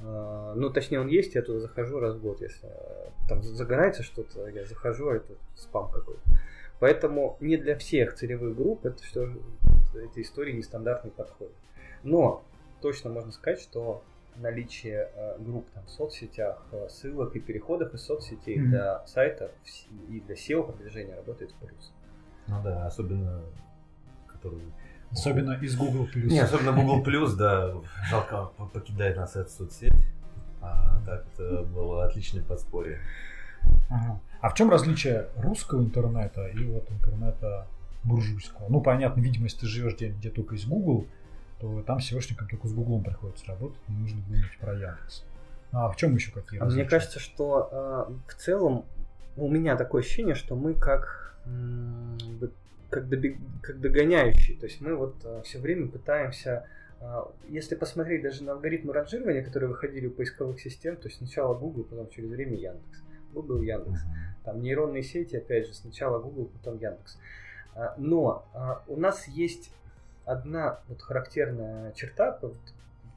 ну, 0.01 0.70
точнее, 0.70 1.01
он 1.01 1.09
есть, 1.09 1.34
я 1.34 1.42
туда 1.42 1.61
захожу 1.61 1.99
раз 2.01 2.16
в 2.16 2.20
год, 2.20 2.40
если 2.40 2.68
э, 2.68 3.11
там 3.28 3.42
загорается 3.42 4.03
что-то, 4.03 4.47
я 4.49 4.64
захожу, 4.66 5.09
а 5.09 5.16
это 5.16 5.34
спам 5.55 5.90
какой-то. 5.90 6.20
Поэтому 6.78 7.36
не 7.40 7.57
для 7.57 7.76
всех 7.76 8.14
целевых 8.14 8.57
групп 8.57 8.84
это 8.84 9.03
что 9.05 9.28
эти 9.94 10.20
истории 10.20 10.53
нестандартный 10.53 11.11
подход. 11.11 11.51
Но 12.03 12.44
точно 12.82 13.11
можно 13.11 13.32
сказать, 13.32 13.61
что 13.61 14.03
наличие 14.36 15.11
э, 15.14 15.38
групп 15.38 15.66
там, 15.72 15.84
в 15.86 15.90
соцсетях, 15.90 16.62
э, 16.72 16.88
ссылок 16.90 17.34
и 17.34 17.40
переходов 17.40 17.94
из 17.94 18.03
соцсетей 18.03 18.59
mm-hmm. 18.59 18.68
для 18.68 19.07
сайта 19.07 19.51
и 20.11 20.20
для 20.20 20.34
SEO 20.34 20.64
продвижения 20.64 21.14
работает 21.16 21.53
в 21.53 21.55
плюс. 21.55 21.92
Ну 22.47 22.62
да, 22.62 22.86
особенно 22.86 23.42
который 24.26 24.61
Особенно 25.11 25.52
из 25.52 25.76
Google 25.76 26.09
Plus. 26.12 26.26
Не, 26.26 26.40
особенно 26.40 26.72
Google 26.72 27.02
Plus, 27.02 27.34
да, 27.36 27.72
жалко 28.11 28.50
покидает 28.72 29.16
нас 29.16 29.36
эта 29.36 29.50
соцсеть. 29.50 29.92
А 30.61 31.00
так 31.07 31.24
это 31.34 31.62
было 31.62 32.04
отличное 32.04 32.42
подспорье. 32.42 33.00
Ага. 33.88 34.20
А 34.40 34.50
в 34.50 34.54
чем 34.54 34.70
различие 34.70 35.28
русского 35.36 35.82
интернета 35.82 36.46
и 36.48 36.64
вот 36.64 36.90
интернета 36.90 37.66
буржуйского? 38.04 38.68
Ну, 38.68 38.80
понятно, 38.80 39.20
видимо, 39.20 39.44
если 39.44 39.61
ты 39.61 39.66
живешь 39.66 39.94
где, 39.94 40.09
где 40.09 40.30
только 40.30 40.54
из 40.54 40.64
Google, 40.66 41.07
то 41.61 41.82
там 41.82 41.98
SEOшникам 41.98 42.48
только 42.48 42.68
с 42.68 42.72
Гуглом 42.72 43.02
приходится 43.02 43.46
работать, 43.46 43.78
не 43.88 43.96
нужно 43.98 44.20
думать 44.22 44.59
про 44.61 44.74
Яндекс. 44.74 45.24
А 45.72 45.88
в 45.88 45.96
чем 45.96 46.14
еще 46.14 46.30
какие 46.32 46.61
различия? 46.61 46.82
Мне 46.82 46.88
кажется, 46.88 47.18
что 47.18 47.68
э, 47.70 48.12
в 48.28 48.34
целом 48.34 48.84
у 49.36 49.48
меня 49.48 49.76
такое 49.76 50.02
ощущение, 50.02 50.34
что 50.34 50.54
мы 50.54 50.74
как, 50.74 51.38
как, 52.97 53.11
добег, 53.11 53.36
как 53.62 53.78
догоняющие. 53.78 54.57
То 54.57 54.64
есть 54.64 54.80
мы 54.80 54.97
вот 54.97 55.16
э, 55.22 55.42
все 55.44 55.59
время 55.59 55.88
пытаемся 55.88 56.66
э, 56.99 57.24
если 57.51 57.74
посмотреть 57.74 58.22
даже 58.22 58.42
на 58.42 58.53
алгоритмы 58.53 58.94
ранжирования, 58.94 59.44
которые 59.44 59.68
выходили 59.68 60.07
у 60.07 60.11
поисковых 60.11 60.59
систем, 60.59 60.97
то 60.97 61.09
есть 61.09 61.18
сначала 61.18 61.55
Google, 61.55 61.84
потом 61.84 62.09
через 62.09 62.30
время 62.30 62.57
Яндекс. 62.57 63.03
Google, 63.34 63.61
Яндекс. 63.61 64.01
Там 64.47 64.62
нейронные 64.62 65.03
сети, 65.03 65.36
опять 65.36 65.66
же, 65.66 65.74
сначала 65.74 66.18
Google, 66.20 66.47
потом 66.47 66.78
Яндекс. 66.78 67.18
А, 67.74 67.94
но 67.99 68.47
у 68.88 68.97
нас 68.97 69.28
есть 69.28 69.70
одна 70.24 70.80
вот 70.88 71.03
характерная 71.03 71.92
черта, 71.92 72.38
вот, 72.40 72.57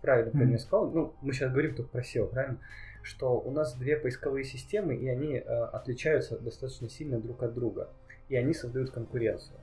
правильно 0.01 0.32
mm-hmm. 0.32 0.57
сказал, 0.57 0.91
ну, 0.91 1.13
мы 1.21 1.32
сейчас 1.32 1.51
говорим 1.51 1.73
только 1.73 1.91
про 1.91 2.01
SEO, 2.01 2.27
правильно? 2.27 2.57
Что 3.01 3.39
у 3.39 3.51
нас 3.51 3.75
две 3.75 3.95
поисковые 3.95 4.43
системы, 4.43 4.93
и 4.93 5.07
они 5.07 5.36
э, 5.36 5.41
отличаются 5.41 6.38
достаточно 6.38 6.89
сильно 6.89 7.17
друг 7.17 7.41
от 7.43 7.53
друга. 7.53 7.88
И 8.27 8.36
они 8.36 8.53
создают 8.53 8.91
конкуренцию. 8.91 9.57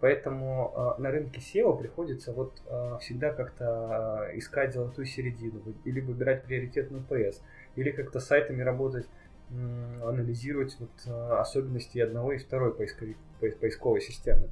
Поэтому 0.00 0.94
э, 0.98 1.02
на 1.02 1.10
рынке 1.10 1.40
SEO 1.40 1.76
приходится 1.76 2.32
вот 2.32 2.62
э, 2.66 2.98
всегда 3.00 3.32
как-то 3.32 4.28
э, 4.30 4.38
искать 4.38 4.72
золотую 4.72 5.06
середину, 5.06 5.60
или 5.84 6.00
выбирать 6.00 6.44
приоритетную 6.44 7.04
PS, 7.08 7.40
или 7.74 7.90
как-то 7.90 8.20
сайтами 8.20 8.62
работать 8.62 9.06
анализировать 9.50 10.76
вот 10.78 10.90
э, 11.06 11.38
особенности 11.38 11.98
одного 11.98 12.32
и 12.32 12.38
второй 12.38 12.74
поисковик, 12.74 13.16
поисковой 13.40 14.00
системы. 14.00 14.50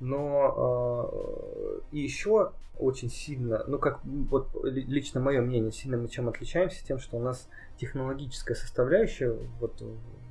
Но 0.00 1.10
э, 1.10 1.80
и 1.92 1.98
еще 1.98 2.52
очень 2.78 3.10
сильно, 3.10 3.64
ну 3.66 3.78
как 3.78 4.04
вот 4.04 4.50
лично 4.62 5.20
мое 5.20 5.40
мнение, 5.40 5.72
сильно 5.72 5.96
мы 5.96 6.08
чем 6.08 6.28
отличаемся 6.28 6.86
тем, 6.86 6.98
что 6.98 7.16
у 7.16 7.20
нас 7.20 7.48
технологическая 7.78 8.54
составляющая 8.54 9.36
вот 9.58 9.82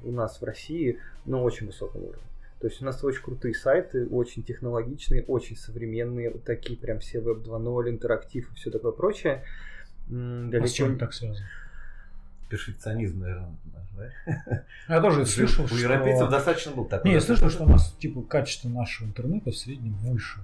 у 0.04 0.12
нас 0.12 0.40
в 0.40 0.44
России 0.46 1.00
на 1.26 1.38
ну, 1.38 1.44
очень 1.44 1.68
высоком 1.68 2.04
уровне. 2.04 2.24
То 2.60 2.68
есть 2.68 2.82
у 2.82 2.86
нас 2.86 3.04
очень 3.04 3.22
крутые 3.22 3.54
сайты, 3.54 4.08
очень 4.08 4.44
технологичные, 4.44 5.24
очень 5.24 5.56
современные, 5.56 6.32
вот 6.32 6.44
такие 6.44 6.78
прям 6.78 7.00
все 7.00 7.20
Web 7.20 7.44
2.0, 7.44 7.90
интерактив 7.90 8.52
и 8.52 8.56
все 8.56 8.72
такое 8.72 8.92
прочее. 8.92 9.44
Далеко... 10.08 10.66
А 10.66 10.68
с 10.68 10.72
чем 10.72 10.98
так 10.98 11.14
связано? 11.14 11.46
перфекционизм, 12.50 13.20
наверное, 13.20 13.56
да? 13.96 14.64
Я 14.88 15.02
тоже 15.02 15.26
слышал, 15.26 15.66
У 15.66 15.76
европейцев 15.76 16.30
достаточно 16.30 16.72
был 16.72 16.86
такой. 16.86 17.10
Не, 17.10 17.16
я 17.16 17.22
слышал, 17.22 17.50
что 17.50 17.64
у 17.64 17.68
нас 17.68 17.92
типа 18.00 18.22
качество 18.22 18.70
нашего 18.70 19.08
интернета 19.08 19.52
в 19.52 19.58
среднем 19.58 19.94
выше. 19.98 20.40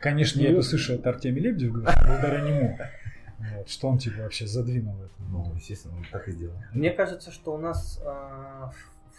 Конечно, 0.00 0.40
я 0.40 0.52
это 0.52 0.62
слышал 0.62 0.94
от 0.94 1.06
Артемия 1.06 1.42
Лебедева, 1.44 1.80
благодаря 2.06 2.40
нему. 2.40 2.78
Вот, 3.56 3.68
что 3.68 3.88
он 3.88 3.98
типа 3.98 4.22
вообще 4.22 4.46
задвинул 4.46 4.96
это. 5.02 5.12
Ну, 5.30 5.54
естественно, 5.56 5.96
он 5.96 6.06
так 6.10 6.28
и 6.28 6.32
сделал. 6.32 6.56
Мне 6.72 6.90
кажется, 6.90 7.30
что 7.30 7.54
у 7.54 7.58
нас 7.58 8.00
э, 8.04 8.70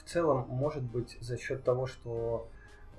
в 0.03 0.09
целом 0.09 0.45
может 0.49 0.83
быть 0.83 1.17
за 1.21 1.37
счет 1.37 1.63
того, 1.63 1.85
что 1.87 2.47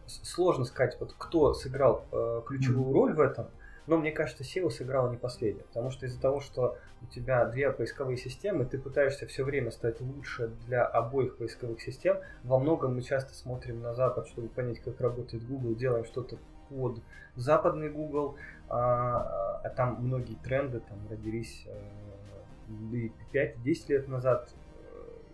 сложно 0.06 0.64
сказать, 0.64 0.96
вот 1.00 1.14
кто 1.18 1.54
сыграл 1.54 2.04
э, 2.12 2.42
ключевую 2.46 2.88
mm-hmm. 2.88 2.94
роль 2.94 3.14
в 3.14 3.20
этом, 3.20 3.48
но 3.86 3.98
мне 3.98 4.12
кажется, 4.12 4.44
SEO 4.44 4.70
сыграла 4.70 5.10
не 5.10 5.16
последнее, 5.16 5.64
потому 5.64 5.90
что 5.90 6.06
из-за 6.06 6.20
того, 6.20 6.40
что 6.40 6.76
у 7.02 7.06
тебя 7.06 7.44
две 7.46 7.70
поисковые 7.72 8.16
системы, 8.16 8.64
ты 8.64 8.78
пытаешься 8.78 9.26
все 9.26 9.42
время 9.42 9.70
стать 9.72 10.00
лучше 10.00 10.48
для 10.66 10.84
обоих 10.84 11.36
поисковых 11.36 11.80
систем. 11.80 12.18
Во 12.44 12.58
многом 12.58 12.94
мы 12.94 13.02
часто 13.02 13.34
смотрим 13.34 13.80
на 13.80 13.94
Запад, 13.94 14.28
чтобы 14.28 14.48
понять, 14.48 14.80
как 14.80 15.00
работает 15.00 15.46
Google, 15.46 15.74
делаем 15.74 16.04
что-то 16.04 16.38
под 16.68 17.00
западный 17.34 17.90
Google, 17.90 18.36
а, 18.68 19.60
а 19.64 19.68
там 19.70 19.96
многие 20.00 20.36
тренды 20.36 20.80
там 20.80 20.98
родились 21.10 21.66
э, 21.66 23.08
5-10 23.32 23.84
лет 23.88 24.08
назад, 24.08 24.48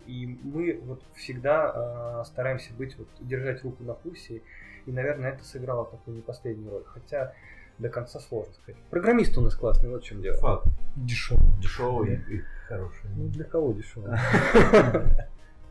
и 0.09 0.25
мы 0.25 0.79
вот 0.85 1.03
всегда 1.15 2.21
э, 2.21 2.23
стараемся 2.25 2.73
быть, 2.73 2.97
вот, 2.97 3.07
держать 3.19 3.63
руку 3.63 3.83
на 3.83 3.93
пульсе, 3.93 4.41
и, 4.85 4.91
наверное, 4.91 5.31
это 5.33 5.43
сыграло 5.43 5.85
такую 5.85 6.17
не 6.17 6.23
последнюю 6.23 6.71
роль. 6.71 6.83
Хотя 6.85 7.33
до 7.77 7.89
конца 7.89 8.19
сложно 8.19 8.53
сказать. 8.53 8.81
Программист 8.89 9.37
у 9.37 9.41
нас 9.41 9.55
классный, 9.55 9.89
вот 9.89 10.03
в 10.03 10.05
чем 10.05 10.21
дело. 10.21 10.37
Факт. 10.37 10.67
Дешевый. 10.95 11.45
Дешевый 11.61 12.15
и, 12.15 12.37
и 12.37 12.41
хороший. 12.67 13.09
Ну, 13.15 13.27
для 13.27 13.43
кого 13.43 13.71
дешевый? 13.71 14.11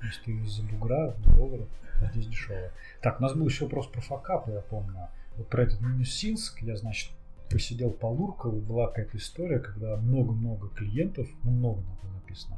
Если 0.03 0.23
ты 0.25 0.31
из-за 0.31 0.63
бугра, 0.63 1.17
долларов, 1.37 1.69
здесь 2.13 2.29
дешево. 2.29 2.71
Так, 3.03 3.19
у 3.19 3.23
нас 3.23 3.35
был 3.35 3.47
еще 3.47 3.65
вопрос 3.65 3.89
про 3.89 4.01
факапы, 4.01 4.53
я 4.53 4.61
помню. 4.61 5.09
Вот 5.37 5.49
про 5.49 5.65
этот 5.65 5.81
Минусинск, 5.81 6.63
я, 6.63 6.77
значит, 6.77 7.11
посидел 7.51 7.91
по 7.91 8.07
Луркову, 8.07 8.61
была 8.61 8.87
какая-то 8.87 9.17
история, 9.17 9.59
когда 9.59 9.97
много-много 9.97 10.69
клиентов, 10.69 11.29
ну, 11.43 11.51
много 11.51 11.83
написано, 12.15 12.57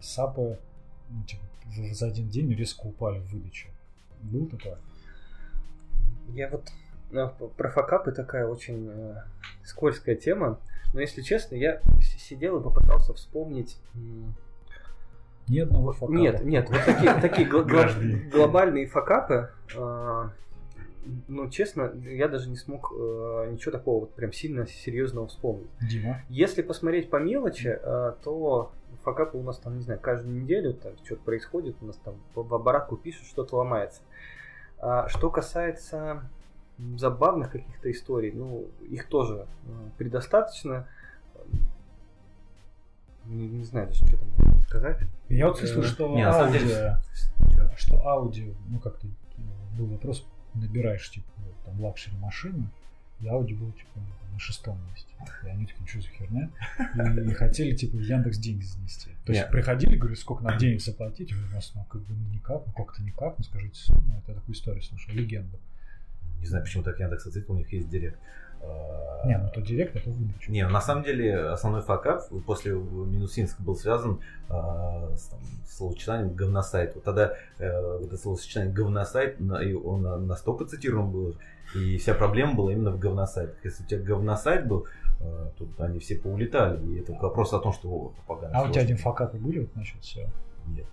сапы 0.00 0.58
ну, 1.08 1.24
типа, 1.24 1.42
за 1.92 2.06
один 2.06 2.28
день 2.28 2.52
резко 2.54 2.86
упали 2.86 3.18
в 3.18 3.32
выдаче. 3.32 3.68
Был 4.22 4.46
такое? 4.46 4.78
Я 6.28 6.48
вот 6.48 6.70
ну, 7.10 7.28
про 7.56 7.70
факапы 7.70 8.12
такая 8.12 8.46
очень 8.46 8.88
э, 8.90 9.22
скользкая 9.64 10.16
тема. 10.16 10.58
Но 10.92 11.00
если 11.00 11.22
честно, 11.22 11.54
я 11.54 11.80
сидел 12.00 12.58
и 12.58 12.62
попытался 12.62 13.14
вспомнить. 13.14 13.78
Ни 15.48 15.60
одного 15.60 15.92
факапа. 15.92 16.16
Нет, 16.16 16.44
нет, 16.44 16.68
вот 16.70 16.84
такие, 16.84 17.14
такие 17.14 17.48
глобальные 17.48 18.86
факапы. 18.86 19.50
Э, 19.76 20.30
ну, 21.28 21.48
честно, 21.50 21.92
я 22.04 22.26
даже 22.26 22.48
не 22.50 22.56
смог 22.56 22.92
э, 22.92 23.50
ничего 23.52 23.70
такого 23.70 24.00
вот 24.00 24.14
прям 24.14 24.32
сильно 24.32 24.66
серьезного 24.66 25.28
вспомнить. 25.28 25.68
Дима. 25.80 26.22
Если 26.28 26.62
посмотреть 26.62 27.10
по 27.10 27.16
мелочи, 27.16 27.78
э, 27.80 28.14
то 28.24 28.72
факапы 29.06 29.38
у 29.38 29.42
нас 29.44 29.58
там, 29.58 29.76
не 29.76 29.82
знаю, 29.82 30.00
каждую 30.00 30.34
неделю 30.42 30.74
там 30.74 30.92
что-то 31.04 31.22
происходит, 31.22 31.76
у 31.80 31.86
нас 31.86 31.96
там 32.04 32.16
в 32.34 32.52
оборотку 32.52 32.96
пишут, 32.96 33.24
что-то 33.26 33.56
ломается. 33.56 34.02
А, 34.80 35.08
что 35.08 35.30
касается 35.30 36.28
забавных 36.96 37.52
каких-то 37.52 37.88
историй, 37.90 38.32
ну, 38.32 38.66
их 38.90 39.06
тоже 39.08 39.46
э, 39.66 39.68
предостаточно. 39.96 40.86
Не, 43.24 43.48
не 43.48 43.64
знаю 43.64 43.86
даже, 43.86 44.04
что 44.06 44.16
там 44.18 44.28
можно 44.38 44.62
сказать. 44.64 44.98
Я 45.28 45.46
вот 45.48 45.58
слышал, 45.58 45.82
Э, 45.82 45.84
что 45.86 46.08
не, 46.08 46.22
Ауди, 46.22 46.58
деле- 46.58 46.98
что 47.76 48.06
Ауди, 48.06 48.52
ну 48.68 48.78
как-то 48.80 49.06
э, 49.06 49.78
был 49.78 49.86
вопрос, 49.86 50.26
набираешь 50.54 51.08
типа 51.10 51.26
там 51.64 51.80
luxury 51.82 52.16
машину, 52.18 52.68
и 53.20 53.28
Ауди 53.28 53.56
было 53.56 53.72
типа 53.72 54.00
на 54.32 54.38
шестом 54.38 54.78
месте. 54.90 55.08
И 55.44 55.48
они 55.48 55.66
такие, 55.66 55.86
что 55.86 56.00
за 56.00 56.08
херня? 56.08 56.50
И 57.30 57.34
хотели 57.34 57.74
типа 57.74 57.96
в 57.96 58.00
Яндекс 58.00 58.38
деньги 58.38 58.64
занести. 58.64 59.10
То 59.24 59.32
есть 59.32 59.46
Не. 59.46 59.50
приходили, 59.50 59.96
говорю, 59.96 60.16
сколько 60.16 60.44
нам 60.44 60.58
денег 60.58 60.82
заплатить? 60.82 61.32
У 61.32 61.36
нас 61.54 61.72
ну 61.74 61.84
как 61.84 62.02
бы 62.02 62.14
ну, 62.14 62.34
никак, 62.34 62.66
ну 62.66 62.72
как-то 62.72 63.02
никак, 63.02 63.38
ну 63.38 63.44
скажите 63.44 63.74
сумму. 63.74 64.18
Это 64.18 64.34
такую 64.34 64.54
историю 64.54 64.82
слушал, 64.82 65.14
легенду. 65.14 65.58
Не 66.40 66.46
знаю, 66.46 66.64
почему 66.64 66.82
так 66.82 67.00
Яндекс 67.00 67.26
ответил, 67.26 67.54
у 67.54 67.58
них 67.58 67.72
есть 67.72 67.88
директ. 67.88 68.18
Не, 69.24 69.38
ну 69.38 69.48
то 69.52 69.60
директ, 69.60 69.96
это 69.96 70.08
выдача. 70.10 70.50
Не, 70.52 70.68
на 70.68 70.80
самом 70.80 71.02
деле 71.02 71.36
основной 71.48 71.82
факап 71.82 72.22
после 72.46 72.72
Минусинска 72.72 73.60
был 73.62 73.74
связан 73.74 74.20
а, 74.48 75.10
с, 75.16 75.22
там, 75.28 75.40
словосочетанием 75.68 76.34
говносайт. 76.34 76.94
Вот 76.94 77.02
тогда 77.04 77.32
э, 77.58 77.98
вот 77.98 78.06
это 78.06 78.16
словосочетание 78.16 78.72
говносайт, 78.72 79.40
на- 79.40 79.56
и 79.62 79.72
он 79.72 80.02
на- 80.02 80.16
настолько 80.18 80.64
цитируем 80.66 81.10
был, 81.10 81.34
и 81.74 81.96
вся 81.98 82.14
проблема 82.14 82.54
была 82.54 82.72
именно 82.72 82.92
в 82.92 82.98
говносайтах. 83.00 83.56
Если 83.64 83.82
у 83.82 83.86
тебя 83.86 84.00
говносайт 84.00 84.68
был, 84.68 84.86
э, 85.20 85.50
тут 85.58 85.80
они 85.80 85.98
все 85.98 86.14
поулетали. 86.16 86.86
И 86.94 87.00
это 87.00 87.12
вопрос 87.14 87.52
о 87.52 87.58
том, 87.58 87.72
что 87.72 87.88
о, 87.88 88.12
А 88.52 88.62
у 88.62 88.70
тебя 88.70 88.82
один 88.82 88.96
факапы 88.96 89.38
были 89.38 89.60
вот 89.60 89.74
насчет 89.74 90.00
всего? 90.02 90.26
Нет. 90.68 90.86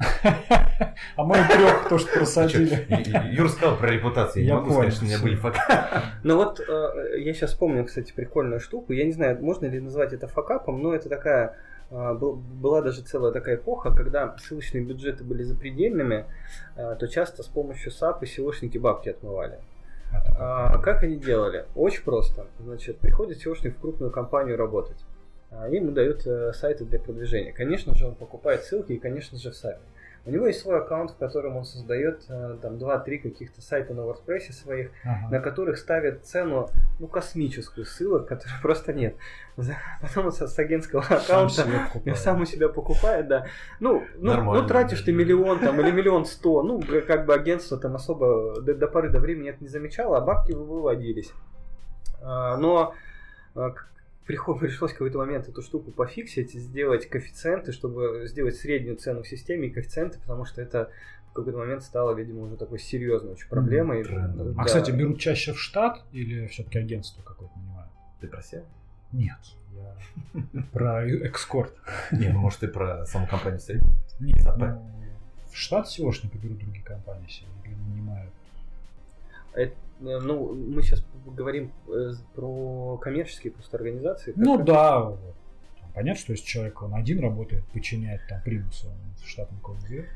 А 1.16 1.24
мы 1.24 1.34
трех 1.34 1.88
то, 1.88 1.98
что 1.98 2.06
Ты 2.08 2.12
чё, 2.12 2.18
просадили. 2.20 2.86
Ю- 2.88 3.32
Юра 3.42 3.48
сказал 3.48 3.76
про 3.76 3.90
репутацию. 3.90 4.44
Я 4.44 4.54
могу 4.56 4.70
сказать, 4.70 4.80
понял, 4.82 4.92
что 4.96 5.04
у 5.04 5.08
меня 5.08 5.18
были 5.18 5.34
факапы. 5.36 6.00
Ну 6.22 6.36
вот 6.36 6.60
э, 6.60 7.18
я 7.20 7.34
сейчас 7.34 7.50
вспомнил, 7.50 7.84
кстати, 7.84 8.12
прикольную 8.12 8.60
штуку. 8.60 8.92
Я 8.92 9.04
не 9.04 9.12
знаю, 9.12 9.38
можно 9.42 9.66
ли 9.66 9.80
назвать 9.80 10.12
это 10.12 10.26
факапом, 10.28 10.82
но 10.82 10.94
это 10.94 11.08
такая 11.08 11.56
э, 11.90 12.14
был- 12.14 12.36
была 12.36 12.80
даже 12.82 13.02
целая 13.02 13.32
такая 13.32 13.56
эпоха, 13.56 13.94
когда 13.94 14.34
ссылочные 14.38 14.82
бюджеты 14.84 15.24
были 15.24 15.42
запредельными, 15.42 16.24
э, 16.76 16.96
то 16.98 17.06
часто 17.08 17.42
с 17.42 17.46
помощью 17.46 17.92
SAP 17.92 18.18
и 18.22 18.26
SEOшники 18.26 18.78
бабки 18.78 19.10
отмывали. 19.10 19.58
А 20.38 20.78
как 20.78 21.02
они 21.04 21.16
делали? 21.16 21.66
Очень 21.76 22.02
просто. 22.02 22.46
Значит, 22.58 22.98
приходит 22.98 23.44
SEOшник 23.44 23.72
в 23.76 23.80
крупную 23.80 24.10
компанию 24.10 24.56
работать. 24.56 24.96
А 25.52 25.68
Ему 25.68 25.90
дают 25.90 26.26
э, 26.26 26.52
сайты 26.52 26.84
для 26.84 26.98
продвижения. 27.00 27.52
Конечно 27.52 27.94
же, 27.94 28.06
он 28.06 28.14
покупает 28.14 28.62
ссылки 28.64 28.92
и, 28.92 28.98
конечно 28.98 29.36
же, 29.38 29.50
в 29.50 29.54
SAP. 29.54 29.78
У 30.26 30.30
него 30.30 30.46
есть 30.46 30.60
свой 30.60 30.78
аккаунт, 30.78 31.12
в 31.12 31.16
котором 31.16 31.56
он 31.56 31.64
создает 31.64 32.20
э, 32.28 32.58
там 32.60 32.74
2-3 32.74 33.18
каких-то 33.18 33.62
сайта 33.62 33.94
на 33.94 34.00
WordPress 34.02 34.52
своих, 34.52 34.90
Ага. 35.02 35.28
на 35.30 35.40
которых 35.40 35.78
ставят 35.78 36.24
цену, 36.26 36.68
ну, 37.00 37.06
космическую 37.08 37.84
ссылок, 37.86 38.28
которой 38.28 38.52
просто 38.62 38.92
нет. 38.92 39.16
Потом 40.02 40.26
он 40.26 40.32
с, 40.32 40.58
агентского 40.58 41.00
Сам 41.02 41.16
аккаунта 41.18 41.66
покупаю. 41.92 42.16
сам 42.16 42.42
у 42.42 42.44
себя 42.44 42.68
покупает, 42.68 43.28
да. 43.28 43.46
Ну, 43.80 44.04
ну, 44.18 44.42
ну, 44.54 44.66
тратишь 44.66 45.00
ты 45.00 45.10
миллион 45.10 45.58
там 45.60 45.80
или 45.80 45.90
миллион 45.98 46.26
сто, 46.26 46.62
ну, 46.62 46.80
как 47.06 47.24
бы 47.26 47.34
агентство 47.34 47.78
там 47.78 47.96
особо 47.96 48.60
до, 48.60 48.74
до 48.74 48.86
поры 48.88 49.08
до 49.08 49.20
времени 49.20 49.48
это 49.50 49.62
не 49.64 49.68
замечало, 49.68 50.18
а 50.18 50.20
бабки 50.20 50.52
вы- 50.52 50.64
выводились. 50.66 51.32
А, 52.22 52.58
но 52.58 52.92
а, 53.54 53.72
пришлось 54.26 54.90
в 54.92 54.94
какой-то 54.94 55.18
момент 55.18 55.48
эту 55.48 55.62
штуку 55.62 55.90
пофиксить, 55.90 56.52
сделать 56.52 57.08
коэффициенты, 57.08 57.72
чтобы 57.72 58.26
сделать 58.26 58.56
среднюю 58.56 58.96
цену 58.96 59.22
в 59.22 59.28
системе 59.28 59.68
и 59.68 59.70
коэффициенты, 59.70 60.18
потому 60.20 60.44
что 60.44 60.62
это 60.62 60.90
в 61.30 61.32
какой-то 61.32 61.58
момент 61.58 61.82
стало, 61.82 62.14
видимо, 62.14 62.42
уже 62.42 62.56
такой 62.56 62.78
серьезной 62.78 63.32
очень 63.32 63.48
проблемой. 63.48 64.02
А, 64.02 64.28
Да. 64.28 64.64
кстати, 64.64 64.90
берут 64.90 65.20
чаще 65.20 65.52
в 65.52 65.58
штат 65.60 66.02
или 66.12 66.46
все-таки 66.48 66.78
агентство 66.78 67.22
какое-то 67.22 67.56
нанимают? 67.58 67.90
Ты 68.20 68.26
про 68.28 68.42
себя? 68.42 68.62
Нет. 69.12 69.38
Я 69.74 70.62
про 70.72 71.06
экскорт. 71.06 71.72
Не, 72.12 72.28
ну 72.28 72.40
может 72.40 72.60
ты 72.60 72.68
про 72.68 73.06
саму 73.06 73.26
компанию 73.26 73.60
стоит? 73.60 73.82
Нет, 74.18 74.44
ну, 74.56 74.86
в 75.50 75.56
штат 75.56 75.86
SEOшника 75.86 76.36
берут 76.38 76.58
другие 76.58 76.84
компании 76.84 77.28
себе 77.28 77.48
или 77.64 77.74
нанимают. 77.74 78.32
Э, 80.00 80.18
ну, 80.20 80.54
мы 80.54 80.82
сейчас 80.82 81.04
говорим 81.26 81.72
э, 81.88 82.12
про 82.34 82.98
коммерческие 82.98 83.52
просто 83.52 83.76
организации. 83.76 84.32
Ну 84.36 84.56
как- 84.56 84.66
да, 84.66 85.16
понятно, 85.94 86.20
что 86.20 86.32
если 86.32 86.46
человек 86.46 86.82
он 86.82 86.94
один 86.94 87.20
работает, 87.20 87.64
подчиняет 87.72 88.22
там 88.28 88.40
примусу, 88.42 88.88
он 88.88 89.14
в 89.22 89.26
штат 89.28 89.50
никого 89.52 89.76
не 89.78 89.88
берет. 89.88 90.06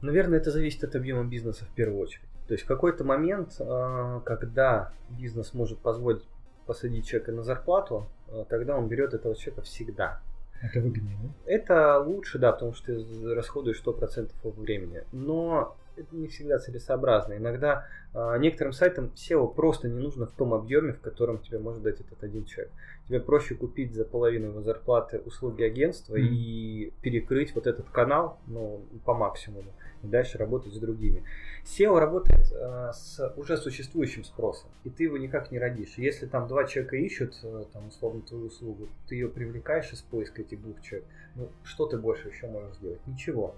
Наверное, 0.00 0.38
это 0.38 0.50
зависит 0.50 0.82
от 0.84 0.96
объема 0.96 1.24
бизнеса 1.24 1.64
в 1.64 1.74
первую 1.74 2.00
очередь. 2.00 2.24
То 2.48 2.54
есть 2.54 2.64
в 2.64 2.66
какой-то 2.66 3.04
момент, 3.04 3.56
э, 3.58 4.20
когда 4.24 4.92
бизнес 5.10 5.54
может 5.54 5.78
позволить 5.78 6.22
посадить 6.66 7.06
человека 7.06 7.32
на 7.32 7.42
зарплату, 7.42 8.06
э, 8.28 8.44
тогда 8.48 8.76
он 8.76 8.88
берет 8.88 9.14
этого 9.14 9.34
человека 9.34 9.62
всегда. 9.62 10.20
Это 10.60 10.80
выгоднее, 10.80 11.16
да? 11.20 11.28
Это 11.50 11.98
лучше, 11.98 12.38
да, 12.38 12.52
потому 12.52 12.72
что 12.72 12.86
ты 12.86 13.34
расходуешь 13.34 13.80
100% 13.84 14.30
его 14.44 14.50
времени. 14.52 15.02
Но 15.10 15.76
это 15.96 16.16
не 16.16 16.28
всегда 16.28 16.58
целесообразно. 16.58 17.36
Иногда 17.36 17.86
э, 18.14 18.38
некоторым 18.38 18.72
сайтам 18.72 19.12
SEO 19.14 19.52
просто 19.54 19.88
не 19.88 19.98
нужно 20.00 20.26
в 20.26 20.32
том 20.32 20.54
объеме, 20.54 20.92
в 20.92 21.00
котором 21.00 21.38
тебе 21.38 21.58
может 21.58 21.82
дать 21.82 22.00
этот 22.00 22.22
один 22.22 22.44
человек. 22.44 22.72
Тебе 23.08 23.20
проще 23.20 23.54
купить 23.54 23.94
за 23.94 24.04
половину 24.04 24.48
его 24.48 24.62
зарплаты 24.62 25.18
услуги 25.18 25.62
агентства 25.62 26.14
Мгм. 26.14 26.28
и 26.30 26.92
перекрыть 27.02 27.54
вот 27.54 27.66
этот 27.66 27.88
канал 27.90 28.38
ну, 28.46 28.82
по 29.04 29.14
максимуму 29.14 29.72
и 30.02 30.06
дальше 30.06 30.38
работать 30.38 30.74
с 30.74 30.78
другими. 30.78 31.24
SEO 31.64 31.98
работает 31.98 32.50
э, 32.52 32.90
с 32.92 33.32
уже 33.36 33.56
существующим 33.56 34.24
спросом, 34.24 34.68
и 34.84 34.90
ты 34.90 35.04
его 35.04 35.16
никак 35.16 35.50
не 35.52 35.58
родишь. 35.58 35.94
Если 35.96 36.26
там 36.26 36.48
два 36.48 36.64
человека 36.64 36.96
ищут, 36.96 37.38
э, 37.44 37.64
там, 37.72 37.88
условно, 37.88 38.22
твою 38.22 38.46
услугу, 38.46 38.88
ты 39.06 39.14
ее 39.14 39.28
привлекаешь 39.28 39.92
из 39.92 40.02
поиска 40.02 40.42
этих 40.42 40.60
двух 40.60 40.80
человек, 40.82 41.06
ну, 41.36 41.48
что 41.64 41.86
ты 41.86 41.98
больше 41.98 42.28
еще 42.28 42.46
можешь 42.48 42.76
сделать? 42.76 43.00
Ничего. 43.06 43.54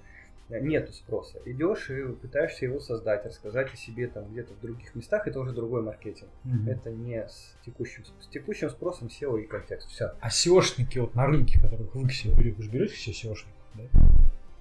Э, 0.54 0.60
Нету 0.60 0.92
спроса. 0.92 1.40
Идешь 1.44 1.90
и 1.90 2.04
пытаешься 2.04 2.66
его 2.66 2.78
создать, 2.78 3.26
рассказать 3.26 3.74
о 3.74 3.76
себе 3.76 4.06
там 4.06 4.30
где-то 4.30 4.54
в 4.54 4.60
других 4.60 4.94
местах, 4.94 5.26
это 5.26 5.40
уже 5.40 5.52
другой 5.52 5.82
маркетинг. 5.82 6.30
Мгм. 6.44 6.68
Это 6.68 6.90
не 6.90 7.26
с 7.26 7.56
текущим, 7.64 8.04
с 8.20 8.28
текущим 8.28 8.70
спросом 8.70 9.08
SEO 9.08 9.42
и 9.42 9.46
контекст. 9.46 9.88
Все. 9.88 10.12
А 10.20 10.28
SEOшники 10.28 11.00
вот 11.00 11.16
на 11.16 11.26
рынке, 11.26 11.60
которых 11.60 11.94
вы 11.94 12.08
к 12.08 12.12
себе 12.12 12.34
берете, 12.34 12.56
вы 12.56 12.62
же 12.62 12.70
берете 12.70 12.94
все 12.94 13.10
SEOшников, 13.10 13.64
да? 13.74 13.82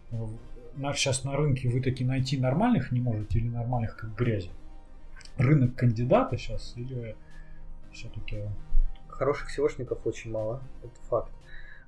Ну, 0.10 0.40
на, 0.76 0.94
сейчас 0.94 1.24
на 1.24 1.38
рынке 1.38 1.70
вы 1.70 1.80
таки 1.80 2.04
найти 2.04 2.40
нормальных 2.40 2.92
не 2.92 3.00
можете 3.00 3.38
или 3.38 3.50
нормальных 3.50 3.96
как 3.96 4.16
грязи? 4.16 4.50
Рынок 5.38 5.76
кандидата 5.76 6.38
сейчас 6.38 6.74
или 6.76 7.16
все-таки... 7.92 8.42
Хороших 9.10 9.56
SEOшников 9.56 10.00
очень 10.06 10.32
мало, 10.32 10.64
это 10.82 10.96
факт. 11.08 11.32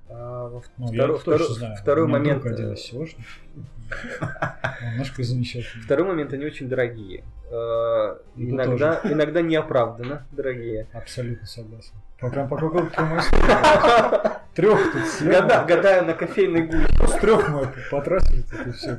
А, 0.08 0.48
во 0.48 0.62
Ну, 0.78 0.86
второй, 0.86 0.96
я 0.96 1.06
точно 1.06 1.18
второй- 1.20 1.54
знаю. 1.54 1.76
второй 1.76 2.04
У 2.04 2.08
меня 2.08 2.18
момент. 2.18 2.46
один 2.46 2.70
э, 2.70 2.74
из 2.74 2.92
немножко 4.82 5.22
замечательный. 5.22 5.82
Второй 5.84 6.06
момент, 6.08 6.32
они 6.32 6.44
очень 6.44 6.68
дорогие. 6.68 7.24
Э, 7.50 7.52
Это 7.52 8.20
Иногда, 8.36 9.00
иногда 9.04 9.40
неоправданно 9.42 10.26
дорогие. 10.32 10.86
Абсолютно 10.92 11.46
согласен. 11.46 11.92
Прям 12.18 12.48
по 12.48 12.56
какому-то 12.56 14.40
трех 14.54 14.92
тут 14.92 15.06
съел. 15.06 15.42
Года- 15.42 15.64
Гадаю 15.68 16.04
на 16.06 16.14
кофейной 16.14 16.62
гуще. 16.66 16.88
С 17.06 17.12
трех 17.20 17.48
мы 17.48 17.68
потратили, 17.90 18.42
тут 18.42 18.66
и 18.66 18.72
все. 18.72 18.98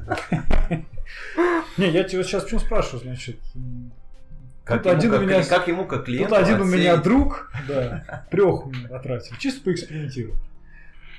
Не, 1.78 1.89
я 1.89 2.03
тебя 2.03 2.24
сейчас 2.24 2.43
почему 2.43 2.60
спрашиваю, 2.60 3.01
значит, 3.03 3.38
Как, 4.64 4.84
Тут 4.84 4.91
ему, 4.91 4.97
один 4.99 5.12
у 5.12 5.14
как, 5.18 5.22
меня- 5.24 5.43
как 5.45 5.68
ему, 5.68 5.86
как 5.86 6.05
клиенту, 6.05 6.30
Тут 6.36 6.38
один 6.43 6.62
у 6.62 6.66
меня 6.66 6.91
оценить? 6.93 7.03
друг, 7.03 7.51
да, 7.68 8.26
трех 8.30 8.64
потратил, 8.89 9.36
чисто 9.38 9.64
поэкспериментировать. 9.64 10.39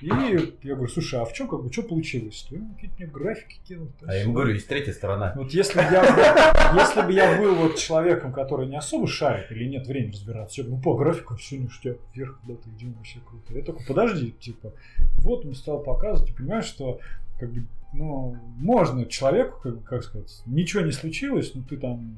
И 0.01 0.07
я 0.07 0.75
говорю, 0.75 0.89
слушай, 0.89 1.21
а 1.21 1.25
в 1.25 1.33
чем 1.33 1.49
как 1.49 1.63
бы, 1.63 1.73
что 1.73 1.83
получилось? 1.83 2.47
Он 2.53 2.75
какие-то 2.75 2.97
мне 2.99 3.07
графики 3.07 3.59
кинул. 3.67 3.89
А 4.07 4.15
я 4.15 4.23
ему 4.23 4.33
говорю, 4.33 4.55
есть 4.55 4.69
третья 4.69 4.93
сторона. 4.93 5.33
Вот 5.35 5.53
если 5.53 5.79
бы 5.79 5.87
я, 5.91 6.75
если 6.75 7.03
бы 7.03 7.13
я 7.13 7.39
был 7.39 7.55
вот 7.57 7.77
человеком, 7.77 8.33
который 8.33 8.69
не 8.69 8.77
особо 8.77 9.09
шарит 9.09 9.51
или 9.51 9.65
нет 9.65 9.87
времени 9.87 10.13
разбираться, 10.13 10.61
я 10.61 10.67
бы, 10.67 10.77
ну 10.77 10.81
по 10.81 10.95
графику 10.95 11.37
все 11.37 11.59
ништяк, 11.59 11.99
вверх 12.15 12.39
куда-то 12.41 12.69
идем, 12.71 12.93
вообще 12.95 13.19
круто. 13.27 13.55
Я 13.55 13.63
такой, 13.65 13.85
подожди, 13.87 14.31
типа, 14.31 14.73
вот 15.17 15.45
он 15.45 15.55
стал 15.55 15.81
показывать, 15.81 16.31
и 16.31 16.35
понимаешь, 16.35 16.67
что 16.67 17.01
как 17.41 17.53
бы, 17.53 17.65
ну, 17.93 18.37
можно 18.57 19.05
человеку, 19.07 19.61
как, 19.61 19.83
как 19.85 20.05
сказать, 20.05 20.43
ничего 20.47 20.83
не 20.83 20.93
случилось, 20.93 21.55
но 21.55 21.63
ты 21.63 21.77
там 21.77 22.17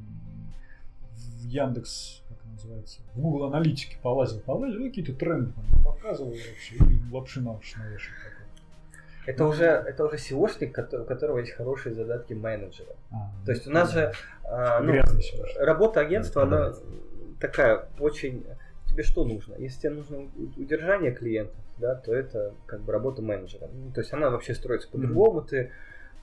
в 1.12 1.46
Яндекс, 1.46 2.22
называется, 2.64 3.00
в 3.14 3.20
Google 3.20 3.46
аналитике 3.46 3.96
полазил, 4.02 4.40
полазил, 4.40 4.80
ну, 4.80 4.88
какие-то 4.88 5.14
тренды 5.14 5.52
там 5.52 5.84
показывал 5.84 6.30
вообще, 6.30 6.76
и 6.76 7.12
лапши 7.12 7.40
на 7.40 7.52
уши 7.52 7.78
навешал 7.78 8.14
такой. 8.22 8.40
Это 9.26 9.44
уже, 9.44 9.64
это 9.64 10.04
уже 10.04 10.16
SEOшник, 10.16 11.00
у 11.02 11.04
которого 11.04 11.38
есть 11.38 11.52
хорошие 11.52 11.94
задатки 11.94 12.32
менеджера. 12.32 12.96
А, 13.12 13.30
То 13.44 13.52
есть 13.52 13.66
у 13.66 13.70
нас 13.70 13.92
же 13.92 14.12
а, 14.44 14.80
ну, 14.80 14.94
работа 15.58 16.00
агентства, 16.00 16.42
она 16.42 16.70
Продавец. 16.70 16.82
такая 17.40 17.88
очень... 17.98 18.44
Тебе 18.88 19.04
что 19.04 19.24
нужно? 19.24 19.54
Если 19.54 19.82
тебе 19.82 19.90
нужно 19.90 20.28
удержание 20.56 21.12
клиентов, 21.12 21.54
да, 21.78 21.94
то 21.94 22.12
это 22.12 22.54
как 22.66 22.80
бы 22.80 22.92
работа 22.92 23.22
менеджера. 23.22 23.68
Ну, 23.72 23.92
то 23.92 24.00
есть 24.00 24.12
она 24.12 24.30
вообще 24.30 24.52
строится 24.52 24.88
по-другому, 24.90 25.42
ты 25.42 25.70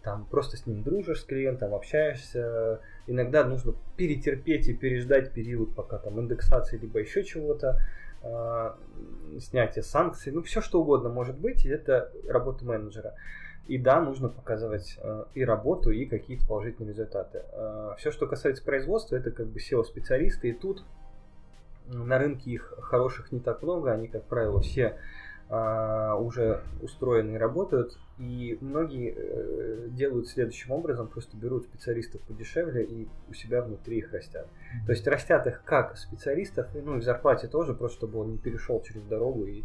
там 0.07 0.23
просто 0.23 0.55
с 0.55 0.65
ним 0.65 0.83
дружишь, 0.83 1.19
с 1.19 1.25
клиентом, 1.25 1.75
общаешься. 1.75 2.79
Иногда 3.07 3.43
нужно 3.43 3.73
перетерпеть 3.97 4.69
и 4.69 4.73
переждать 4.73 5.33
период, 5.33 5.75
пока 5.75 5.97
там 5.97 6.17
индексации, 6.21 6.77
либо 6.77 6.99
еще 6.99 7.25
чего-то. 7.25 7.81
э, 8.23 8.71
снятие 9.41 9.83
санкций, 9.83 10.31
ну 10.31 10.41
все 10.43 10.61
что 10.61 10.79
угодно 10.81 11.09
может 11.09 11.37
быть, 11.37 11.65
и 11.65 11.69
это 11.69 12.09
работа 12.25 12.63
менеджера. 12.63 13.15
И 13.67 13.77
да, 13.77 13.99
нужно 13.99 14.29
показывать 14.29 14.97
э, 15.01 15.25
и 15.33 15.43
работу, 15.43 15.91
и 15.91 16.05
какие-то 16.05 16.47
положительные 16.47 16.91
результаты. 16.91 17.43
Э, 17.51 17.95
все, 17.97 18.09
что 18.11 18.27
касается 18.27 18.63
производства, 18.63 19.17
это 19.17 19.31
как 19.31 19.47
бы 19.47 19.59
SEO-специалисты, 19.59 20.49
и 20.49 20.53
тут 20.53 20.85
на 21.87 22.17
рынке 22.17 22.51
их 22.51 22.73
хороших 22.81 23.33
не 23.33 23.41
так 23.41 23.61
много, 23.61 23.91
они, 23.91 24.07
как 24.07 24.23
правило, 24.23 24.61
все 24.61 24.87
а, 24.87 24.97
уже 25.49 26.61
устроены 26.81 27.35
и 27.35 27.37
работают. 27.37 27.97
И 28.17 28.57
многие 28.61 29.13
э, 29.15 29.87
делают 29.89 30.27
следующим 30.27 30.71
образом, 30.71 31.07
просто 31.07 31.37
берут 31.37 31.65
специалистов 31.65 32.19
подешевле 32.21 32.83
и 32.83 33.07
у 33.29 33.33
себя 33.33 33.61
внутри 33.61 33.99
их 33.99 34.11
растят. 34.11 34.47
То 34.87 34.91
есть 34.91 35.05
растят 35.07 35.45
их 35.45 35.63
как 35.63 35.97
специалистов, 35.97 36.67
ну 36.73 36.97
и 36.97 36.99
в 36.99 37.03
зарплате 37.03 37.47
тоже, 37.47 37.75
просто 37.75 37.97
чтобы 37.97 38.19
он 38.19 38.31
не 38.31 38.37
перешел 38.39 38.81
через 38.81 39.03
дорогу. 39.03 39.45
И... 39.45 39.63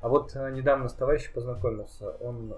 А 0.00 0.08
вот 0.08 0.34
э, 0.34 0.50
недавно 0.50 0.88
с 0.88 0.94
товарищем 0.94 1.32
познакомился, 1.34 2.10
он, 2.20 2.52
э, 2.52 2.54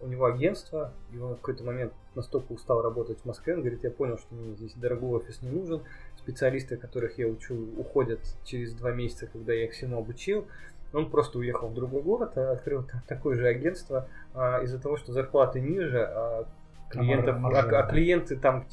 у 0.00 0.06
него 0.06 0.24
агентство, 0.24 0.94
и 1.12 1.18
он 1.18 1.34
в 1.34 1.40
какой-то 1.40 1.62
момент 1.62 1.92
настолько 2.14 2.52
устал 2.52 2.80
работать 2.80 3.20
в 3.20 3.26
Москве, 3.26 3.54
он 3.54 3.60
говорит, 3.60 3.84
я 3.84 3.90
понял, 3.90 4.16
что 4.16 4.34
мне 4.34 4.54
здесь 4.54 4.72
дорогой 4.74 5.10
офис 5.10 5.42
не 5.42 5.50
нужен, 5.50 5.82
специалисты, 6.16 6.78
которых 6.78 7.18
я 7.18 7.26
учу, 7.28 7.54
уходят 7.76 8.20
через 8.44 8.72
два 8.72 8.90
месяца, 8.90 9.26
когда 9.26 9.52
я 9.52 9.66
их 9.66 9.72
всему 9.72 9.98
обучил, 9.98 10.46
он 10.92 11.10
просто 11.10 11.38
уехал 11.38 11.68
в 11.68 11.74
другой 11.74 12.02
город, 12.02 12.32
а 12.36 12.52
открыл 12.52 12.84
такое 13.06 13.36
же 13.36 13.46
агентство 13.46 14.08
а, 14.34 14.60
из-за 14.62 14.78
того, 14.78 14.96
что 14.96 15.12
зарплаты 15.12 15.60
ниже, 15.60 16.02
а 16.02 16.44
клиентов, 16.90 17.36
а, 17.44 17.58
а 17.60 17.82
клиенты 17.84 18.36
там, 18.36 18.64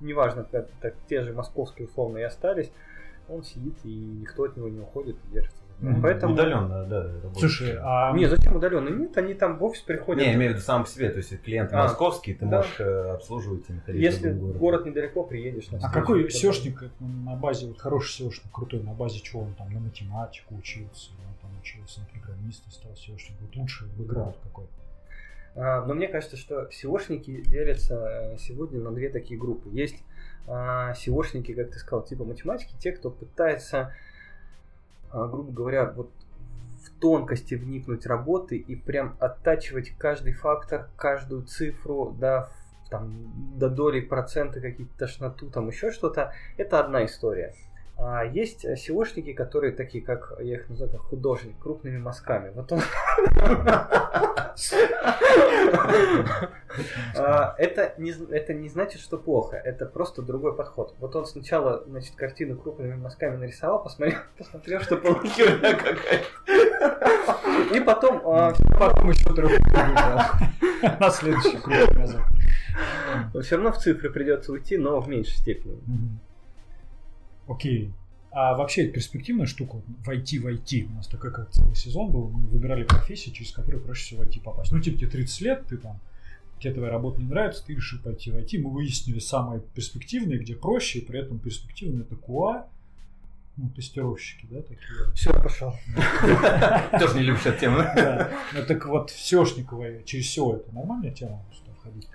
неважно, 0.00 0.44
так, 0.44 0.68
так, 0.80 0.94
те 1.08 1.22
же 1.22 1.32
московские 1.32 1.88
условно 1.88 2.18
и 2.18 2.22
остались, 2.22 2.70
он 3.28 3.42
сидит 3.42 3.74
и 3.84 3.94
никто 3.94 4.44
от 4.44 4.56
него 4.56 4.68
не 4.68 4.80
уходит 4.80 5.16
и 5.28 5.32
держится. 5.32 5.62
Mm-hmm. 5.80 6.00
Поэтому... 6.00 6.32
Удаленно, 6.32 6.84
да. 6.84 7.02
Работает. 7.02 7.38
Слушай, 7.38 7.76
а... 7.82 8.12
Не, 8.12 8.26
зачем 8.26 8.56
удаленно? 8.56 8.88
Нет, 8.88 9.16
они 9.18 9.34
там 9.34 9.58
в 9.58 9.64
офис 9.64 9.82
приходят. 9.82 10.22
Не, 10.22 10.30
я 10.30 10.34
имею 10.34 10.52
в 10.52 10.54
виду 10.54 10.64
сам 10.64 10.84
по 10.84 10.88
себе, 10.88 11.10
то 11.10 11.18
есть 11.18 11.42
клиенты 11.42 11.76
а, 11.76 11.82
московские, 11.82 12.34
ты 12.34 12.46
да. 12.46 12.58
можешь 12.58 12.80
э, 12.80 13.10
обслуживать 13.10 13.68
и 13.68 13.74
находить 13.74 14.00
Если 14.00 14.30
в 14.30 14.38
город. 14.38 14.56
город 14.56 14.86
недалеко, 14.86 15.22
приедешь. 15.24 15.70
На 15.70 15.78
а 15.82 15.90
какой 15.90 16.28
SEOшник 16.28 16.90
на 17.00 17.34
базе, 17.34 17.66
вот 17.66 17.78
хороший 17.78 18.26
SEOшник, 18.26 18.50
крутой, 18.52 18.82
на 18.82 18.94
базе 18.94 19.20
чего 19.20 19.42
он 19.42 19.54
там, 19.54 19.70
на 19.70 19.80
математику 19.80 20.54
учился, 20.54 21.10
он 21.10 21.34
там 21.42 21.45
учился 21.66 22.00
на 22.00 22.06
программиста, 22.06 22.70
стал 22.70 22.92
SEOшник, 22.92 23.34
вот 23.40 23.56
лучший 23.56 23.88
бэкграунд 23.88 24.36
какой? 24.42 24.66
А, 25.56 25.84
но 25.84 25.94
мне 25.94 26.08
кажется, 26.08 26.36
что 26.36 26.68
SEOшники 26.68 27.42
делятся 27.42 27.94
э, 27.94 28.38
сегодня 28.38 28.80
на 28.80 28.92
две 28.92 29.08
такие 29.08 29.38
группы. 29.38 29.68
Есть 29.70 30.02
а, 30.46 30.92
SEOшники, 30.92 31.54
как 31.54 31.70
ты 31.70 31.78
сказал, 31.78 32.04
типа 32.04 32.24
математики, 32.24 32.74
те, 32.78 32.92
кто 32.92 33.10
пытается, 33.10 33.94
а, 35.10 35.26
грубо 35.26 35.52
говоря, 35.52 35.90
вот 35.90 36.10
тонкости 37.00 37.54
вникнуть 37.54 38.06
работы 38.06 38.56
и 38.56 38.76
прям 38.76 39.16
оттачивать 39.18 39.90
каждый 39.98 40.32
фактор, 40.32 40.88
каждую 40.96 41.42
цифру, 41.42 42.14
да, 42.18 42.50
там, 42.90 43.58
до 43.58 43.68
доли 43.68 44.00
процента 44.00 44.60
какие-то 44.60 44.96
тошноту, 44.96 45.50
там 45.50 45.68
еще 45.68 45.90
что-то, 45.90 46.32
это 46.56 46.78
одна 46.78 47.04
история. 47.04 47.54
А 47.98 48.24
есть 48.24 48.64
SEOшники, 48.64 49.32
которые 49.32 49.72
такие, 49.72 50.04
как 50.04 50.34
я 50.40 50.56
их 50.56 50.68
называю, 50.68 50.92
как 50.92 51.06
художник, 51.06 51.58
крупными 51.58 51.98
мазками. 51.98 52.50
Вот 52.54 52.70
он... 52.72 52.80
А, 57.16 57.54
это, 57.56 57.94
не, 57.96 58.12
это 58.30 58.52
не 58.52 58.68
значит, 58.68 59.00
что 59.00 59.16
плохо, 59.16 59.56
это 59.56 59.86
просто 59.86 60.20
другой 60.20 60.54
подход. 60.54 60.94
Вот 60.98 61.16
он 61.16 61.24
сначала, 61.24 61.82
значит, 61.86 62.14
картину 62.16 62.56
крупными 62.58 62.94
мазками 62.94 63.36
нарисовал, 63.36 63.82
посмотрел, 63.82 64.18
посмотрел, 64.38 64.80
что 64.80 64.96
получилось 64.98 65.60
И 67.74 67.80
потом... 67.80 68.20
А, 68.26 68.52
потом 68.78 69.10
еще 69.10 69.34
трех 69.34 69.58
на 71.00 71.10
следующий 71.10 71.58
мазок. 71.96 72.20
Все 73.42 73.56
равно 73.56 73.72
в 73.72 73.78
цифры 73.78 74.10
придется 74.10 74.52
уйти, 74.52 74.76
но 74.76 75.00
в 75.00 75.08
меньшей 75.08 75.36
степени. 75.36 75.80
Окей. 77.48 77.92
А 78.30 78.54
вообще 78.54 78.84
это 78.84 78.94
перспективная 78.94 79.46
штука, 79.46 79.80
войти 80.04 80.38
в 80.38 80.46
IT. 80.46 80.90
У 80.90 80.92
нас 80.92 81.06
такой 81.06 81.32
как 81.32 81.50
целый 81.50 81.74
сезон 81.74 82.10
был, 82.10 82.28
мы 82.28 82.46
выбирали 82.48 82.84
профессии, 82.84 83.30
через 83.30 83.52
которые 83.52 83.80
проще 83.80 84.02
всего 84.02 84.24
в 84.24 84.26
IT 84.26 84.42
попасть. 84.42 84.72
Ну, 84.72 84.80
типа 84.80 84.98
тебе 84.98 85.08
30 85.08 85.40
лет, 85.40 85.66
ты 85.66 85.78
там, 85.78 85.98
тебе 86.60 86.74
твоя 86.74 86.90
работа 86.90 87.18
не 87.20 87.28
нравится, 87.28 87.64
ты 87.64 87.74
решил 87.74 87.98
пойти 87.98 88.30
в 88.30 88.34
IT. 88.34 88.58
Мы 88.58 88.70
выяснили 88.70 89.20
самые 89.20 89.62
перспективные, 89.74 90.38
где 90.38 90.54
проще, 90.54 90.98
и 90.98 91.04
при 91.06 91.20
этом 91.20 91.38
перспективные 91.38 92.02
это 92.02 92.14
QA, 92.14 92.66
ну, 93.56 93.70
тестировщики, 93.70 94.46
да, 94.50 94.60
такие. 94.60 95.14
Все, 95.14 95.32
пошел. 95.32 95.72
Тоже 96.98 97.16
не 97.16 97.22
любишь 97.22 97.46
эту 97.46 97.58
тему. 97.58 97.78
Ну, 98.52 98.66
так 98.66 98.84
вот, 98.84 99.10
SEOшниковая, 99.10 100.04
через 100.04 100.36
SEO 100.36 100.56
это 100.56 100.74
нормальная 100.74 101.10
тема, 101.10 101.42
что 101.54 101.72
входить? 101.80 102.06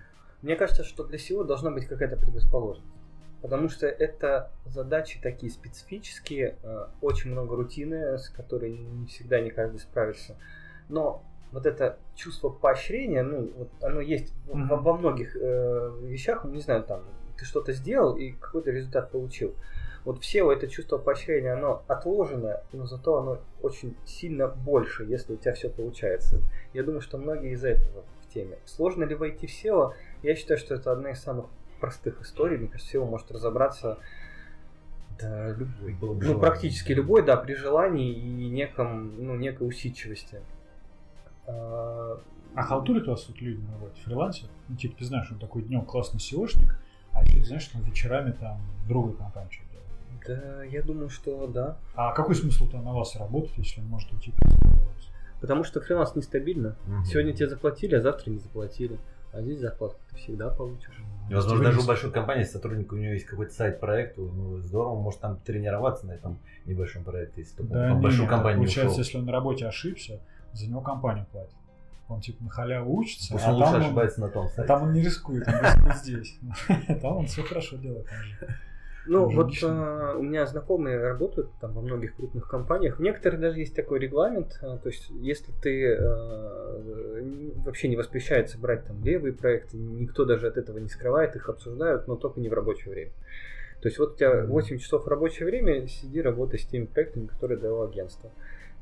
Мне 0.44 0.56
кажется, 0.56 0.84
что 0.84 1.04
для 1.04 1.18
SEO 1.18 1.46
должна 1.46 1.72
быть 1.72 1.88
какая-то 1.88 2.16
предрасположенность 2.16 3.01
потому 3.42 3.70
что 3.70 3.88
это 3.88 4.52
задачи 4.66 5.20
такие 5.22 5.52
специфические, 5.52 6.58
э, 6.64 6.86
очень 7.02 7.32
много 7.32 7.56
рутины, 7.56 8.18
с 8.18 8.30
которой 8.30 8.78
не 8.78 9.08
всегда 9.08 9.42
не 9.42 9.50
каждый 9.50 9.80
справится. 9.80 10.36
Но 10.90 11.24
вот 11.52 11.66
это 11.66 11.98
чувство 12.16 12.50
поощрения, 12.50 13.24
ну, 13.24 13.52
вот 13.56 13.70
оно 13.82 14.02
есть 14.02 14.34
mm-hmm. 14.48 14.68
во, 14.68 14.78
во 14.78 14.98
многих 14.98 15.36
э, 15.36 15.92
вещах, 16.04 16.46
не 16.46 16.62
знаю, 16.62 16.84
там, 16.84 17.04
ты 17.38 17.46
что-то 17.46 17.74
сделал 17.74 18.16
и 18.16 18.32
какой-то 18.32 18.72
результат 18.72 19.12
получил. 19.12 19.56
Вот 20.04 20.18
в 20.18 20.22
SEO 20.22 20.52
это 20.52 20.68
чувство 20.68 20.98
поощрения, 20.98 21.54
оно 21.54 21.84
отложено, 21.88 22.62
но 22.72 22.86
зато 22.86 23.18
оно 23.18 23.40
очень 23.62 23.96
сильно 24.06 24.48
больше, 24.48 25.04
если 25.04 25.34
у 25.34 25.38
тебя 25.38 25.54
все 25.54 25.70
получается. 25.70 26.42
Я 26.74 26.84
думаю, 26.84 27.02
что 27.02 27.18
многие 27.18 27.52
из 27.52 27.64
этого 27.64 28.04
в 28.22 28.34
теме. 28.34 28.58
Сложно 28.66 29.04
ли 29.04 29.14
войти 29.14 29.46
в 29.46 29.52
SEO? 29.52 29.94
Я 30.24 30.36
считаю, 30.36 30.60
что 30.60 30.74
это 30.74 30.92
одна 30.92 31.12
из 31.12 31.22
самых 31.22 31.46
простых 31.82 32.22
историй, 32.22 32.58
мне 32.58 32.68
кажется, 32.68 32.98
SEO 32.98 33.06
может 33.06 33.30
разобраться 33.32 33.98
да, 35.20 35.50
любой. 35.50 35.94
Было 35.94 36.14
ну, 36.14 36.40
практически 36.40 36.94
любой, 36.94 37.24
да, 37.24 37.36
при 37.38 37.54
желании 37.54 38.14
и 38.14 38.50
неком, 38.50 39.24
ну, 39.24 39.36
некой 39.36 39.68
усидчивости. 39.68 40.40
А, 41.48 42.20
а 42.56 42.64
халтурит 42.64 43.08
у 43.08 43.12
вас 43.12 43.24
тут 43.24 43.42
люди 43.42 43.62
на 43.62 43.74
работе? 43.74 44.02
Фрилансер? 44.04 44.50
Ну, 44.68 44.76
типа, 44.76 44.98
ты 44.98 45.06
знаешь, 45.06 45.32
он 45.32 45.40
такой 45.40 45.64
днем 45.64 45.86
классный 45.86 46.20
SEOшник, 46.20 46.76
а 47.12 47.26
ты 47.26 47.44
знаешь, 47.44 47.64
что 47.64 47.78
он 47.78 47.84
вечерами 47.84 48.32
там 48.32 48.62
другой 48.88 49.14
компании 49.14 49.50
что 49.52 49.64
делает. 49.66 49.82
Да, 50.28 50.64
я 50.64 50.82
думаю, 50.82 51.10
что 51.10 51.48
да. 51.48 51.78
А 51.96 52.14
какой 52.14 52.36
смысл-то 52.36 52.78
на 52.78 52.94
вас 52.94 53.16
работать, 53.16 53.58
если 53.58 53.82
он 53.82 53.88
может 53.88 54.12
уйти? 54.14 54.34
Потому 55.40 55.64
что 55.64 55.82
фриланс 55.82 56.16
нестабильно. 56.16 56.76
Угу. 56.88 57.06
Сегодня 57.06 57.34
тебе 57.34 57.50
заплатили, 57.50 57.96
а 57.96 58.02
завтра 58.02 58.30
не 58.30 58.38
заплатили. 58.38 59.00
А 59.34 59.42
здесь 59.42 59.60
зарплату 59.60 59.96
ты 60.10 60.18
всегда 60.18 60.50
получишь. 60.50 61.02
И, 61.32 61.34
возможно, 61.34 61.64
даже 61.64 61.80
у 61.80 61.86
большой 61.86 62.12
компании 62.12 62.44
сотрудник 62.44 62.92
у 62.92 62.98
него 62.98 63.14
есть 63.14 63.26
какой-то 63.26 63.54
сайт 63.54 63.80
проекту, 63.80 64.30
ну 64.36 64.58
здорово, 64.58 65.00
может 65.00 65.22
там 65.22 65.38
тренироваться 65.38 66.06
на 66.06 66.12
этом 66.12 66.40
небольшом 66.66 67.06
проекте, 67.06 67.40
если 67.40 67.56
только 67.56 67.74
да, 67.74 67.94
он 67.94 68.02
большую 68.02 68.28
компанию 68.28 68.60
Получается, 68.60 68.92
ушел. 68.92 69.04
если 69.06 69.18
он 69.18 69.26
на 69.26 69.32
работе 69.32 69.66
ошибся, 69.66 70.20
за 70.52 70.68
него 70.68 70.82
компания 70.82 71.26
платит. 71.32 71.56
Он 72.10 72.20
типа 72.20 72.44
на 72.44 72.50
халяву 72.50 72.94
учится, 72.98 73.32
Пусть 73.32 73.46
а 73.46 73.54
он 73.54 73.62
лучше 73.62 73.76
ошибается 73.78 74.22
он, 74.22 74.28
на 74.28 74.34
том 74.34 74.48
сайте. 74.50 74.62
А 74.62 74.66
там 74.66 74.84
он 74.84 74.92
не 74.92 75.02
рискует, 75.02 75.48
он 75.48 75.54
рискует 75.54 75.96
здесь. 75.96 76.40
Там 77.02 77.16
он 77.16 77.28
все 77.28 77.44
хорошо 77.44 77.78
делает. 77.78 78.08
Ну, 79.08 79.30
вот 79.30 79.54
а, 79.64 80.16
у 80.18 80.22
меня 80.22 80.46
знакомые 80.46 81.02
работают 81.02 81.50
там 81.60 81.74
во 81.74 81.82
многих 81.82 82.16
крупных 82.16 82.48
компаниях. 82.48 83.00
В 83.00 83.02
некоторых 83.02 83.40
даже 83.40 83.60
есть 83.60 83.76
такой 83.76 84.00
регламент. 84.00 84.60
А, 84.62 84.78
то 84.78 84.90
есть, 84.90 85.10
если 85.10 85.52
ты 85.62 85.96
а, 85.96 86.51
вообще 87.66 87.88
не 87.88 87.96
воспрещается 87.96 88.58
брать 88.58 88.86
там 88.86 89.04
левые 89.04 89.34
проекты, 89.34 89.78
никто 89.78 90.26
даже 90.26 90.48
от 90.48 90.58
этого 90.58 90.78
не 90.78 90.90
скрывает, 90.90 91.36
их 91.36 91.50
обсуждают, 91.50 92.08
но 92.08 92.16
только 92.16 92.40
не 92.40 92.50
в 92.50 92.54
рабочее 92.54 92.92
время. 92.92 93.12
То 93.82 93.88
есть 93.88 93.98
вот 93.98 94.14
у 94.14 94.16
тебя 94.18 94.46
8 94.46 94.78
часов 94.78 95.08
рабочее 95.08 95.48
время, 95.48 95.88
сиди 95.88 96.22
работай 96.22 96.60
с 96.60 96.66
теми 96.66 96.86
проектами, 96.86 97.26
которые 97.26 97.58
дало 97.58 97.84
агентство. 97.84 98.32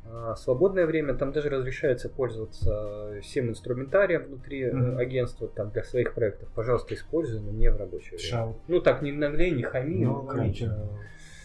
А, 0.05 0.35
свободное 0.35 0.85
время 0.85 1.13
там 1.13 1.31
даже 1.31 1.49
разрешается 1.49 2.09
пользоваться 2.09 3.19
всем 3.21 3.49
инструментарием 3.49 4.23
внутри 4.23 4.63
mm-hmm. 4.63 4.97
агентства 4.97 5.47
там 5.47 5.69
для 5.69 5.83
своих 5.83 6.13
проектов. 6.13 6.49
Пожалуйста, 6.55 6.95
используй, 6.95 7.39
но 7.41 7.51
не 7.51 7.69
в 7.69 7.77
рабочее 7.77 8.17
время. 8.17 8.29
Шау. 8.29 8.55
Ну 8.67 8.81
так, 8.81 9.01
не 9.01 9.11
наглей, 9.11 9.51
не 9.51 9.63
хами. 9.63 10.03
Ну, 10.03 10.23
короче, 10.23 10.71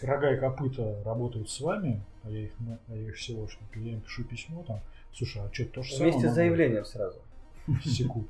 рога 0.01 0.33
и 0.33 0.39
копыта 0.39 1.01
работают 1.05 1.49
с 1.49 1.61
вами, 1.61 2.03
а 2.23 2.29
я 2.29 2.41
их, 2.41 2.51
а 2.87 2.95
я 2.95 3.07
их 3.07 3.15
SEOшник, 3.15 3.75
я 3.75 3.93
им 3.93 4.01
пишу 4.01 4.23
письмо 4.23 4.63
там, 4.67 4.81
слушай, 5.15 5.41
а 5.41 5.53
что, 5.53 5.65
то 5.65 5.83
же 5.83 5.93
самое? 5.93 6.11
Вместе 6.11 6.29
с 6.29 6.33
заявлением 6.33 6.85
сразу. 6.85 7.19
Секунд. 7.83 8.27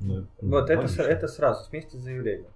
Да, 0.00 0.24
вот 0.42 0.68
это, 0.68 1.02
это 1.02 1.28
сразу, 1.28 1.70
вместе 1.70 1.96
с 1.96 2.00
заявлением. 2.00 2.50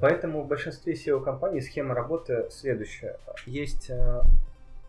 Поэтому 0.00 0.42
в 0.42 0.48
большинстве 0.48 0.94
SEO-компаний 0.94 1.60
схема 1.60 1.94
работы 1.94 2.46
следующая. 2.50 3.18
Есть 3.46 3.90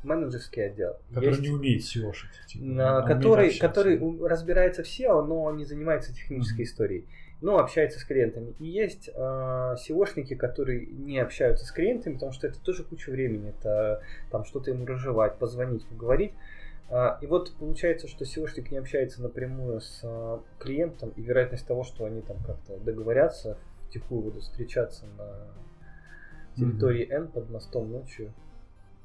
менеджерский 0.05 0.67
отдел. 0.67 0.97
Который 1.09 1.29
есть, 1.29 1.41
не 1.41 1.49
умеет 1.49 1.81
SEO-шить. 1.81 2.47
Типа, 2.47 3.03
который, 3.07 3.57
который 3.57 3.99
разбирается 4.25 4.83
в 4.83 4.87
SEO, 4.87 5.25
но 5.25 5.51
не 5.51 5.65
занимается 5.65 6.13
технической 6.13 6.63
mm-hmm. 6.63 6.67
историей. 6.67 7.05
но 7.41 7.57
общается 7.57 7.99
с 7.99 8.05
клиентами. 8.05 8.53
И 8.59 8.67
есть 8.67 9.09
э, 9.13 9.75
SEOшники, 9.89 10.35
которые 10.35 10.85
не 10.85 11.19
общаются 11.19 11.65
с 11.65 11.71
клиентами, 11.71 12.13
потому 12.13 12.31
что 12.31 12.47
это 12.47 12.59
тоже 12.59 12.83
куча 12.83 13.09
времени. 13.09 13.49
Это 13.49 14.01
там 14.31 14.45
что-то 14.45 14.71
ему 14.71 14.85
разжевать, 14.85 15.37
позвонить, 15.37 15.85
поговорить. 15.87 16.33
А, 16.89 17.17
и 17.21 17.25
вот 17.27 17.51
получается, 17.57 18.07
что 18.07 18.25
SEOшник 18.25 18.69
не 18.71 18.77
общается 18.77 19.21
напрямую 19.21 19.81
с 19.81 20.01
а, 20.03 20.41
клиентом, 20.59 21.09
и 21.15 21.21
вероятность 21.21 21.65
того, 21.67 21.83
что 21.83 22.05
они 22.05 22.21
там 22.21 22.38
как-то 22.45 22.77
договорятся, 22.77 23.57
втихую 23.89 24.21
будут 24.21 24.43
встречаться 24.43 25.05
на 25.17 25.47
территории 26.55 27.09
N 27.11 27.27
под 27.27 27.49
мостом 27.49 27.91
ночью, 27.91 28.31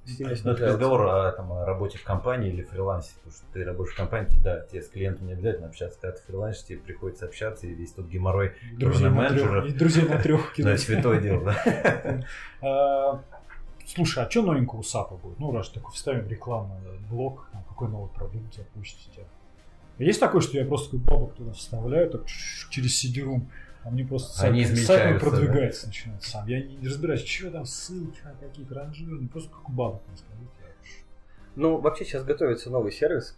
сильно 0.05 0.29
Ну, 0.29 0.33
это 0.35 0.41
снижается. 0.43 0.67
разговор 0.67 1.03
о, 1.09 1.33
там, 1.33 1.53
о 1.53 1.65
работе 1.65 1.99
в 1.99 2.05
компании 2.05 2.51
или 2.53 2.63
фрилансе, 2.63 3.13
потому 3.17 3.33
что 3.33 3.45
ты 3.53 3.65
работаешь 3.65 3.95
в 3.95 3.97
компании, 3.99 4.29
да, 4.45 4.61
тебе 4.67 4.83
с 4.83 4.89
клиентом 4.89 5.27
не 5.27 5.33
обязательно 5.33 5.67
общаться, 5.69 5.99
когда 6.01 6.17
ты 6.17 6.23
фрилансишь, 6.25 6.65
тебе 6.65 6.79
приходится 6.79 7.25
общаться, 7.27 7.67
и 7.67 7.75
весь 7.75 7.93
тот 7.93 8.07
геморрой, 8.07 8.53
Друзей 8.79 9.09
на 9.09 9.15
менеджера. 9.15 9.63
трех, 9.63 9.75
и 9.75 9.79
друзей 9.79 10.09
на 10.09 10.19
трех 10.23 10.41
да, 10.49 10.55
кидать. 10.55 10.81
святое 10.81 11.21
дело, 11.21 11.45
да. 12.61 13.23
А, 13.91 13.95
Слушай, 13.95 14.25
а 14.25 14.31
что 14.31 14.43
новенького 14.43 14.81
у 14.81 14.83
САПа 14.83 15.17
будет? 15.17 15.39
Ну, 15.39 15.53
раз 15.53 15.69
такой 15.71 15.93
вставим 15.93 16.29
рекламный 16.29 16.77
блок, 17.11 17.49
там, 17.53 17.65
какой 17.65 17.89
новый 17.89 18.11
продукт 18.11 18.55
запустите. 18.55 19.25
Есть 19.99 20.21
такое, 20.21 20.41
что 20.41 20.57
я 20.57 20.65
просто 20.65 20.87
такой 20.87 21.01
бабок 21.01 21.35
туда 21.35 21.53
вставляю, 21.53 22.11
так 22.11 22.27
через 22.27 23.05
CD-ROM, 23.05 23.43
а 23.85 23.91
мне 23.91 24.05
просто 24.05 24.33
сайт, 24.39 24.53
Они 24.53 24.65
сайт 24.65 25.21
продвигается 25.21 25.89
начинает 25.89 26.23
сам. 26.23 26.47
Я 26.47 26.63
не 26.63 26.87
разбираюсь, 26.87 27.25
что 27.25 27.51
там, 27.51 27.67
ссылки 27.67 28.21
на 28.25 28.33
какие-то 28.35 28.75
ранжиры, 28.75 29.27
просто 29.29 29.51
как 29.51 29.69
бабок 29.71 30.03
мне 30.09 30.17
скажите. 30.17 30.51
Ну, 31.57 31.79
вообще 31.79 32.05
сейчас 32.05 32.25
готовится 32.25 32.71
новый 32.71 32.93
сервис. 32.93 33.37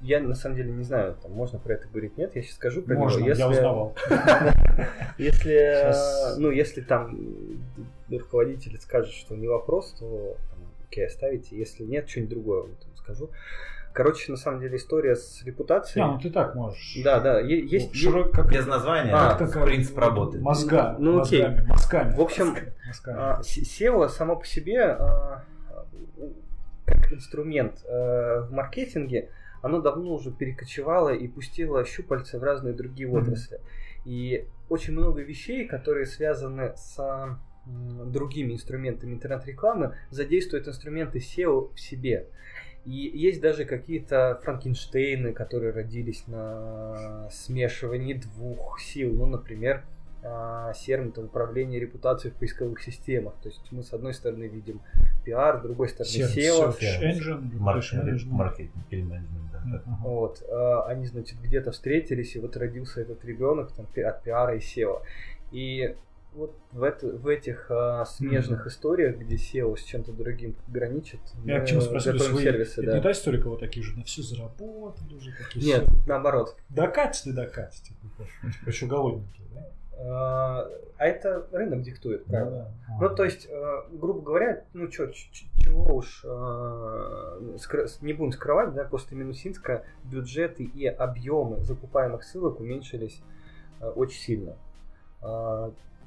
А, 0.00 0.04
Я 0.04 0.20
на 0.20 0.34
самом 0.34 0.56
деле 0.56 0.70
не 0.72 0.84
знаю, 0.84 1.16
там 1.22 1.32
можно 1.32 1.58
про 1.58 1.74
это 1.74 1.88
говорить, 1.88 2.16
нет, 2.16 2.34
я 2.36 2.42
сейчас 2.42 2.56
скажу 2.56 2.82
про 2.82 2.94
Можно, 2.96 3.18
него. 3.20 3.28
Если, 3.28 3.40
я 3.42 3.48
узнавал. 3.48 3.94
Если, 5.18 6.38
ну, 6.40 6.50
если 6.50 6.80
там 6.80 7.18
руководитель 8.10 8.78
скажет, 8.80 9.12
что 9.12 9.36
не 9.36 9.46
вопрос, 9.48 9.94
то 9.98 10.36
там, 10.50 10.58
окей, 10.88 11.06
оставите. 11.06 11.56
Если 11.56 11.84
нет, 11.84 12.08
что-нибудь 12.08 12.30
другое 12.30 12.60
вам 12.62 12.70
там 12.76 12.96
скажу. 12.96 13.30
Короче, 13.92 14.30
на 14.30 14.38
самом 14.38 14.60
деле 14.60 14.76
история 14.76 15.16
с 15.16 15.42
репутацией. 15.44 16.04
Не, 16.04 16.12
ну 16.12 16.18
ты 16.20 16.30
так 16.30 16.54
можешь. 16.54 16.96
Да, 17.04 17.18
да, 17.20 17.40
е- 17.40 17.66
есть, 17.66 17.90
Ну, 17.92 18.18
широ- 18.22 18.30
как- 18.30 18.50
Без 18.50 18.64
названия, 18.66 19.10
А, 19.12 19.36
да, 19.36 19.46
такая- 19.46 19.64
принцип 19.66 19.98
работы. 19.98 20.38
Мозга, 20.38 20.94
Ну, 20.98 21.20
окей. 21.20 21.42
мозгами, 21.42 21.66
мозгами. 21.66 22.14
В 22.16 22.20
общем, 22.20 22.56
Мозгами. 22.86 23.18
А, 23.18 23.40
SEO 23.42 24.08
само 24.08 24.36
по 24.36 24.46
себе 24.46 24.80
а, 24.92 25.42
как 26.86 27.12
инструмент 27.12 27.84
э, 27.84 28.40
в 28.48 28.52
маркетинге, 28.52 29.28
оно 29.62 29.80
давно 29.80 30.14
уже 30.14 30.30
перекочевало 30.30 31.10
и 31.14 31.28
пустило 31.28 31.84
щупальца 31.84 32.38
в 32.38 32.42
разные 32.42 32.74
другие 32.74 33.08
отрасли. 33.08 33.60
И 34.04 34.46
очень 34.68 34.92
много 34.92 35.20
вещей, 35.22 35.66
которые 35.66 36.06
связаны 36.06 36.72
с 36.76 37.38
другими 37.66 38.54
инструментами 38.54 39.14
интернет-рекламы, 39.14 39.94
задействуют 40.10 40.66
инструменты 40.68 41.18
SEO 41.18 41.74
в 41.74 41.80
себе. 41.80 42.26
И 42.86 42.92
есть 42.92 43.42
даже 43.42 43.66
какие-то 43.66 44.40
Франкенштейны, 44.42 45.32
которые 45.32 45.72
родились 45.72 46.26
на 46.26 47.28
смешивании 47.30 48.14
двух 48.14 48.80
сил. 48.80 49.12
Ну, 49.12 49.26
например, 49.26 49.84
а, 50.22 50.72
серм 50.74 51.08
это 51.08 51.22
управление 51.22 51.80
репутацией 51.80 52.32
в 52.32 52.36
поисковых 52.36 52.80
системах. 52.82 53.34
То 53.42 53.48
есть 53.48 53.60
мы 53.70 53.82
с 53.82 53.92
одной 53.92 54.14
стороны 54.14 54.44
видим 54.44 54.80
пиар, 55.24 55.58
с 55.58 55.62
другой 55.62 55.88
стороны 55.88 56.12
SEO. 56.12 56.76
Engine. 56.78 58.30
Маркетинг 58.30 58.84
менеджмент, 58.90 59.52
да. 59.52 59.82
Вот, 60.02 60.42
а, 60.50 60.84
они, 60.86 61.06
значит, 61.06 61.40
где-то 61.40 61.72
встретились, 61.72 62.36
и 62.36 62.40
вот 62.40 62.56
родился 62.56 63.00
этот 63.00 63.24
ребенок 63.24 63.72
там, 63.72 63.86
от 63.86 64.22
пиара 64.22 64.56
и 64.56 64.58
SEO. 64.58 65.02
И 65.52 65.94
вот 66.32 66.56
в, 66.70 66.82
это, 66.82 67.08
в 67.08 67.26
этих 67.26 67.66
а, 67.70 68.04
смежных 68.04 68.66
историях, 68.66 69.16
где 69.16 69.34
SEO 69.36 69.76
с 69.76 69.82
чем-то 69.82 70.12
другим 70.12 70.54
граничит, 70.68 71.20
Я 71.44 71.60
к 71.60 71.66
чему 71.66 71.80
спросил, 71.80 72.18
свои... 72.18 72.44
сервисы, 72.44 72.82
это 72.82 72.90
да. 72.90 72.96
не 72.98 73.02
та 73.02 73.12
история, 73.12 73.38
кого 73.38 73.56
такие 73.56 73.84
же 73.84 73.96
на 73.96 74.04
все 74.04 74.22
заработали 74.22 75.14
уже, 75.14 75.32
такие 75.32 75.64
Нет, 75.64 75.82
всё. 75.82 75.92
наоборот. 76.06 76.56
Докатите, 76.68 77.32
докатите. 77.32 77.94
Еще 78.66 78.86
голодненькие? 78.86 79.39
А 80.02 81.06
это 81.06 81.46
рынок 81.52 81.82
диктует, 81.82 82.26
правда. 82.26 82.70
Да. 82.88 82.96
Ну, 83.00 83.14
то 83.14 83.24
есть, 83.24 83.46
э, 83.50 83.82
грубо 83.92 84.20
говоря, 84.20 84.64
ну 84.74 84.88
чё, 84.88 85.10
чего 85.10 85.94
уж 85.94 86.22
э, 86.24 87.56
не 88.02 88.12
будем 88.12 88.32
скрывать, 88.32 88.74
да, 88.74 88.84
после 88.84 89.16
Минусинска 89.16 89.84
бюджеты 90.04 90.64
и 90.64 90.86
объемы 90.86 91.60
закупаемых 91.60 92.22
ссылок 92.22 92.60
уменьшились 92.60 93.22
э, 93.80 93.88
очень 93.88 94.20
сильно. 94.20 94.56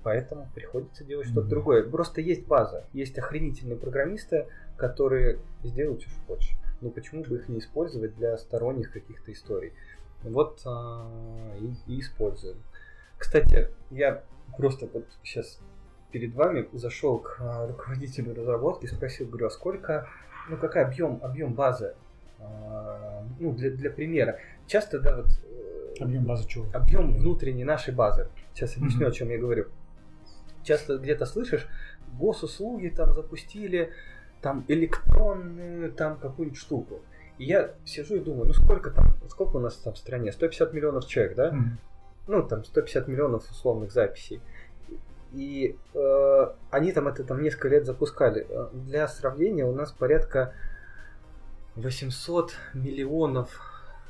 Поэтому 0.04 0.48
приходится 0.54 1.04
делать 1.04 1.28
что-то 1.28 1.41
Мгм. 1.41 1.50
другое. 1.50 1.89
Просто 1.89 2.20
есть 2.20 2.46
база, 2.48 2.84
есть 2.94 3.18
охренительные 3.18 3.78
программисты, 3.78 4.48
которые 4.76 5.39
сделают, 5.64 6.02
что 6.02 6.12
хочешь. 6.28 6.58
Ну 6.82 6.89
почему 6.89 7.24
бы 7.24 7.36
их 7.36 7.48
не 7.48 7.60
использовать 7.60 8.16
для 8.16 8.38
сторонних 8.38 8.91
каких-то 8.91 9.32
историй? 9.32 9.72
Вот 10.24 10.66
и, 11.60 11.94
и 11.94 12.00
используем. 12.00 12.58
Кстати, 13.28 13.69
я 13.89 14.21
просто 14.57 14.86
вот 14.93 15.05
сейчас 15.24 15.57
перед 16.11 16.36
вами 16.36 16.67
зашел 16.74 17.19
к 17.19 17.38
а, 17.39 17.67
руководителю 17.67 18.36
разработки, 18.36 18.86
спросил, 18.86 19.28
говорю, 19.28 19.47
а 19.47 19.49
сколько, 19.49 20.09
ну 20.49 20.57
какой 20.57 20.82
объем, 20.84 21.19
объем 21.24 21.53
базы, 21.53 21.95
А, 22.41 23.24
ну 23.39 23.53
для, 23.53 23.71
для 23.71 23.89
примера. 23.91 24.39
Часто, 24.67 24.99
да, 24.99 25.15
вот 25.15 25.28
э, 25.28 26.03
Объем 26.03 26.26
базы 26.26 26.45
чего? 26.49 26.65
объем 26.74 27.13
внутренней 27.17 27.63
нашей 27.63 27.93
базы. 27.93 28.28
Сейчас 28.53 28.76
объясню, 28.76 29.03
Мгм. 29.03 29.07
о 29.07 29.11
чем 29.11 29.30
я 29.30 29.38
говорю. 29.38 29.67
Часто 30.63 30.97
где-то 30.97 31.26
слышишь, 31.26 31.65
госуслуги 32.19 32.89
там 32.89 33.13
запустили, 33.13 33.93
там 34.41 34.65
электронную, 34.67 35.93
там 35.93 36.17
какую-нибудь 36.17 36.59
штуку. 36.59 36.99
И 37.38 37.45
я 37.45 37.71
сижу 37.86 38.17
и 38.17 38.19
думаю, 38.19 38.47
ну 38.47 38.53
сколько 38.53 38.91
там, 38.91 39.15
сколько 39.30 39.55
у 39.55 39.59
нас 39.61 39.78
там 39.78 39.93
в 39.93 39.97
стране? 39.97 40.34
150 40.34 40.74
миллионов 40.74 41.07
человек, 41.07 41.36
да? 41.38 41.51
Мгм. 41.53 41.78
Ну, 42.28 42.43
там 42.43 42.63
150 42.63 43.07
миллионов 43.07 43.49
условных 43.49 43.91
записей. 43.91 44.41
И 45.34 45.78
э, 45.95 46.45
они 46.69 46.91
там 46.91 47.07
это 47.07 47.24
там 47.24 47.41
несколько 47.41 47.69
лет 47.69 47.86
запускали. 47.86 48.45
Э, 48.47 48.69
Для 48.74 49.07
сравнения 49.07 49.65
у 49.65 49.74
нас 49.74 49.91
порядка 49.91 50.53
800 51.76 52.53
миллионов 52.74 53.49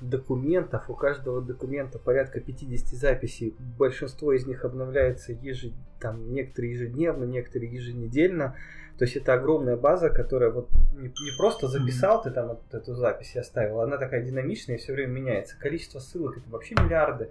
документов. 0.01 0.89
У 0.89 0.95
каждого 0.95 1.41
документа 1.41 1.97
порядка 1.97 2.41
50 2.41 2.99
записей. 2.99 3.55
Большинство 3.77 4.33
из 4.33 4.45
них 4.45 4.65
обновляется 4.65 5.31
ежед... 5.31 5.73
там 5.99 6.33
некоторые 6.33 6.73
ежедневно, 6.73 7.23
некоторые 7.23 7.73
еженедельно. 7.73 8.55
То 8.97 9.05
есть 9.05 9.15
это 9.15 9.33
огромная 9.33 9.75
база, 9.75 10.09
которая 10.09 10.51
вот 10.51 10.69
не, 10.93 11.07
не 11.07 11.37
просто 11.37 11.67
записал 11.67 12.21
ты 12.21 12.29
там 12.31 12.49
вот 12.49 12.61
эту 12.71 12.93
запись 12.93 13.35
и 13.35 13.39
оставил, 13.39 13.81
она 13.81 13.97
такая 13.97 14.23
динамичная 14.23 14.75
и 14.75 14.79
все 14.79 14.93
время 14.93 15.13
меняется. 15.13 15.57
Количество 15.57 15.99
ссылок 15.99 16.37
это 16.37 16.49
вообще 16.49 16.75
миллиарды. 16.75 17.29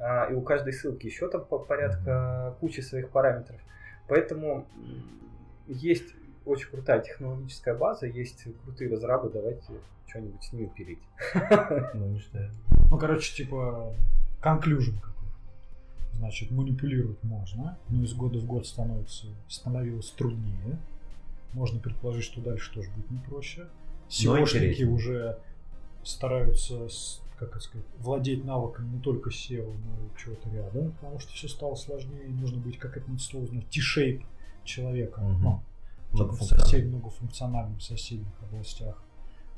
А, 0.00 0.26
и 0.30 0.34
у 0.34 0.40
каждой 0.40 0.72
ссылки 0.72 1.06
еще 1.06 1.28
там 1.28 1.44
по 1.44 1.58
порядка 1.58 2.56
кучи 2.60 2.80
своих 2.80 3.10
параметров. 3.10 3.60
Поэтому 4.08 4.66
есть 5.66 6.14
очень 6.44 6.68
крутая 6.68 7.00
технологическая 7.00 7.74
база, 7.74 8.06
есть 8.06 8.44
крутые 8.64 8.90
разрабы, 8.90 9.30
давайте 9.30 9.64
что-нибудь 10.08 10.42
с 10.42 10.52
ними 10.52 10.66
пилить. 10.74 11.02
Ну, 11.94 12.06
не 12.08 12.20
знаю. 12.30 12.50
Ну, 12.90 12.98
короче, 12.98 13.34
типа, 13.36 13.94
конклюжен 14.40 14.98
какой 14.98 15.20
Значит, 16.14 16.50
манипулировать 16.50 17.22
можно, 17.22 17.78
но 17.88 18.02
из 18.02 18.12
года 18.14 18.38
в 18.38 18.44
год 18.44 18.66
становится, 18.66 19.26
становилось 19.48 20.10
труднее. 20.10 20.78
Можно 21.54 21.80
предположить, 21.80 22.24
что 22.24 22.40
дальше 22.40 22.72
тоже 22.74 22.90
будет 22.90 23.10
не 23.10 23.18
проще. 23.18 23.68
Интереснее. 24.58 24.94
уже 24.94 25.38
стараются, 26.02 26.88
с- 26.88 27.22
как 27.40 27.50
это 27.56 27.60
сказать, 27.60 27.86
владеть 27.98 28.44
навыками 28.44 28.96
не 28.96 29.00
только 29.00 29.30
SEO, 29.30 29.72
но 29.72 30.06
и 30.06 30.18
чего-то 30.22 30.50
рядом, 30.50 30.92
потому 30.92 31.18
что 31.18 31.32
все 31.32 31.48
стало 31.48 31.74
сложнее, 31.74 32.28
нужно 32.28 32.60
быть, 32.60 32.78
как 32.78 32.98
это 32.98 33.18
слово 33.18 33.46
знать, 33.46 33.64
T-shape 33.70 34.24
человека. 34.64 35.22
Мгм. 35.22 35.62
Ну, 36.12 36.18
типа 36.18 36.44
сосед, 36.44 36.86
многофункциональном 36.86 37.78
в 37.78 37.82
соседних 37.82 38.32
областях. 38.42 39.02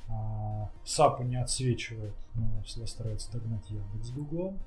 А, 0.08 0.70
САПа 0.84 1.22
не 1.22 1.36
отсвечивает, 1.36 2.14
но 2.34 2.62
всегда 2.64 2.86
старается 2.86 3.32
догнать 3.32 3.68
Яндекс 3.68 4.08
с 4.08 4.10
Гуглом. 4.12 4.58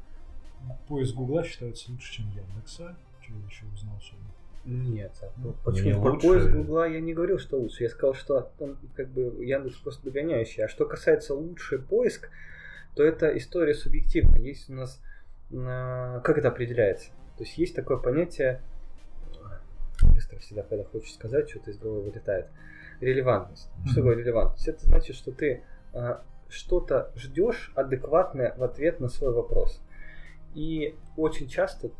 Поиск 0.87 1.15
Гугла 1.15 1.43
считается 1.43 1.91
лучше, 1.91 2.13
чем 2.13 2.29
Яндекса. 2.31 2.97
Что 3.21 3.33
я 3.33 3.45
еще 3.45 3.65
узнал 3.73 3.99
сегодня? 4.01 4.31
Нет, 4.65 5.13
а 5.21 5.31
Ну, 5.37 5.53
почему 5.63 5.89
не 5.89 5.93
про 5.93 6.13
лучше. 6.13 6.27
поиск 6.27 6.49
Гугла 6.49 6.89
я 6.89 6.99
не 6.99 7.13
говорил, 7.13 7.37
что 7.37 7.59
лучше. 7.59 7.83
Я 7.83 7.89
сказал, 7.89 8.15
что 8.15 8.51
он 8.59 8.77
как 8.95 9.09
бы 9.09 9.21
Яндекс 9.45 9.77
просто 9.77 10.03
догоняющий. 10.05 10.63
А 10.63 10.67
что 10.67 10.85
касается 10.85 11.35
лучший 11.35 11.79
поиск, 11.79 12.29
то 12.95 13.03
это 13.03 13.35
история 13.37 13.73
субъективная. 13.73 14.39
Есть 14.39 14.69
у 14.69 14.73
нас 14.73 15.01
а, 15.53 16.19
как 16.21 16.37
это 16.37 16.47
определяется? 16.49 17.09
То 17.37 17.43
есть 17.43 17.57
есть 17.57 17.75
такое 17.75 17.97
понятие 17.97 18.61
быстро 20.13 20.39
всегда, 20.39 20.63
когда 20.63 20.83
хочешь 20.83 21.13
сказать, 21.13 21.49
что-то 21.49 21.71
из 21.71 21.77
головы 21.77 22.01
вылетает. 22.01 22.47
Релевантность. 23.01 23.69
Что 23.85 24.01
Мгм. 24.01 24.09
такое 24.09 24.15
релевантность? 24.15 24.67
Это 24.67 24.85
значит, 24.85 25.15
что 25.15 25.31
ты 25.31 25.63
а, 25.93 26.23
что-то 26.49 27.11
ждешь 27.15 27.71
адекватное 27.75 28.53
в 28.57 28.63
ответ 28.63 28.99
на 28.99 29.09
свой 29.09 29.33
вопрос. 29.33 29.81
И 30.53 30.95
очень 31.17 31.47
часто, 31.49 31.91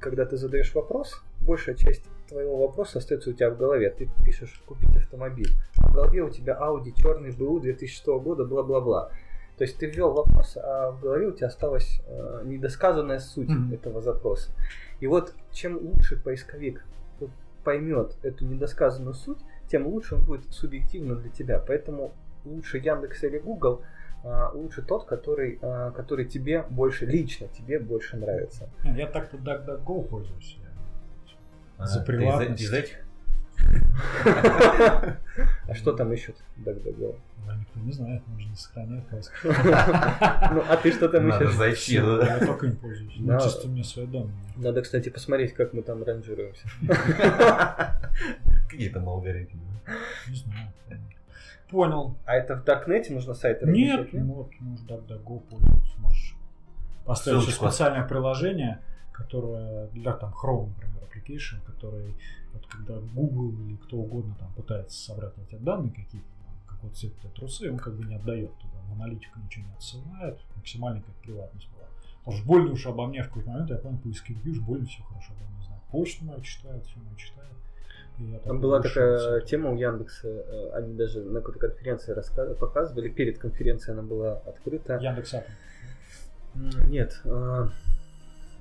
когда 0.00 0.26
ты 0.26 0.36
задаешь 0.36 0.74
вопрос, 0.74 1.22
большая 1.40 1.74
часть 1.74 2.04
твоего 2.28 2.66
вопроса 2.66 2.98
остается 2.98 3.30
у 3.30 3.32
тебя 3.32 3.50
в 3.50 3.56
голове. 3.56 3.90
Ты 3.90 4.10
пишешь 4.24 4.62
купить 4.66 4.94
автомобиль. 4.96 5.48
В 5.76 5.92
голове 5.92 6.22
у 6.22 6.30
тебя 6.30 6.58
Audi 6.60 6.92
черный 6.94 7.30
БУ 7.32 7.60
2006 7.60 8.06
года, 8.22 8.44
бла-бла-бла. 8.44 9.10
То 9.58 9.64
есть 9.64 9.76
ты 9.78 9.86
ввел 9.86 10.12
вопрос, 10.12 10.56
а 10.56 10.90
в 10.90 11.00
голове 11.00 11.28
у 11.28 11.32
тебя 11.32 11.48
осталась 11.48 12.00
э, 12.06 12.42
недосказанная 12.44 13.18
суть 13.18 13.50
mm-hmm. 13.50 13.74
этого 13.74 14.00
запроса. 14.00 14.50
И 15.00 15.06
вот 15.06 15.34
чем 15.52 15.76
лучше 15.76 16.16
поисковик 16.16 16.84
поймет 17.64 18.16
эту 18.22 18.44
недосказанную 18.44 19.14
суть, 19.14 19.38
тем 19.68 19.86
лучше 19.86 20.16
он 20.16 20.22
будет 20.22 20.52
субъективно 20.52 21.16
для 21.16 21.30
тебя. 21.30 21.58
Поэтому 21.58 22.12
лучше 22.44 22.78
Яндекс 22.78 23.24
или 23.24 23.38
Google, 23.38 23.82
а, 24.24 24.50
лучше 24.52 24.82
тот, 24.82 25.04
который, 25.04 25.58
а, 25.62 25.90
который 25.92 26.24
тебе 26.26 26.62
больше, 26.68 27.06
лично 27.06 27.48
тебе 27.48 27.78
больше 27.78 28.16
нравится. 28.16 28.68
Я 28.84 29.06
так-то 29.06 29.36
DuckDuckGo 29.36 30.08
пользуюсь. 30.08 30.58
А, 31.78 31.86
за 31.86 32.02
приватность. 32.02 32.62
Из 32.62 32.72
этих? 32.72 32.96
А 35.68 35.74
что 35.74 35.92
там 35.92 36.12
ищут 36.12 36.36
DuckDuckGo? 36.58 37.16
Да, 37.46 37.56
никто 37.56 37.80
не 37.80 37.92
знает, 37.92 38.22
можно 38.26 38.50
не 38.50 38.56
сохранять 38.56 39.06
поиск. 39.08 39.32
Ну, 39.44 40.62
а 40.68 40.76
ты 40.82 40.92
что 40.92 41.08
там 41.08 41.28
Надо 41.28 41.44
ищешь? 41.44 41.56
зайти. 41.56 41.94
Я 41.94 42.38
только 42.46 42.66
им 42.66 42.76
пользуюсь. 42.76 43.12
Ну, 43.16 43.26
Да. 43.28 43.40
чисто 43.40 43.68
мне 43.68 43.82
свои 43.82 44.06
данные. 44.06 44.34
Надо, 44.56 44.82
кстати, 44.82 45.08
посмотреть, 45.08 45.54
как 45.54 45.72
мы 45.72 45.82
там 45.82 46.02
ранжируемся. 46.04 46.68
Какие 48.68 48.90
там 48.90 49.08
алгоритмы? 49.08 49.60
Не 50.28 50.36
знаю. 50.36 50.72
Понял. 51.70 52.16
А 52.26 52.34
это 52.34 52.56
в 52.56 52.64
Даркнете 52.64 53.14
нужно 53.14 53.32
сайты 53.34 53.66
Нет, 53.66 54.08
вот, 54.12 54.50
можешь 54.60 54.84
DuckDuckGo 54.86 55.40
пользоваться. 55.40 55.94
Можешь 55.98 56.36
поставить 57.04 57.48
специальное 57.48 58.06
приложение, 58.06 58.78
которое 59.12 59.86
для 59.88 60.12
там 60.12 60.32
Chrome, 60.32 60.68
например, 60.68 61.02
application, 61.08 61.64
который 61.66 62.14
вот 62.54 62.66
когда 62.66 62.94
Google 63.14 63.52
или 63.66 63.76
кто 63.76 63.96
угодно 63.98 64.34
там 64.38 64.52
пытается 64.54 64.98
собрать 64.98 65.34
эти 65.38 65.56
данные 65.60 65.90
какие-то, 65.92 66.26
какой 66.66 66.90
цвет 66.90 67.16
тебя 67.20 67.30
трусы, 67.30 67.70
он 67.70 67.78
как 67.78 67.94
бы 67.94 68.04
не 68.04 68.14
отдает 68.16 68.50
туда, 68.58 68.74
в 68.88 68.92
аналитику 68.92 69.38
ничего 69.40 69.66
не 69.66 69.72
отсылает, 69.74 70.38
максимально 70.56 71.00
как 71.02 71.14
приватность 71.16 71.68
была. 71.70 71.86
Потому 72.18 72.36
что 72.36 72.46
больно 72.46 72.72
уж 72.72 72.86
обо 72.86 73.06
мне 73.06 73.22
в 73.22 73.28
какой-то 73.28 73.50
момент, 73.50 73.70
я 73.70 73.76
понял, 73.76 73.98
поисковики 73.98 74.50
уж 74.50 74.60
больно 74.60 74.86
все 74.86 75.02
хорошо 75.02 75.32
обо 75.32 75.50
мне 75.54 75.64
знают. 75.64 75.82
Почту 75.90 76.24
мою 76.24 76.40
читают, 76.42 76.84
все 76.86 76.98
мою 76.98 77.16
читают. 77.16 77.52
Там 78.44 78.60
была 78.60 78.80
такая 78.80 79.40
с- 79.40 79.44
тема 79.46 79.70
у 79.70 79.76
Яндекса, 79.76 80.28
э, 80.28 80.70
они 80.74 80.94
даже 80.94 81.22
на 81.22 81.40
какой-то 81.40 81.58
конференции 81.66 82.14
раска- 82.16 82.54
показывали, 82.54 83.08
перед 83.08 83.38
конференцией 83.38 83.98
она 83.98 84.02
была 84.06 84.34
открыта. 84.46 84.98
Яндекс 84.98 85.34
Нет, 86.88 87.20
э, 87.24 87.68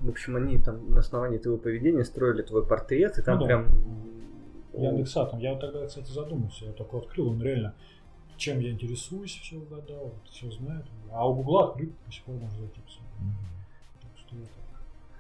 в 0.02 0.10
общем, 0.10 0.36
они 0.36 0.58
там 0.58 0.92
на 0.92 1.00
основании 1.00 1.38
твоего 1.38 1.60
поведения 1.60 2.04
строили 2.04 2.42
твой 2.42 2.66
портрет, 2.66 3.18
и 3.18 3.22
там 3.22 3.36
Ну 3.36 3.42
да. 3.42 3.48
прям... 3.48 3.66
м, 3.66 4.82
Яндекс 4.82 5.18
Атом. 5.18 5.40
Я 5.40 5.52
вот 5.52 5.62
тогда, 5.62 5.86
кстати, 5.86 6.12
задумался. 6.12 6.66
Я 6.66 6.72
такой 6.74 7.02
открыл, 7.02 7.30
он 7.30 7.42
реально 7.42 7.74
чем 8.42 8.60
я 8.60 8.72
интересуюсь, 8.72 9.40
все 9.40 9.58
угадал, 9.58 10.16
все 10.32 10.50
знает. 10.50 10.84
А 11.12 11.30
у 11.30 11.36
Гугла 11.36 11.70
открыт, 11.70 11.92
до 12.08 12.12
сих 12.12 12.24
пор 12.24 12.36
можно 12.36 12.58
зайти 12.58 12.82
посмотреть. 12.82 13.38
Так 14.02 14.12
что 14.18 14.36
это... 14.36 14.48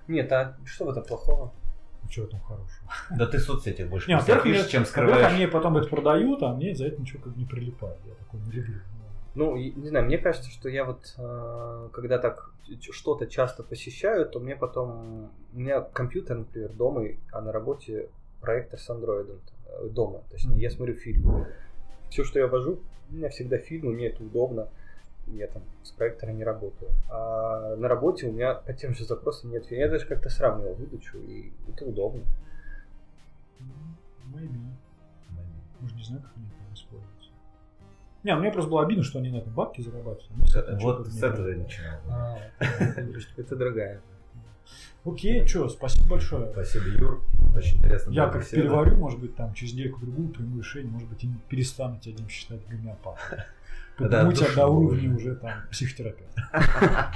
Нет, 0.07 0.31
а 0.31 0.57
что 0.65 0.85
в 0.85 0.89
этом 0.89 1.03
плохого? 1.03 1.53
Ну, 2.01 2.09
что 2.09 2.25
там 2.25 2.39
хорошего? 2.39 2.89
Да 3.15 3.27
ты 3.27 3.37
в 3.37 3.41
соцсетях 3.41 3.89
больше 3.89 4.09
Не, 4.09 4.17
во-первых, 4.17 4.43
чем 4.43 4.83
во-первых, 4.83 4.87
скрываешь. 4.87 5.33
они 5.33 5.45
потом 5.45 5.77
это 5.77 5.87
продают, 5.87 6.41
а 6.41 6.55
мне 6.55 6.73
за 6.73 6.87
это 6.87 6.99
ничего 6.99 7.21
как 7.21 7.33
бы 7.33 7.39
не 7.39 7.45
прилипает. 7.45 7.99
Я 8.07 8.15
такой 8.15 8.39
не 8.39 8.51
люблю. 8.53 8.79
Ну, 9.33 9.55
не 9.55 9.87
знаю, 9.87 10.05
мне 10.05 10.17
кажется, 10.17 10.49
что 10.49 10.67
я 10.67 10.83
вот, 10.83 11.15
э, 11.17 11.89
когда 11.93 12.17
так 12.17 12.51
что-то 12.91 13.27
часто 13.27 13.63
посещаю, 13.63 14.27
то 14.27 14.39
мне 14.39 14.55
потом... 14.55 15.31
У 15.53 15.59
меня 15.59 15.81
компьютер, 15.81 16.39
например, 16.39 16.73
дома, 16.73 17.03
а 17.31 17.41
на 17.41 17.51
работе 17.51 18.09
проектор 18.41 18.79
с 18.79 18.89
андроидом 18.89 19.39
э, 19.67 19.87
дома. 19.87 20.23
Точнее, 20.29 20.59
я 20.59 20.69
смотрю 20.69 20.95
фильм. 20.95 21.45
Все, 22.09 22.25
что 22.25 22.39
я 22.39 22.47
вожу, 22.47 22.79
у 23.09 23.15
меня 23.15 23.29
всегда 23.29 23.57
фильмы, 23.57 23.93
мне 23.93 24.07
это 24.07 24.21
удобно. 24.23 24.67
Я 25.27 25.47
там 25.47 25.61
с 25.83 25.91
проектора 25.91 26.31
не 26.31 26.43
работаю. 26.43 26.91
А 27.09 27.75
на 27.77 27.87
работе 27.87 28.27
у 28.27 28.33
меня 28.33 28.55
по 28.55 28.73
тем 28.73 28.93
же 28.93 29.05
запросам 29.05 29.51
нет 29.51 29.65
фильма. 29.65 29.85
Я 29.85 29.89
даже 29.89 30.05
как-то 30.07 30.29
сравнивал 30.29 30.73
выдачу, 30.73 31.19
и 31.19 31.53
это 31.69 31.85
удобно. 31.85 32.23
Maybe. 34.33 34.59
Мы 35.79 35.89
же 35.89 35.95
не 35.95 36.03
знаем, 36.03 36.23
как 36.23 36.31
они. 36.35 36.50
Не, 38.23 38.35
мне 38.35 38.51
просто 38.51 38.69
было 38.69 38.83
обидно, 38.83 39.03
что 39.03 39.19
они 39.19 39.29
на 39.29 39.37
этом 39.37 39.53
бабки 39.53 39.81
зарабатывают. 39.81 40.29
а 40.29 40.33
мне 40.35 40.47
с 40.47 40.55
этого 40.55 40.79
Вот 40.79 41.07
с 41.07 41.23
этого 41.23 41.47
я 41.47 41.57
начинал. 41.57 42.39
Это 43.37 43.55
дорогая. 43.55 44.01
Окей, 45.03 45.47
что, 45.47 45.67
спасибо 45.67 46.11
большое. 46.11 46.51
Спасибо, 46.51 46.85
Юр. 46.85 47.23
Очень 47.55 47.77
интересно. 47.77 48.11
Я 48.11 48.27
как 48.27 48.41
беседа. 48.41 48.61
переварю, 48.61 48.97
может 48.97 49.19
быть, 49.19 49.35
там 49.35 49.53
через 49.53 49.73
недельку-другую 49.73 50.29
приму 50.29 50.59
решение, 50.59 50.91
может 50.91 51.09
быть, 51.09 51.23
и 51.23 51.29
перестану 51.49 51.99
тебя 51.99 52.15
Дим, 52.17 52.29
считать 52.29 52.65
гомеопатом. 52.67 53.39
Да, 53.97 54.25
Подниму 54.25 54.31
тебя 54.33 54.55
до 54.55 54.67
уровня 54.67 55.15
уже 55.15 55.35
там 55.35 55.51
психотерапевта. 55.71 56.41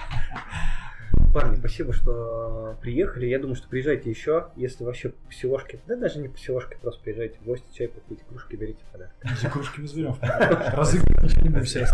Парни, 1.34 1.55
спасибо, 1.57 1.91
что 1.91 2.78
приехали. 2.82 3.26
Я 3.26 3.39
думаю, 3.39 3.55
что 3.55 3.68
приезжайте 3.68 4.09
еще, 4.09 4.47
если 4.55 4.84
вообще 4.84 5.09
по 5.09 5.34
селошке, 5.34 5.80
да 5.86 5.95
даже 5.95 6.20
не 6.20 6.30
по 6.30 6.38
селошке, 6.38 6.78
просто 6.82 7.01
приезжайте 7.03 7.39
в 7.39 7.43
гости, 7.43 7.66
чай 7.74 7.89
попить, 7.89 8.22
кружки 8.28 8.55
берите 8.55 8.80
подарок. 8.91 9.13
За 9.41 9.49
кружки 9.49 9.82
мы 9.82 9.88
заберем. 9.88 10.16
Разыгрывать 10.22 11.24
ничего 11.24 11.41
не 11.41 11.49
будем 11.49 11.66
все 11.66 11.86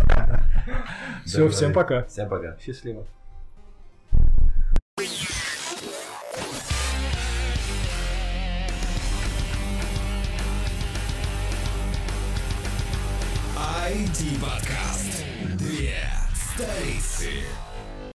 Все, 1.25 1.49
всем 1.49 1.73
пока. 1.73 2.03
Всем 2.03 2.29
пока. 2.29 2.57
Счастливо. 2.59 3.05
IT 13.91 14.39
подкаст. 14.39 15.25
Две 15.57 15.95
столицы. 16.33 17.70